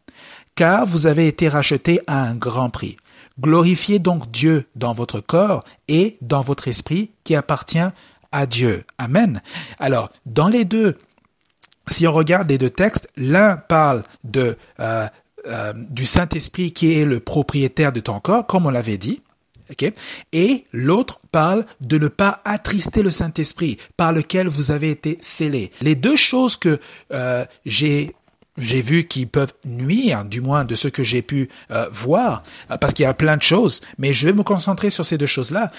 car 0.55 0.85
vous 0.85 1.07
avez 1.07 1.27
été 1.27 1.49
rachetés 1.49 2.01
à 2.07 2.23
un 2.23 2.35
grand 2.35 2.69
prix. 2.69 2.97
Glorifiez 3.39 3.99
donc 3.99 4.31
Dieu 4.31 4.65
dans 4.75 4.93
votre 4.93 5.19
corps 5.19 5.65
et 5.87 6.17
dans 6.21 6.41
votre 6.41 6.69
esprit 6.69 7.11
qui 7.25 7.35
appartient 7.35 7.79
à 8.31 8.45
Dieu. 8.45 8.83
Amen. 8.97 9.41
Alors, 9.79 10.09
dans 10.25 10.47
les 10.47 10.65
deux 10.65 10.97
si 11.87 12.07
on 12.07 12.11
regarde 12.11 12.49
les 12.49 12.57
deux 12.57 12.69
textes, 12.69 13.07
l'un 13.15 13.57
parle 13.57 14.03
de 14.23 14.57
euh, 14.79 15.07
euh, 15.47 15.73
du 15.89 16.05
Saint-Esprit 16.05 16.71
qui 16.71 16.93
est 16.93 17.05
le 17.05 17.19
propriétaire 17.19 17.91
de 17.91 17.99
ton 17.99 18.19
corps, 18.19 18.45
comme 18.47 18.65
on 18.65 18.71
l'avait 18.71 18.97
dit. 18.97 19.21
Et 20.31 20.65
l'autre 20.73 21.19
parle 21.31 21.65
de 21.81 21.97
ne 21.97 22.07
pas 22.07 22.41
attrister 22.45 23.01
le 23.01 23.09
Saint-Esprit 23.09 23.77
par 23.97 24.13
lequel 24.13 24.47
vous 24.47 24.69
avez 24.69 24.91
été 24.91 25.17
scellés. 25.21 25.71
Les 25.81 25.95
deux 25.95 26.15
choses 26.15 26.55
que 26.55 26.79
euh, 27.11 27.45
j'ai 27.65 28.15
j'ai 28.57 28.81
vu 28.81 29.05
qu'ils 29.05 29.27
peuvent 29.27 29.53
nuire, 29.65 30.23
du 30.23 30.39
moins 30.39 30.63
de 30.63 30.75
ce 30.75 30.87
que 30.87 31.03
j'ai 31.03 31.21
pu 31.21 31.49
voir, 31.91 32.41
parce 32.79 32.93
qu'il 32.93 33.03
y 33.03 33.05
a 33.05 33.13
plein 33.13 33.35
de 33.35 33.41
choses, 33.41 33.81
mais 33.97 34.13
je 34.13 34.27
vais 34.27 34.31
me 34.31 34.43
concentrer 34.43 34.91
sur 34.91 35.03
ces 35.03 35.17
deux 35.17 35.25
choses-là. 35.25 35.71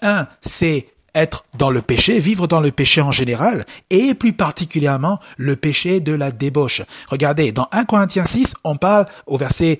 Un, 0.00 0.26
c'est 0.40 0.86
être 1.14 1.44
dans 1.58 1.70
le 1.70 1.82
péché, 1.82 2.18
vivre 2.18 2.48
dans 2.48 2.60
le 2.60 2.70
péché 2.70 3.00
en 3.00 3.12
général, 3.12 3.64
et 3.90 4.14
plus 4.14 4.32
particulièrement 4.32 5.20
le 5.36 5.56
péché 5.56 6.00
de 6.00 6.12
la 6.12 6.30
débauche. 6.30 6.82
Regardez, 7.08 7.52
dans 7.52 7.68
1 7.72 7.84
Corinthiens 7.84 8.24
6, 8.24 8.54
on 8.64 8.76
parle 8.76 9.06
au 9.26 9.36
verset, 9.36 9.78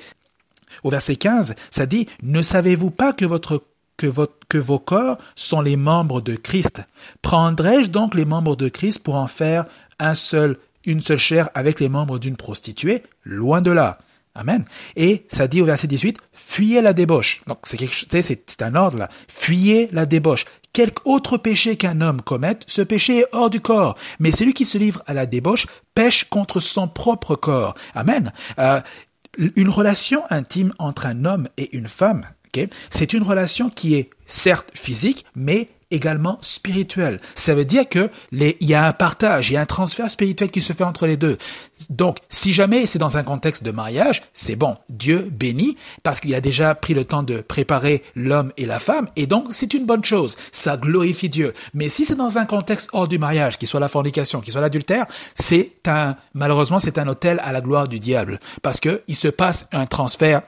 au 0.84 0.90
verset 0.90 1.16
15, 1.16 1.54
ça 1.70 1.86
dit, 1.86 2.06
ne 2.22 2.42
savez-vous 2.42 2.90
pas 2.90 3.12
que 3.12 3.24
votre 3.24 3.64
que, 3.98 4.06
votre, 4.06 4.34
que 4.48 4.58
vos 4.58 4.78
corps 4.78 5.18
sont 5.36 5.60
les 5.60 5.76
membres 5.76 6.20
de 6.20 6.34
Christ? 6.34 6.82
Prendrai-je 7.20 7.90
donc 7.90 8.14
les 8.14 8.24
membres 8.24 8.56
de 8.56 8.68
Christ 8.68 9.00
pour 9.00 9.14
en 9.14 9.28
faire 9.28 9.66
un 10.00 10.14
seul 10.14 10.58
une 10.84 11.00
seule 11.00 11.18
chair 11.18 11.48
avec 11.54 11.80
les 11.80 11.88
membres 11.88 12.18
d'une 12.18 12.36
prostituée, 12.36 13.02
loin 13.24 13.60
de 13.60 13.70
là. 13.70 13.98
Amen. 14.34 14.64
Et 14.96 15.26
ça 15.28 15.46
dit 15.46 15.60
au 15.60 15.66
verset 15.66 15.86
18, 15.86 16.18
fuyez 16.32 16.80
la 16.80 16.94
débauche. 16.94 17.42
Donc 17.46 17.58
c'est 17.64 18.22
c'est 18.22 18.62
un 18.62 18.74
ordre 18.74 18.98
là. 18.98 19.08
Fuyez 19.28 19.90
la 19.92 20.06
débauche. 20.06 20.46
Quelque 20.72 21.02
autre 21.04 21.36
péché 21.36 21.76
qu'un 21.76 22.00
homme 22.00 22.22
commette, 22.22 22.62
ce 22.66 22.82
péché 22.82 23.18
est 23.20 23.26
hors 23.32 23.50
du 23.50 23.60
corps. 23.60 23.96
Mais 24.18 24.30
celui 24.30 24.54
qui 24.54 24.64
se 24.64 24.78
livre 24.78 25.02
à 25.06 25.14
la 25.14 25.26
débauche 25.26 25.66
pêche 25.94 26.24
contre 26.24 26.60
son 26.60 26.88
propre 26.88 27.36
corps. 27.36 27.74
Amen. 27.94 28.32
Euh, 28.58 28.80
une 29.56 29.68
relation 29.68 30.22
intime 30.30 30.72
entre 30.78 31.06
un 31.06 31.24
homme 31.24 31.48
et 31.56 31.74
une 31.76 31.88
femme, 31.88 32.26
okay, 32.48 32.68
c'est 32.90 33.14
une 33.14 33.22
relation 33.22 33.70
qui 33.70 33.94
est 33.94 34.10
certes 34.26 34.70
physique, 34.74 35.24
mais 35.34 35.68
également 35.92 36.38
spirituel. 36.40 37.20
Ça 37.34 37.54
veut 37.54 37.64
dire 37.64 37.88
que 37.88 38.10
les, 38.32 38.56
il 38.60 38.68
y 38.68 38.74
a 38.74 38.86
un 38.86 38.92
partage, 38.92 39.50
il 39.50 39.54
y 39.54 39.56
a 39.56 39.60
un 39.60 39.66
transfert 39.66 40.10
spirituel 40.10 40.50
qui 40.50 40.60
se 40.60 40.72
fait 40.72 40.84
entre 40.84 41.06
les 41.06 41.16
deux. 41.16 41.36
Donc, 41.90 42.18
si 42.28 42.52
jamais 42.52 42.86
c'est 42.86 42.98
dans 42.98 43.16
un 43.16 43.22
contexte 43.22 43.62
de 43.62 43.70
mariage, 43.70 44.22
c'est 44.32 44.56
bon. 44.56 44.76
Dieu 44.88 45.28
bénit 45.30 45.76
parce 46.02 46.20
qu'il 46.20 46.34
a 46.34 46.40
déjà 46.40 46.74
pris 46.74 46.94
le 46.94 47.04
temps 47.04 47.22
de 47.22 47.40
préparer 47.40 48.02
l'homme 48.14 48.52
et 48.56 48.66
la 48.66 48.80
femme 48.80 49.06
et 49.16 49.26
donc 49.26 49.48
c'est 49.50 49.74
une 49.74 49.86
bonne 49.86 50.04
chose. 50.04 50.36
Ça 50.50 50.76
glorifie 50.76 51.28
Dieu. 51.28 51.52
Mais 51.74 51.88
si 51.88 52.04
c'est 52.04 52.16
dans 52.16 52.38
un 52.38 52.46
contexte 52.46 52.88
hors 52.92 53.08
du 53.08 53.18
mariage, 53.18 53.58
qui 53.58 53.66
soit 53.66 53.80
la 53.80 53.88
fornication, 53.88 54.40
qui 54.40 54.50
soit 54.50 54.60
l'adultère, 54.60 55.06
c'est 55.34 55.72
un, 55.86 56.16
malheureusement, 56.34 56.78
c'est 56.78 56.98
un 56.98 57.08
hôtel 57.08 57.40
à 57.44 57.52
la 57.52 57.60
gloire 57.60 57.88
du 57.88 57.98
diable 57.98 58.40
parce 58.62 58.80
que 58.80 59.02
il 59.08 59.16
se 59.16 59.28
passe 59.28 59.68
un 59.72 59.86
transfert 59.86 60.42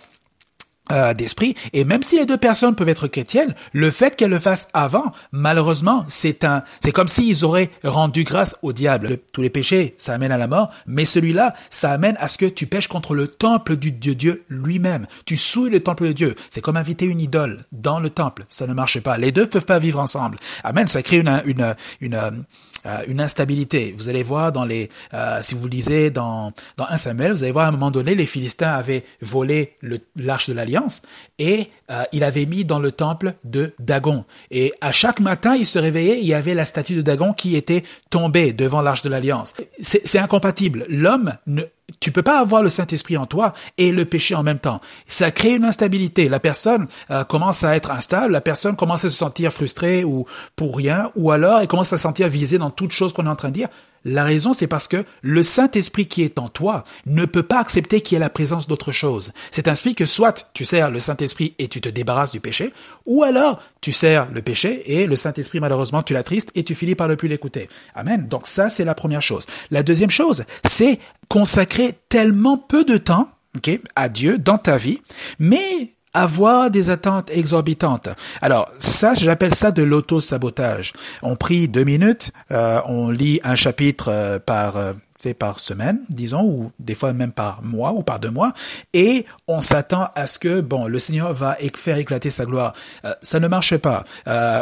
euh, 0.92 1.14
d'esprit. 1.14 1.54
Et 1.72 1.84
même 1.84 2.02
si 2.02 2.18
les 2.18 2.26
deux 2.26 2.36
personnes 2.36 2.74
peuvent 2.74 2.88
être 2.88 3.08
chrétiennes, 3.08 3.54
le 3.72 3.90
fait 3.90 4.16
qu'elles 4.16 4.30
le 4.30 4.38
fassent 4.38 4.68
avant, 4.74 5.12
malheureusement, 5.32 6.04
c'est 6.08 6.44
un, 6.44 6.62
c'est 6.82 6.92
comme 6.92 7.08
s'ils 7.08 7.44
auraient 7.44 7.70
rendu 7.82 8.24
grâce 8.24 8.56
au 8.62 8.72
diable. 8.72 9.18
tous 9.32 9.42
les 9.42 9.50
péchés, 9.50 9.94
ça 9.98 10.12
amène 10.12 10.32
à 10.32 10.36
la 10.36 10.46
mort, 10.46 10.70
mais 10.86 11.04
celui-là, 11.04 11.54
ça 11.70 11.90
amène 11.90 12.16
à 12.18 12.28
ce 12.28 12.38
que 12.38 12.46
tu 12.46 12.66
pêches 12.66 12.88
contre 12.88 13.14
le 13.14 13.28
temple 13.28 13.76
du 13.76 13.92
Dieu 13.92 14.14
Dieu 14.14 14.44
lui-même. 14.48 15.06
Tu 15.24 15.36
souilles 15.36 15.70
le 15.70 15.80
temple 15.80 16.08
de 16.08 16.12
Dieu. 16.12 16.34
C'est 16.50 16.60
comme 16.60 16.76
inviter 16.76 17.06
une 17.06 17.20
idole 17.20 17.64
dans 17.72 18.00
le 18.00 18.10
temple. 18.10 18.44
Ça 18.48 18.66
ne 18.66 18.74
marche 18.74 19.00
pas. 19.00 19.18
Les 19.18 19.32
deux 19.32 19.46
peuvent 19.46 19.64
pas 19.64 19.78
vivre 19.78 20.00
ensemble. 20.00 20.38
Amen. 20.62 20.86
Ça 20.86 21.02
crée 21.02 21.18
une, 21.18 21.42
une, 21.46 21.74
une, 22.00 22.44
euh, 22.86 22.98
une 23.06 23.20
instabilité. 23.20 23.94
Vous 23.96 24.08
allez 24.08 24.22
voir 24.22 24.52
dans 24.52 24.64
les, 24.64 24.90
euh, 25.12 25.38
si 25.42 25.54
vous 25.54 25.66
lisez 25.68 26.10
dans 26.10 26.52
dans 26.76 26.86
un 26.88 26.96
Samuel, 26.96 27.32
vous 27.32 27.42
allez 27.42 27.52
voir 27.52 27.66
à 27.66 27.68
un 27.68 27.72
moment 27.72 27.90
donné, 27.90 28.14
les 28.14 28.26
Philistins 28.26 28.72
avaient 28.72 29.04
volé 29.20 29.76
l'arche 30.16 30.48
de 30.48 30.54
l'alliance 30.54 31.02
et 31.38 31.70
euh, 31.90 32.02
il 32.12 32.24
avait 32.24 32.46
mis 32.46 32.64
dans 32.64 32.78
le 32.78 32.92
temple 32.92 33.34
de 33.44 33.74
Dagon. 33.78 34.24
Et 34.50 34.72
à 34.80 34.92
chaque 34.92 35.20
matin, 35.20 35.54
il 35.54 35.66
se 35.66 35.78
réveillait, 35.78 36.20
il 36.20 36.26
y 36.26 36.34
avait 36.34 36.54
la 36.54 36.64
statue 36.64 36.96
de 36.96 37.02
Dagon 37.02 37.32
qui 37.32 37.56
était 37.56 37.84
tombée 38.10 38.52
devant 38.52 38.82
l'arche 38.82 39.02
de 39.02 39.10
l'alliance. 39.10 39.54
C'est 39.80 40.18
incompatible. 40.18 40.86
L'homme 40.88 41.34
ne 41.46 41.62
tu 42.00 42.12
peux 42.12 42.22
pas 42.22 42.40
avoir 42.40 42.62
le 42.62 42.70
Saint-Esprit 42.70 43.16
en 43.16 43.26
toi 43.26 43.52
et 43.78 43.92
le 43.92 44.04
péché 44.04 44.34
en 44.34 44.42
même 44.42 44.58
temps. 44.58 44.80
Ça 45.06 45.30
crée 45.30 45.54
une 45.54 45.64
instabilité. 45.64 46.28
La 46.28 46.40
personne 46.40 46.86
euh, 47.10 47.24
commence 47.24 47.64
à 47.64 47.76
être 47.76 47.90
instable, 47.90 48.32
la 48.32 48.40
personne 48.40 48.76
commence 48.76 49.04
à 49.04 49.10
se 49.10 49.16
sentir 49.16 49.52
frustrée 49.52 50.04
ou 50.04 50.26
pour 50.56 50.76
rien, 50.76 51.10
ou 51.14 51.30
alors 51.30 51.60
elle 51.60 51.68
commence 51.68 51.92
à 51.92 51.96
se 51.96 52.02
sentir 52.02 52.28
visée 52.28 52.58
dans 52.58 52.70
toute 52.70 52.92
chose 52.92 53.12
qu'on 53.12 53.26
est 53.26 53.30
en 53.30 53.36
train 53.36 53.48
de 53.48 53.54
dire. 53.54 53.68
La 54.04 54.24
raison, 54.24 54.52
c'est 54.52 54.66
parce 54.66 54.88
que 54.88 55.04
le 55.22 55.42
Saint-Esprit 55.42 56.06
qui 56.06 56.22
est 56.22 56.38
en 56.38 56.48
toi 56.48 56.84
ne 57.06 57.24
peut 57.24 57.42
pas 57.42 57.58
accepter 57.58 58.00
qu'il 58.00 58.14
y 58.14 58.16
ait 58.16 58.20
la 58.20 58.30
présence 58.30 58.66
d'autre 58.66 58.92
chose. 58.92 59.32
C'est 59.50 59.68
ainsi 59.68 59.94
que 59.94 60.04
soit 60.04 60.50
tu 60.52 60.64
sers 60.64 60.90
le 60.90 61.00
Saint-Esprit 61.00 61.54
et 61.58 61.68
tu 61.68 61.80
te 61.80 61.88
débarrasses 61.88 62.30
du 62.30 62.40
péché, 62.40 62.72
ou 63.06 63.22
alors 63.22 63.62
tu 63.80 63.92
sers 63.92 64.30
le 64.30 64.42
péché 64.42 64.82
et 64.86 65.06
le 65.06 65.16
Saint-Esprit, 65.16 65.60
malheureusement, 65.60 66.02
tu 66.02 66.12
l'attristes 66.12 66.50
et 66.54 66.64
tu 66.64 66.74
finis 66.74 66.94
par 66.94 67.08
ne 67.08 67.14
plus 67.14 67.28
l'écouter. 67.28 67.68
Amen. 67.94 68.26
Donc 68.28 68.46
ça, 68.46 68.68
c'est 68.68 68.84
la 68.84 68.94
première 68.94 69.22
chose. 69.22 69.46
La 69.70 69.82
deuxième 69.82 70.10
chose, 70.10 70.44
c'est 70.66 70.98
consacrer 71.28 71.98
tellement 72.08 72.58
peu 72.58 72.84
de 72.84 72.98
temps 72.98 73.30
okay, 73.56 73.80
à 73.96 74.08
Dieu 74.08 74.38
dans 74.38 74.58
ta 74.58 74.76
vie, 74.76 75.00
mais 75.38 75.93
avoir 76.14 76.70
des 76.70 76.90
attentes 76.90 77.30
exorbitantes. 77.30 78.08
Alors 78.40 78.70
ça, 78.78 79.14
j'appelle 79.14 79.54
ça 79.54 79.72
de 79.72 79.82
l'auto-sabotage. 79.82 80.92
On 81.22 81.36
prie 81.36 81.68
deux 81.68 81.84
minutes, 81.84 82.30
euh, 82.50 82.80
on 82.86 83.10
lit 83.10 83.40
un 83.44 83.56
chapitre 83.56 84.08
euh, 84.10 84.38
par 84.38 84.76
euh, 84.76 84.92
par 85.38 85.58
semaine, 85.58 86.00
disons, 86.10 86.42
ou 86.42 86.70
des 86.78 86.94
fois 86.94 87.14
même 87.14 87.32
par 87.32 87.62
mois 87.62 87.92
ou 87.92 88.02
par 88.02 88.20
deux 88.20 88.30
mois, 88.30 88.52
et 88.92 89.24
on 89.48 89.62
s'attend 89.62 90.08
à 90.14 90.26
ce 90.26 90.38
que 90.38 90.60
bon, 90.60 90.86
le 90.86 90.98
Seigneur 90.98 91.32
va 91.32 91.56
faire 91.76 91.96
éclater 91.96 92.28
sa 92.28 92.44
gloire. 92.44 92.74
ça 93.22 93.40
ne 93.40 93.48
marche 93.48 93.74
pas, 93.78 94.04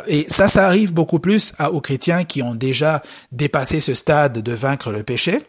et 0.07 0.25
ça, 0.29 0.47
ça 0.47 0.65
arrive 0.65 0.95
beaucoup 0.95 1.19
plus 1.19 1.53
à, 1.59 1.73
aux 1.73 1.81
chrétiens 1.81 2.23
qui 2.23 2.43
ont 2.43 2.55
déjà 2.55 3.03
dépassé 3.33 3.81
ce 3.81 3.93
stade 3.93 4.39
de 4.39 4.53
vaincre 4.53 4.93
le 4.93 5.03
péché 5.03 5.45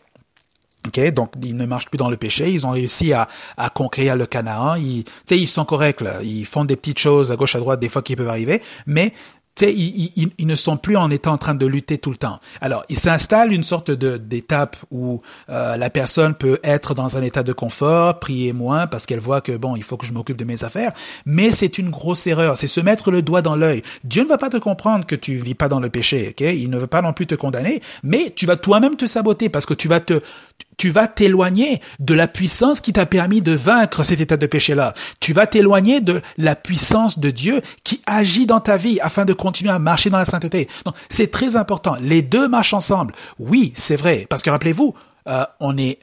Okay, 0.87 1.11
donc 1.11 1.33
ils 1.41 1.55
ne 1.55 1.65
marchent 1.65 1.87
plus 1.87 1.97
dans 1.97 2.09
le 2.09 2.17
péché, 2.17 2.51
ils 2.51 2.67
ont 2.67 2.71
réussi 2.71 3.13
à, 3.13 3.29
à 3.55 3.69
conquérir 3.69 4.17
le 4.17 4.25
Canaan, 4.25 4.75
ils, 4.75 5.05
ils 5.31 5.47
sont 5.47 5.63
corrects 5.63 6.03
ils 6.23 6.45
font 6.45 6.65
des 6.65 6.75
petites 6.75 6.99
choses 6.99 7.31
à 7.31 7.37
gauche 7.37 7.55
à 7.55 7.59
droite 7.59 7.79
des 7.79 7.87
fois 7.87 8.01
qui 8.01 8.17
peuvent 8.17 8.27
arriver, 8.27 8.61
mais 8.85 9.13
ils, 9.61 10.11
ils, 10.15 10.29
ils, 10.37 10.47
ne 10.47 10.55
sont 10.55 10.77
plus 10.77 10.97
en 10.97 11.09
étant 11.11 11.33
en 11.33 11.37
train 11.37 11.53
de 11.53 11.65
lutter 11.65 11.97
tout 11.97 12.09
le 12.09 12.17
temps. 12.17 12.39
Alors, 12.61 12.83
il 12.89 12.97
s'installe 12.97 13.53
une 13.53 13.63
sorte 13.63 13.91
de 13.91 14.17
d'étape 14.17 14.75
où 14.91 15.21
euh, 15.49 15.77
la 15.77 15.89
personne 15.89 16.33
peut 16.33 16.59
être 16.63 16.93
dans 16.95 17.17
un 17.17 17.23
état 17.23 17.43
de 17.43 17.53
confort, 17.53 18.19
prier 18.19 18.53
moins 18.53 18.87
parce 18.87 19.05
qu'elle 19.05 19.19
voit 19.19 19.41
que 19.41 19.51
bon, 19.55 19.75
il 19.75 19.83
faut 19.83 19.97
que 19.97 20.05
je 20.05 20.13
m'occupe 20.13 20.37
de 20.37 20.43
mes 20.43 20.63
affaires. 20.63 20.91
Mais 21.25 21.51
c'est 21.51 21.77
une 21.77 21.89
grosse 21.89 22.25
erreur. 22.27 22.57
C'est 22.57 22.67
se 22.67 22.81
mettre 22.81 23.11
le 23.11 23.21
doigt 23.21 23.41
dans 23.41 23.55
l'œil. 23.55 23.83
Dieu 24.03 24.23
ne 24.23 24.29
va 24.29 24.37
pas 24.37 24.49
te 24.49 24.57
comprendre 24.57 25.05
que 25.05 25.15
tu 25.15 25.35
vis 25.35 25.55
pas 25.55 25.69
dans 25.69 25.79
le 25.79 25.89
péché. 25.89 26.29
Ok, 26.29 26.41
il 26.41 26.69
ne 26.69 26.77
veut 26.77 26.87
pas 26.87 27.01
non 27.01 27.13
plus 27.13 27.27
te 27.27 27.35
condamner, 27.35 27.81
mais 28.01 28.33
tu 28.35 28.45
vas 28.45 28.57
toi-même 28.57 28.95
te 28.95 29.05
saboter 29.05 29.49
parce 29.49 29.65
que 29.65 29.73
tu 29.73 29.87
vas 29.87 29.99
te 29.99 30.21
tu 30.77 30.89
vas 30.89 31.07
t'éloigner 31.07 31.81
de 31.99 32.13
la 32.13 32.27
puissance 32.27 32.81
qui 32.81 32.93
t'a 32.93 33.05
permis 33.05 33.41
de 33.41 33.51
vaincre 33.51 34.03
cet 34.03 34.21
état 34.21 34.37
de 34.37 34.45
péché-là. 34.45 34.93
Tu 35.19 35.33
vas 35.33 35.47
t'éloigner 35.47 36.01
de 36.01 36.21
la 36.37 36.55
puissance 36.55 37.19
de 37.19 37.29
Dieu 37.29 37.61
qui 37.83 38.01
agit 38.05 38.45
dans 38.45 38.59
ta 38.59 38.77
vie 38.77 38.99
afin 39.01 39.25
de 39.25 39.33
continuer 39.33 39.71
à 39.71 39.79
marcher 39.79 40.09
dans 40.09 40.17
la 40.17 40.25
sainteté. 40.25 40.67
Donc, 40.85 40.95
c'est 41.09 41.31
très 41.31 41.55
important. 41.55 41.95
Les 42.01 42.21
deux 42.21 42.47
marchent 42.47 42.73
ensemble. 42.73 43.13
Oui, 43.39 43.71
c'est 43.75 43.95
vrai. 43.95 44.25
Parce 44.29 44.41
que 44.41 44.49
rappelez-vous, 44.49 44.93
euh, 45.27 45.45
on 45.59 45.77
est 45.77 45.99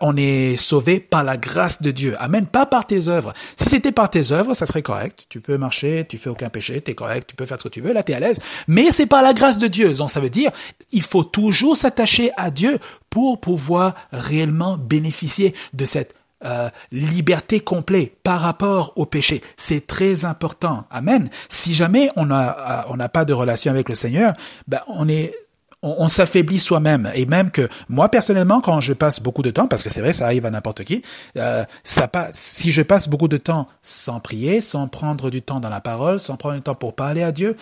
on 0.00 0.16
est 0.16 0.56
sauvé 0.56 1.00
par 1.00 1.24
la 1.24 1.36
grâce 1.36 1.82
de 1.82 1.90
Dieu. 1.90 2.16
Amen. 2.18 2.46
Pas 2.46 2.66
par 2.66 2.86
tes 2.86 3.08
œuvres. 3.08 3.32
Si 3.56 3.68
c'était 3.68 3.92
par 3.92 4.10
tes 4.10 4.32
œuvres, 4.32 4.54
ça 4.54 4.66
serait 4.66 4.82
correct. 4.82 5.26
Tu 5.28 5.40
peux 5.40 5.58
marcher, 5.58 6.06
tu 6.08 6.18
fais 6.18 6.30
aucun 6.30 6.48
péché, 6.48 6.80
tu 6.80 6.90
es 6.90 6.94
correct, 6.94 7.28
tu 7.28 7.36
peux 7.36 7.46
faire 7.46 7.58
ce 7.58 7.68
que 7.68 7.72
tu 7.72 7.80
veux, 7.80 7.92
là 7.92 8.02
es 8.06 8.14
à 8.14 8.20
l'aise. 8.20 8.40
Mais 8.66 8.90
c'est 8.90 9.06
par 9.06 9.22
la 9.22 9.34
grâce 9.34 9.58
de 9.58 9.66
Dieu. 9.66 9.92
Donc 9.94 10.10
ça 10.10 10.20
veut 10.20 10.30
dire, 10.30 10.50
il 10.92 11.02
faut 11.02 11.24
toujours 11.24 11.76
s'attacher 11.76 12.30
à 12.36 12.50
Dieu 12.50 12.78
pour 13.10 13.40
pouvoir 13.40 13.94
réellement 14.12 14.76
bénéficier 14.76 15.54
de 15.74 15.84
cette 15.84 16.14
euh, 16.44 16.70
liberté 16.92 17.58
complète 17.60 18.14
par 18.22 18.40
rapport 18.40 18.92
au 18.94 19.06
péché. 19.06 19.42
C'est 19.56 19.86
très 19.88 20.24
important. 20.24 20.84
Amen. 20.90 21.28
Si 21.48 21.74
jamais 21.74 22.10
on 22.14 22.30
a 22.30 22.86
on 22.90 22.96
n'a 22.96 23.08
pas 23.08 23.24
de 23.24 23.32
relation 23.32 23.72
avec 23.72 23.88
le 23.88 23.96
Seigneur, 23.96 24.34
ben 24.68 24.80
on 24.86 25.08
est 25.08 25.34
on, 25.82 26.08
s'affaiblit 26.08 26.58
soi-même. 26.58 27.10
Et 27.14 27.26
même 27.26 27.50
que 27.50 27.68
moi 27.88 28.08
personnellement 28.08 28.60
quand 28.60 28.80
je 28.80 28.92
passe 28.92 29.20
beaucoup 29.20 29.42
de 29.42 29.50
temps 29.50 29.68
parce 29.68 29.82
que 29.82 29.90
c'est 29.90 30.00
vrai 30.00 30.12
ça 30.12 30.24
arrive 30.24 30.44
à 30.46 30.50
n'importe 30.50 30.84
qui 30.84 31.02
euh, 31.36 31.64
ça 31.84 32.08
pas 32.08 32.28
si 32.32 32.72
je 32.72 32.82
passe 32.82 33.08
beaucoup 33.08 33.28
de 33.28 33.36
temps 33.36 33.68
sans 33.82 34.20
prier 34.20 34.60
sans 34.60 34.88
prendre 34.88 35.30
du 35.30 35.42
temps 35.42 35.60
dans 35.60 35.68
la 35.68 35.80
parole 35.80 36.18
sans 36.18 36.36
prendre 36.36 36.56
du 36.56 36.62
temps 36.62 36.74
pour 36.74 36.94
parler 36.94 37.22
à 37.22 37.32
Dieu 37.32 37.56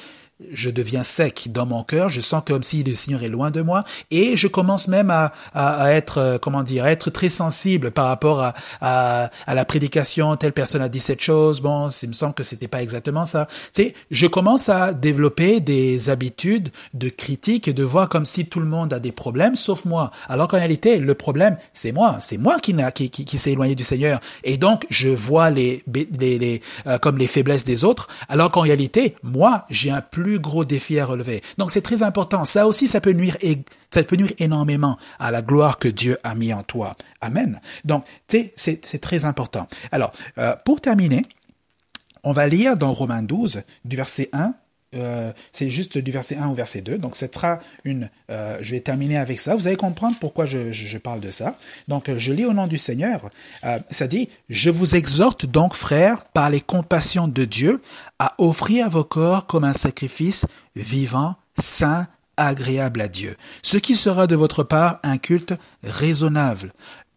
je 0.52 0.68
deviens 0.68 1.02
sec 1.02 1.48
dans 1.50 1.64
mon 1.64 1.82
cœur, 1.82 2.10
je 2.10 2.20
sens 2.20 2.42
comme 2.46 2.62
si 2.62 2.82
le 2.82 2.94
Seigneur 2.94 3.22
est 3.22 3.28
loin 3.28 3.50
de 3.50 3.62
moi, 3.62 3.84
et 4.10 4.36
je 4.36 4.48
commence 4.48 4.88
même 4.88 5.10
à, 5.10 5.32
à, 5.54 5.92
être, 5.92 6.18
euh, 6.18 6.38
comment 6.38 6.62
dire, 6.62 6.84
à 6.84 6.90
être 6.90 7.10
très 7.10 7.30
sensible 7.30 7.90
par 7.90 8.06
rapport 8.06 8.42
à, 8.42 8.54
à, 8.80 9.30
à, 9.46 9.54
la 9.54 9.64
prédication. 9.64 10.36
Telle 10.36 10.52
personne 10.52 10.82
a 10.82 10.90
dit 10.90 11.00
cette 11.00 11.22
chose, 11.22 11.60
bon, 11.62 11.88
il 11.88 12.08
me 12.08 12.14
semble 12.14 12.34
que 12.34 12.44
c'était 12.44 12.68
pas 12.68 12.82
exactement 12.82 13.24
ça. 13.24 13.46
Tu 13.74 13.82
sais, 13.82 13.94
je 14.10 14.26
commence 14.26 14.68
à 14.68 14.92
développer 14.92 15.60
des 15.60 16.10
habitudes 16.10 16.68
de 16.92 17.08
critique 17.08 17.66
et 17.68 17.72
de 17.72 17.84
voir 17.84 18.08
comme 18.08 18.26
si 18.26 18.46
tout 18.46 18.60
le 18.60 18.66
monde 18.66 18.92
a 18.92 18.98
des 18.98 19.12
problèmes, 19.12 19.56
sauf 19.56 19.86
moi. 19.86 20.10
Alors 20.28 20.48
qu'en 20.48 20.58
réalité, 20.58 20.98
le 20.98 21.14
problème, 21.14 21.56
c'est 21.72 21.92
moi, 21.92 22.16
c'est 22.20 22.38
moi 22.38 22.58
qui, 22.60 22.74
qui, 22.94 23.10
qui, 23.10 23.24
qui 23.24 23.38
s'est 23.38 23.52
éloigné 23.52 23.74
du 23.74 23.84
Seigneur, 23.84 24.20
et 24.44 24.58
donc 24.58 24.86
je 24.90 25.08
vois 25.08 25.48
les, 25.50 25.82
les, 25.86 26.38
les 26.38 26.62
euh, 26.86 26.98
comme 26.98 27.16
les 27.16 27.26
faiblesses 27.26 27.64
des 27.64 27.84
autres, 27.84 28.08
alors 28.28 28.50
qu'en 28.50 28.60
réalité, 28.60 29.16
moi, 29.22 29.64
j'ai 29.70 29.90
un 29.90 30.02
plus 30.02 30.25
plus 30.26 30.40
gros 30.40 30.64
défi 30.64 30.98
à 30.98 31.06
relever. 31.06 31.40
Donc 31.56 31.70
c'est 31.70 31.82
très 31.82 32.02
important. 32.02 32.44
Ça 32.44 32.66
aussi, 32.66 32.88
ça 32.88 33.00
peut 33.00 33.12
nuire, 33.12 33.36
ça 33.92 34.02
peut 34.02 34.16
nuire 34.16 34.32
énormément 34.38 34.98
à 35.20 35.30
la 35.30 35.40
gloire 35.40 35.78
que 35.78 35.86
Dieu 35.86 36.18
a 36.24 36.34
mis 36.34 36.52
en 36.52 36.64
toi. 36.64 36.96
Amen. 37.20 37.60
Donc, 37.84 38.04
c'est 38.26 39.00
très 39.00 39.24
important. 39.24 39.68
Alors, 39.92 40.10
euh, 40.38 40.56
pour 40.64 40.80
terminer, 40.80 41.24
on 42.24 42.32
va 42.32 42.48
lire 42.48 42.76
dans 42.76 42.92
Romains 42.92 43.22
12, 43.22 43.62
du 43.84 43.94
verset 43.94 44.28
1 44.32 44.54
euh, 44.96 45.32
c'est 45.52 45.70
juste 45.70 45.98
du 45.98 46.10
verset 46.10 46.36
1 46.36 46.48
au 46.48 46.54
verset 46.54 46.80
2. 46.80 46.98
Donc, 46.98 47.16
ce 47.16 47.26
sera 47.26 47.60
une. 47.84 48.10
Euh, 48.30 48.58
je 48.60 48.72
vais 48.72 48.80
terminer 48.80 49.16
avec 49.16 49.40
ça. 49.40 49.54
Vous 49.54 49.66
allez 49.66 49.76
comprendre 49.76 50.16
pourquoi 50.20 50.46
je, 50.46 50.72
je, 50.72 50.98
parle 50.98 51.20
de 51.20 51.30
ça. 51.30 51.56
Donc, 51.88 52.10
je 52.16 52.32
lis 52.32 52.44
au 52.44 52.52
nom 52.52 52.66
du 52.66 52.78
Seigneur. 52.78 53.28
ça 53.90 54.06
dit 54.06 54.28
Je 54.48 54.70
vous 54.70 54.96
exhorte 54.96 55.46
donc, 55.46 55.74
frères, 55.74 56.24
par 56.24 56.50
les 56.50 56.60
compassions 56.60 57.28
de 57.28 57.44
Dieu, 57.44 57.82
à 58.18 58.34
offrir 58.38 58.88
vos 58.90 59.04
corps 59.04 59.46
comme 59.46 59.64
un 59.64 59.72
sacrifice 59.72 60.46
vivant, 60.74 61.36
saint, 61.58 62.06
agréable 62.36 63.00
à 63.00 63.08
Dieu. 63.08 63.36
Ce 63.62 63.76
qui 63.76 63.94
sera 63.94 64.26
de 64.26 64.36
votre 64.36 64.62
part 64.62 65.00
un 65.02 65.18
culte 65.18 65.54
raisonnable 65.82 66.72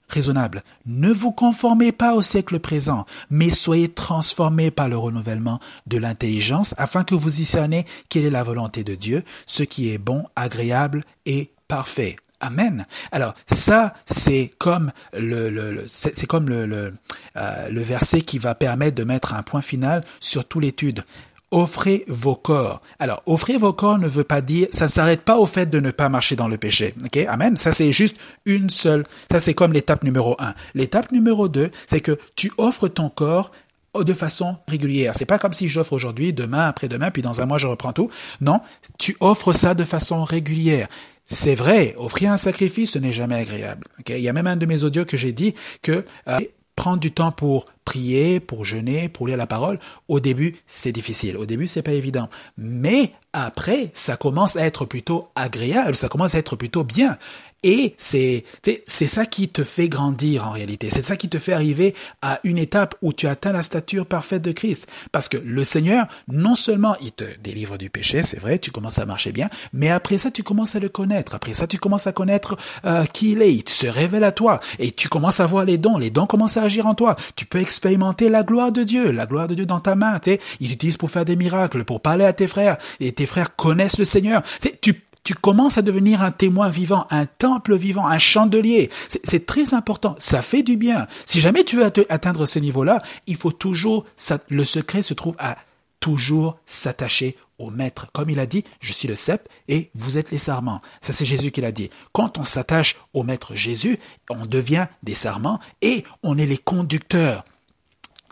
raisonnable. 0.09 0.63
Ne 0.85 1.11
vous 1.11 1.31
conformez 1.31 1.91
pas 1.91 2.13
au 2.13 2.21
siècle 2.21 2.59
présent, 2.59 3.05
mais 3.29 3.49
soyez 3.49 3.89
transformés 3.89 4.71
par 4.71 4.89
le 4.89 4.97
renouvellement 4.97 5.59
de 5.87 5.97
l'intelligence 5.97 6.75
afin 6.77 7.03
que 7.03 7.15
vous 7.15 7.35
y 7.35 7.39
discerniez 7.39 7.85
quelle 8.09 8.25
est 8.25 8.29
la 8.29 8.43
volonté 8.43 8.83
de 8.83 8.95
Dieu, 8.95 9.23
ce 9.45 9.63
qui 9.63 9.91
est 9.91 9.97
bon, 9.97 10.25
agréable 10.35 11.03
et 11.25 11.51
parfait. 11.67 12.17
Amen. 12.41 12.85
Alors 13.11 13.33
ça, 13.51 13.93
c'est 14.05 14.51
comme 14.59 14.91
le, 15.13 15.83
c'est 15.87 16.25
comme 16.25 16.47
le, 16.47 16.65
le, 16.65 16.93
euh, 17.35 17.69
le 17.69 17.81
verset 17.81 18.21
qui 18.21 18.37
va 18.39 18.55
permettre 18.55 18.95
de 18.95 19.03
mettre 19.03 19.33
un 19.33 19.43
point 19.43 19.61
final 19.61 20.03
sur 20.21 20.47
toute 20.47 20.63
l'étude 20.63 21.03
offrez 21.51 22.05
vos 22.07 22.35
corps. 22.35 22.81
Alors, 22.99 23.21
offrir 23.25 23.59
vos 23.59 23.73
corps 23.73 23.97
ne 23.97 24.07
veut 24.07 24.23
pas 24.23 24.41
dire, 24.41 24.67
ça 24.71 24.85
ne 24.85 24.89
s'arrête 24.89 25.21
pas 25.21 25.37
au 25.37 25.45
fait 25.45 25.67
de 25.67 25.79
ne 25.79 25.91
pas 25.91 26.09
marcher 26.09 26.35
dans 26.35 26.47
le 26.47 26.57
péché. 26.57 26.93
Ok, 27.03 27.17
amen. 27.17 27.57
Ça 27.57 27.71
c'est 27.71 27.91
juste 27.91 28.17
une 28.45 28.69
seule. 28.69 29.05
Ça 29.31 29.39
c'est 29.39 29.53
comme 29.53 29.73
l'étape 29.73 30.03
numéro 30.03 30.35
un. 30.39 30.53
L'étape 30.73 31.11
numéro 31.11 31.47
deux, 31.47 31.71
c'est 31.85 32.01
que 32.01 32.17
tu 32.35 32.51
offres 32.57 32.87
ton 32.87 33.09
corps 33.09 33.51
de 33.99 34.13
façon 34.13 34.57
régulière. 34.67 35.13
C'est 35.15 35.25
pas 35.25 35.39
comme 35.39 35.53
si 35.53 35.67
j'offre 35.67 35.93
aujourd'hui, 35.93 36.31
demain, 36.33 36.67
après-demain, 36.67 37.11
puis 37.11 37.21
dans 37.21 37.41
un 37.41 37.45
mois 37.45 37.57
je 37.57 37.67
reprends 37.67 37.93
tout. 37.93 38.09
Non, 38.41 38.61
tu 38.97 39.17
offres 39.19 39.53
ça 39.53 39.73
de 39.73 39.83
façon 39.83 40.23
régulière. 40.23 40.87
C'est 41.25 41.55
vrai, 41.55 41.93
offrir 41.97 42.31
un 42.31 42.37
sacrifice, 42.37 42.91
ce 42.91 42.99
n'est 42.99 43.13
jamais 43.13 43.35
agréable. 43.35 43.85
Okay? 43.99 44.17
Il 44.17 44.23
y 44.23 44.29
a 44.29 44.33
même 44.33 44.47
un 44.47 44.55
de 44.55 44.65
mes 44.65 44.83
audios 44.83 45.05
que 45.05 45.15
j'ai 45.15 45.31
dit 45.31 45.53
que 45.83 46.03
euh, 46.27 46.39
prendre 46.79 46.97
du 46.97 47.11
temps 47.11 47.33
pour 47.33 47.65
prier, 47.83 48.39
pour 48.39 48.63
jeûner, 48.63 49.09
pour 49.09 49.27
lire 49.27 49.35
la 49.35 49.47
parole, 49.47 49.79
au 50.07 50.21
début, 50.21 50.55
c'est 50.65 50.93
difficile. 50.93 51.35
Au 51.35 51.45
début, 51.45 51.67
c'est 51.67 51.81
pas 51.81 51.91
évident. 51.91 52.29
Mais 52.57 53.11
après, 53.33 53.91
ça 53.93 54.15
commence 54.15 54.55
à 54.55 54.65
être 54.65 54.85
plutôt 54.85 55.27
agréable, 55.35 55.97
ça 55.97 56.07
commence 56.07 56.35
à 56.35 56.37
être 56.37 56.55
plutôt 56.55 56.85
bien. 56.85 57.17
Et 57.63 57.93
c'est 57.97 58.43
c'est 58.85 59.07
ça 59.07 59.25
qui 59.25 59.49
te 59.49 59.63
fait 59.63 59.89
grandir 59.89 60.47
en 60.47 60.51
réalité. 60.51 60.89
C'est 60.89 61.05
ça 61.05 61.17
qui 61.17 61.29
te 61.29 61.37
fait 61.39 61.53
arriver 61.53 61.93
à 62.21 62.39
une 62.43 62.57
étape 62.57 62.95
où 63.01 63.11
tu 63.11 63.27
atteins 63.27 63.51
la 63.51 63.63
stature 63.63 64.05
parfaite 64.05 64.41
de 64.41 64.51
Christ. 64.51 64.87
Parce 65.11 65.27
que 65.27 65.37
le 65.37 65.63
Seigneur, 65.63 66.07
non 66.27 66.55
seulement 66.55 66.95
il 67.01 67.11
te 67.11 67.25
délivre 67.41 67.77
du 67.77 67.89
péché, 67.89 68.23
c'est 68.23 68.39
vrai, 68.39 68.59
tu 68.59 68.71
commences 68.71 68.99
à 68.99 69.05
marcher 69.05 69.31
bien, 69.31 69.49
mais 69.73 69.89
après 69.89 70.17
ça, 70.17 70.31
tu 70.31 70.43
commences 70.43 70.75
à 70.75 70.79
le 70.79 70.89
connaître. 70.89 71.35
Après 71.35 71.53
ça, 71.53 71.67
tu 71.67 71.77
commences 71.77 72.07
à 72.07 72.13
connaître 72.13 72.57
euh, 72.85 73.05
qui 73.05 73.31
il 73.33 73.41
est. 73.41 73.53
Il 73.53 73.67
se 73.67 73.87
révèle 73.87 74.23
à 74.23 74.31
toi 74.31 74.59
et 74.79 74.91
tu 74.91 75.09
commences 75.09 75.39
à 75.39 75.45
voir 75.45 75.65
les 75.65 75.77
dons. 75.77 75.97
Les 75.97 76.11
dons 76.11 76.27
commencent 76.27 76.57
à 76.57 76.63
agir 76.63 76.87
en 76.87 76.95
toi. 76.95 77.15
Tu 77.35 77.45
peux 77.45 77.59
expérimenter 77.59 78.29
la 78.29 78.43
gloire 78.43 78.71
de 78.71 78.83
Dieu, 78.83 79.11
la 79.11 79.25
gloire 79.25 79.47
de 79.47 79.55
Dieu 79.55 79.65
dans 79.65 79.79
ta 79.79 79.95
main. 79.95 80.19
Tu 80.19 80.37
il 80.59 80.71
utilise 80.71 80.97
pour 80.97 81.11
faire 81.11 81.25
des 81.25 81.35
miracles, 81.35 81.83
pour 81.83 82.01
parler 82.01 82.25
à 82.25 82.33
tes 82.33 82.47
frères 82.47 82.77
et 82.99 83.11
tes 83.11 83.25
frères 83.25 83.55
connaissent 83.55 83.97
le 83.97 84.05
Seigneur. 84.05 84.43
Tu 84.81 84.93
tu 85.23 85.35
commences 85.35 85.77
à 85.77 85.81
devenir 85.81 86.21
un 86.21 86.31
témoin 86.31 86.69
vivant, 86.69 87.05
un 87.09 87.25
temple 87.25 87.75
vivant, 87.75 88.07
un 88.07 88.19
chandelier. 88.19 88.89
C'est 89.23 89.45
très 89.45 89.73
important. 89.73 90.15
Ça 90.17 90.41
fait 90.41 90.63
du 90.63 90.77
bien. 90.77 91.07
Si 91.25 91.39
jamais 91.39 91.63
tu 91.63 91.77
veux 91.77 91.85
atteindre 92.09 92.45
ce 92.45 92.59
niveau-là, 92.59 93.01
il 93.27 93.35
faut 93.35 93.51
toujours, 93.51 94.05
le 94.49 94.65
secret 94.65 95.01
se 95.01 95.13
trouve 95.13 95.35
à 95.37 95.57
toujours 95.99 96.57
s'attacher 96.65 97.35
au 97.57 97.69
maître. 97.69 98.07
Comme 98.13 98.29
il 98.29 98.39
a 98.39 98.45
dit, 98.45 98.63
je 98.79 98.93
suis 98.93 99.07
le 99.07 99.15
cep 99.15 99.47
et 99.67 99.91
vous 99.93 100.17
êtes 100.17 100.31
les 100.31 100.37
sarments. 100.37 100.81
Ça, 101.01 101.13
c'est 101.13 101.25
Jésus 101.25 101.51
qui 101.51 101.61
l'a 101.61 101.73
dit. 101.73 101.89
Quand 102.13 102.37
on 102.37 102.43
s'attache 102.43 102.95
au 103.13 103.23
maître 103.23 103.53
Jésus, 103.53 103.99
on 104.29 104.45
devient 104.45 104.87
des 105.03 105.15
sarments 105.15 105.59
et 105.81 106.05
on 106.23 106.37
est 106.37 106.45
les 106.45 106.57
conducteurs. 106.57 107.43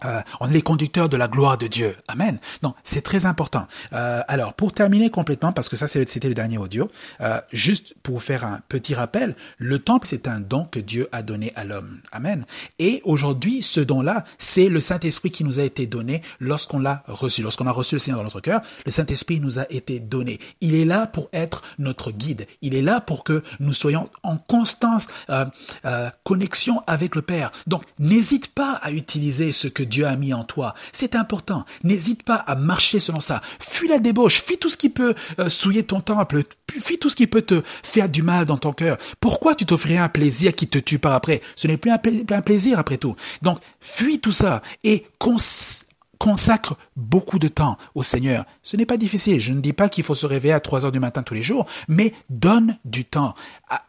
Euh, 0.05 0.21
on 0.39 0.49
est 0.49 0.53
les 0.53 0.61
conducteurs 0.61 1.09
de 1.09 1.17
la 1.17 1.27
gloire 1.27 1.57
de 1.57 1.67
Dieu. 1.67 1.95
Amen. 2.07 2.39
Non, 2.63 2.73
c'est 2.83 3.01
très 3.01 3.25
important. 3.25 3.67
Euh, 3.93 4.21
alors, 4.27 4.53
pour 4.53 4.71
terminer 4.71 5.09
complètement, 5.09 5.51
parce 5.51 5.69
que 5.69 5.75
ça 5.75 5.87
c'était 5.87 6.27
le 6.27 6.33
dernier 6.33 6.57
audio, 6.57 6.89
euh, 7.21 7.39
juste 7.51 7.95
pour 8.03 8.23
faire 8.23 8.45
un 8.45 8.59
petit 8.67 8.95
rappel, 8.95 9.35
le 9.57 9.79
temple 9.79 10.07
c'est 10.07 10.27
un 10.27 10.39
don 10.39 10.65
que 10.65 10.79
Dieu 10.79 11.07
a 11.11 11.21
donné 11.21 11.51
à 11.55 11.63
l'homme. 11.63 11.99
Amen. 12.11 12.45
Et 12.79 13.01
aujourd'hui, 13.03 13.61
ce 13.61 13.79
don-là, 13.79 14.23
c'est 14.37 14.69
le 14.69 14.79
Saint-Esprit 14.79 15.31
qui 15.31 15.43
nous 15.43 15.59
a 15.59 15.63
été 15.63 15.87
donné 15.87 16.21
lorsqu'on 16.39 16.79
l'a 16.79 17.03
reçu. 17.07 17.41
Lorsqu'on 17.41 17.67
a 17.67 17.71
reçu 17.71 17.95
le 17.95 17.99
Seigneur 17.99 18.19
dans 18.19 18.25
notre 18.25 18.41
cœur, 18.41 18.61
le 18.85 18.91
Saint-Esprit 18.91 19.39
nous 19.39 19.59
a 19.59 19.65
été 19.71 19.99
donné. 19.99 20.39
Il 20.61 20.75
est 20.75 20.85
là 20.85 21.07
pour 21.07 21.29
être 21.33 21.61
notre 21.79 22.11
guide. 22.11 22.47
Il 22.61 22.75
est 22.75 22.81
là 22.81 23.01
pour 23.01 23.23
que 23.23 23.43
nous 23.59 23.73
soyons 23.73 24.09
en 24.23 24.37
constante 24.37 25.07
connexion 26.23 26.81
avec 26.87 27.15
le 27.15 27.21
Père. 27.21 27.51
Donc, 27.65 27.83
n'hésite 27.99 28.47
pas 28.53 28.73
à 28.81 28.91
utiliser 28.91 29.51
ce 29.51 29.67
que 29.67 29.83
Dieu 29.87 30.05
a 30.05 30.15
mis 30.15 30.33
en 30.33 30.43
toi. 30.43 30.75
C'est 30.91 31.15
important. 31.15 31.65
N'hésite 31.83 32.23
pas 32.23 32.35
à 32.35 32.55
marcher 32.55 32.99
selon 32.99 33.19
ça. 33.19 33.41
Fuis 33.59 33.87
la 33.87 33.99
débauche. 33.99 34.41
Fuis 34.41 34.57
tout 34.57 34.69
ce 34.69 34.77
qui 34.77 34.89
peut 34.89 35.15
euh, 35.39 35.49
souiller 35.49 35.83
ton 35.83 36.01
temple. 36.01 36.43
Fuis 36.79 36.99
tout 36.99 37.09
ce 37.09 37.15
qui 37.15 37.27
peut 37.27 37.41
te 37.41 37.63
faire 37.83 38.09
du 38.09 38.23
mal 38.23 38.45
dans 38.45 38.57
ton 38.57 38.73
cœur. 38.73 38.97
Pourquoi 39.19 39.55
tu 39.55 39.65
t'offrirais 39.65 39.99
un 39.99 40.09
plaisir 40.09 40.53
qui 40.53 40.67
te 40.67 40.77
tue 40.77 40.99
par 40.99 41.13
après? 41.13 41.41
Ce 41.55 41.67
n'est 41.67 41.77
plus 41.77 41.91
un, 41.91 41.97
plaisir 42.41 42.79
après 42.79 42.97
tout. 42.97 43.15
Donc, 43.41 43.59
fuis 43.81 44.19
tout 44.19 44.31
ça 44.31 44.61
et 44.83 45.05
consacre 46.17 46.77
beaucoup 46.95 47.39
de 47.39 47.47
temps 47.47 47.77
au 47.95 48.03
Seigneur. 48.03 48.45
Ce 48.63 48.77
n'est 48.77 48.85
pas 48.85 48.97
difficile. 48.97 49.39
Je 49.39 49.53
ne 49.53 49.61
dis 49.61 49.73
pas 49.73 49.89
qu'il 49.89 50.03
faut 50.03 50.15
se 50.15 50.25
réveiller 50.25 50.53
à 50.53 50.59
3 50.59 50.85
heures 50.85 50.91
du 50.91 50.99
matin 50.99 51.23
tous 51.23 51.33
les 51.33 51.43
jours, 51.43 51.65
mais 51.87 52.13
donne 52.29 52.77
du 52.85 53.05
temps. 53.05 53.35
Ah, 53.69 53.83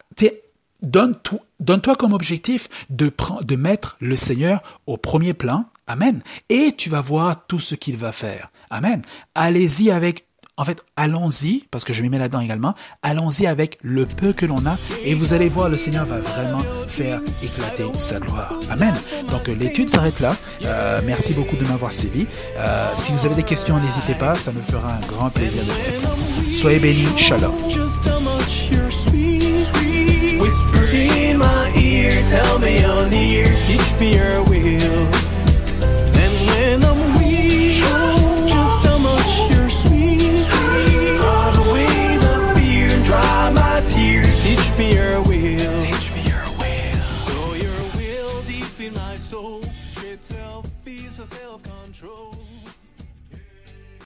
donne-toi 0.81 1.39
donne 1.59 1.81
comme 1.81 2.13
objectif 2.13 2.69
de 2.89 3.55
mettre 3.55 3.97
le 3.99 4.15
Seigneur 4.15 4.61
au 4.87 4.97
premier 4.97 5.33
plan 5.33 5.65
Amen. 5.89 6.21
Et 6.49 6.73
tu 6.77 6.89
vas 6.89 7.01
voir 7.01 7.47
tout 7.47 7.59
ce 7.59 7.75
qu'il 7.75 7.97
va 7.97 8.11
faire. 8.11 8.51
Amen. 8.69 9.01
Allez-y 9.35 9.91
avec 9.91 10.25
en 10.55 10.65
fait, 10.65 10.83
allons-y, 10.97 11.63
parce 11.71 11.85
que 11.85 11.93
je 11.93 12.01
m'y 12.01 12.09
mets 12.09 12.19
là-dedans 12.19 12.41
également, 12.41 12.75
allons-y 13.01 13.47
avec 13.47 13.77
le 13.81 14.05
peu 14.05 14.33
que 14.33 14.45
l'on 14.45 14.65
a, 14.65 14.77
et 15.05 15.13
vous 15.13 15.33
allez 15.33 15.47
voir, 15.47 15.69
le 15.69 15.77
Seigneur 15.77 16.05
va 16.05 16.17
vraiment 16.17 16.61
faire 16.85 17.21
éclater 17.41 17.85
sa 17.97 18.19
gloire. 18.19 18.53
Amen. 18.69 18.93
Donc 19.29 19.47
l'étude 19.47 19.89
s'arrête 19.89 20.19
là. 20.19 20.35
Euh, 20.65 20.99
merci 21.05 21.31
beaucoup 21.31 21.55
de 21.55 21.63
m'avoir 21.63 21.93
suivi. 21.93 22.27
Euh, 22.57 22.91
si 22.97 23.13
vous 23.13 23.25
avez 23.25 23.35
des 23.35 23.43
questions, 23.43 23.79
n'hésitez 23.79 24.15
pas, 24.15 24.35
ça 24.35 24.51
me 24.51 24.61
fera 24.61 24.95
un 24.95 25.07
grand 25.07 25.29
plaisir 25.29 25.63
de 25.63 25.71
répondre. 25.71 26.17
Soyez 26.51 26.79
bénis, 26.79 27.07
shalom. 27.15 27.53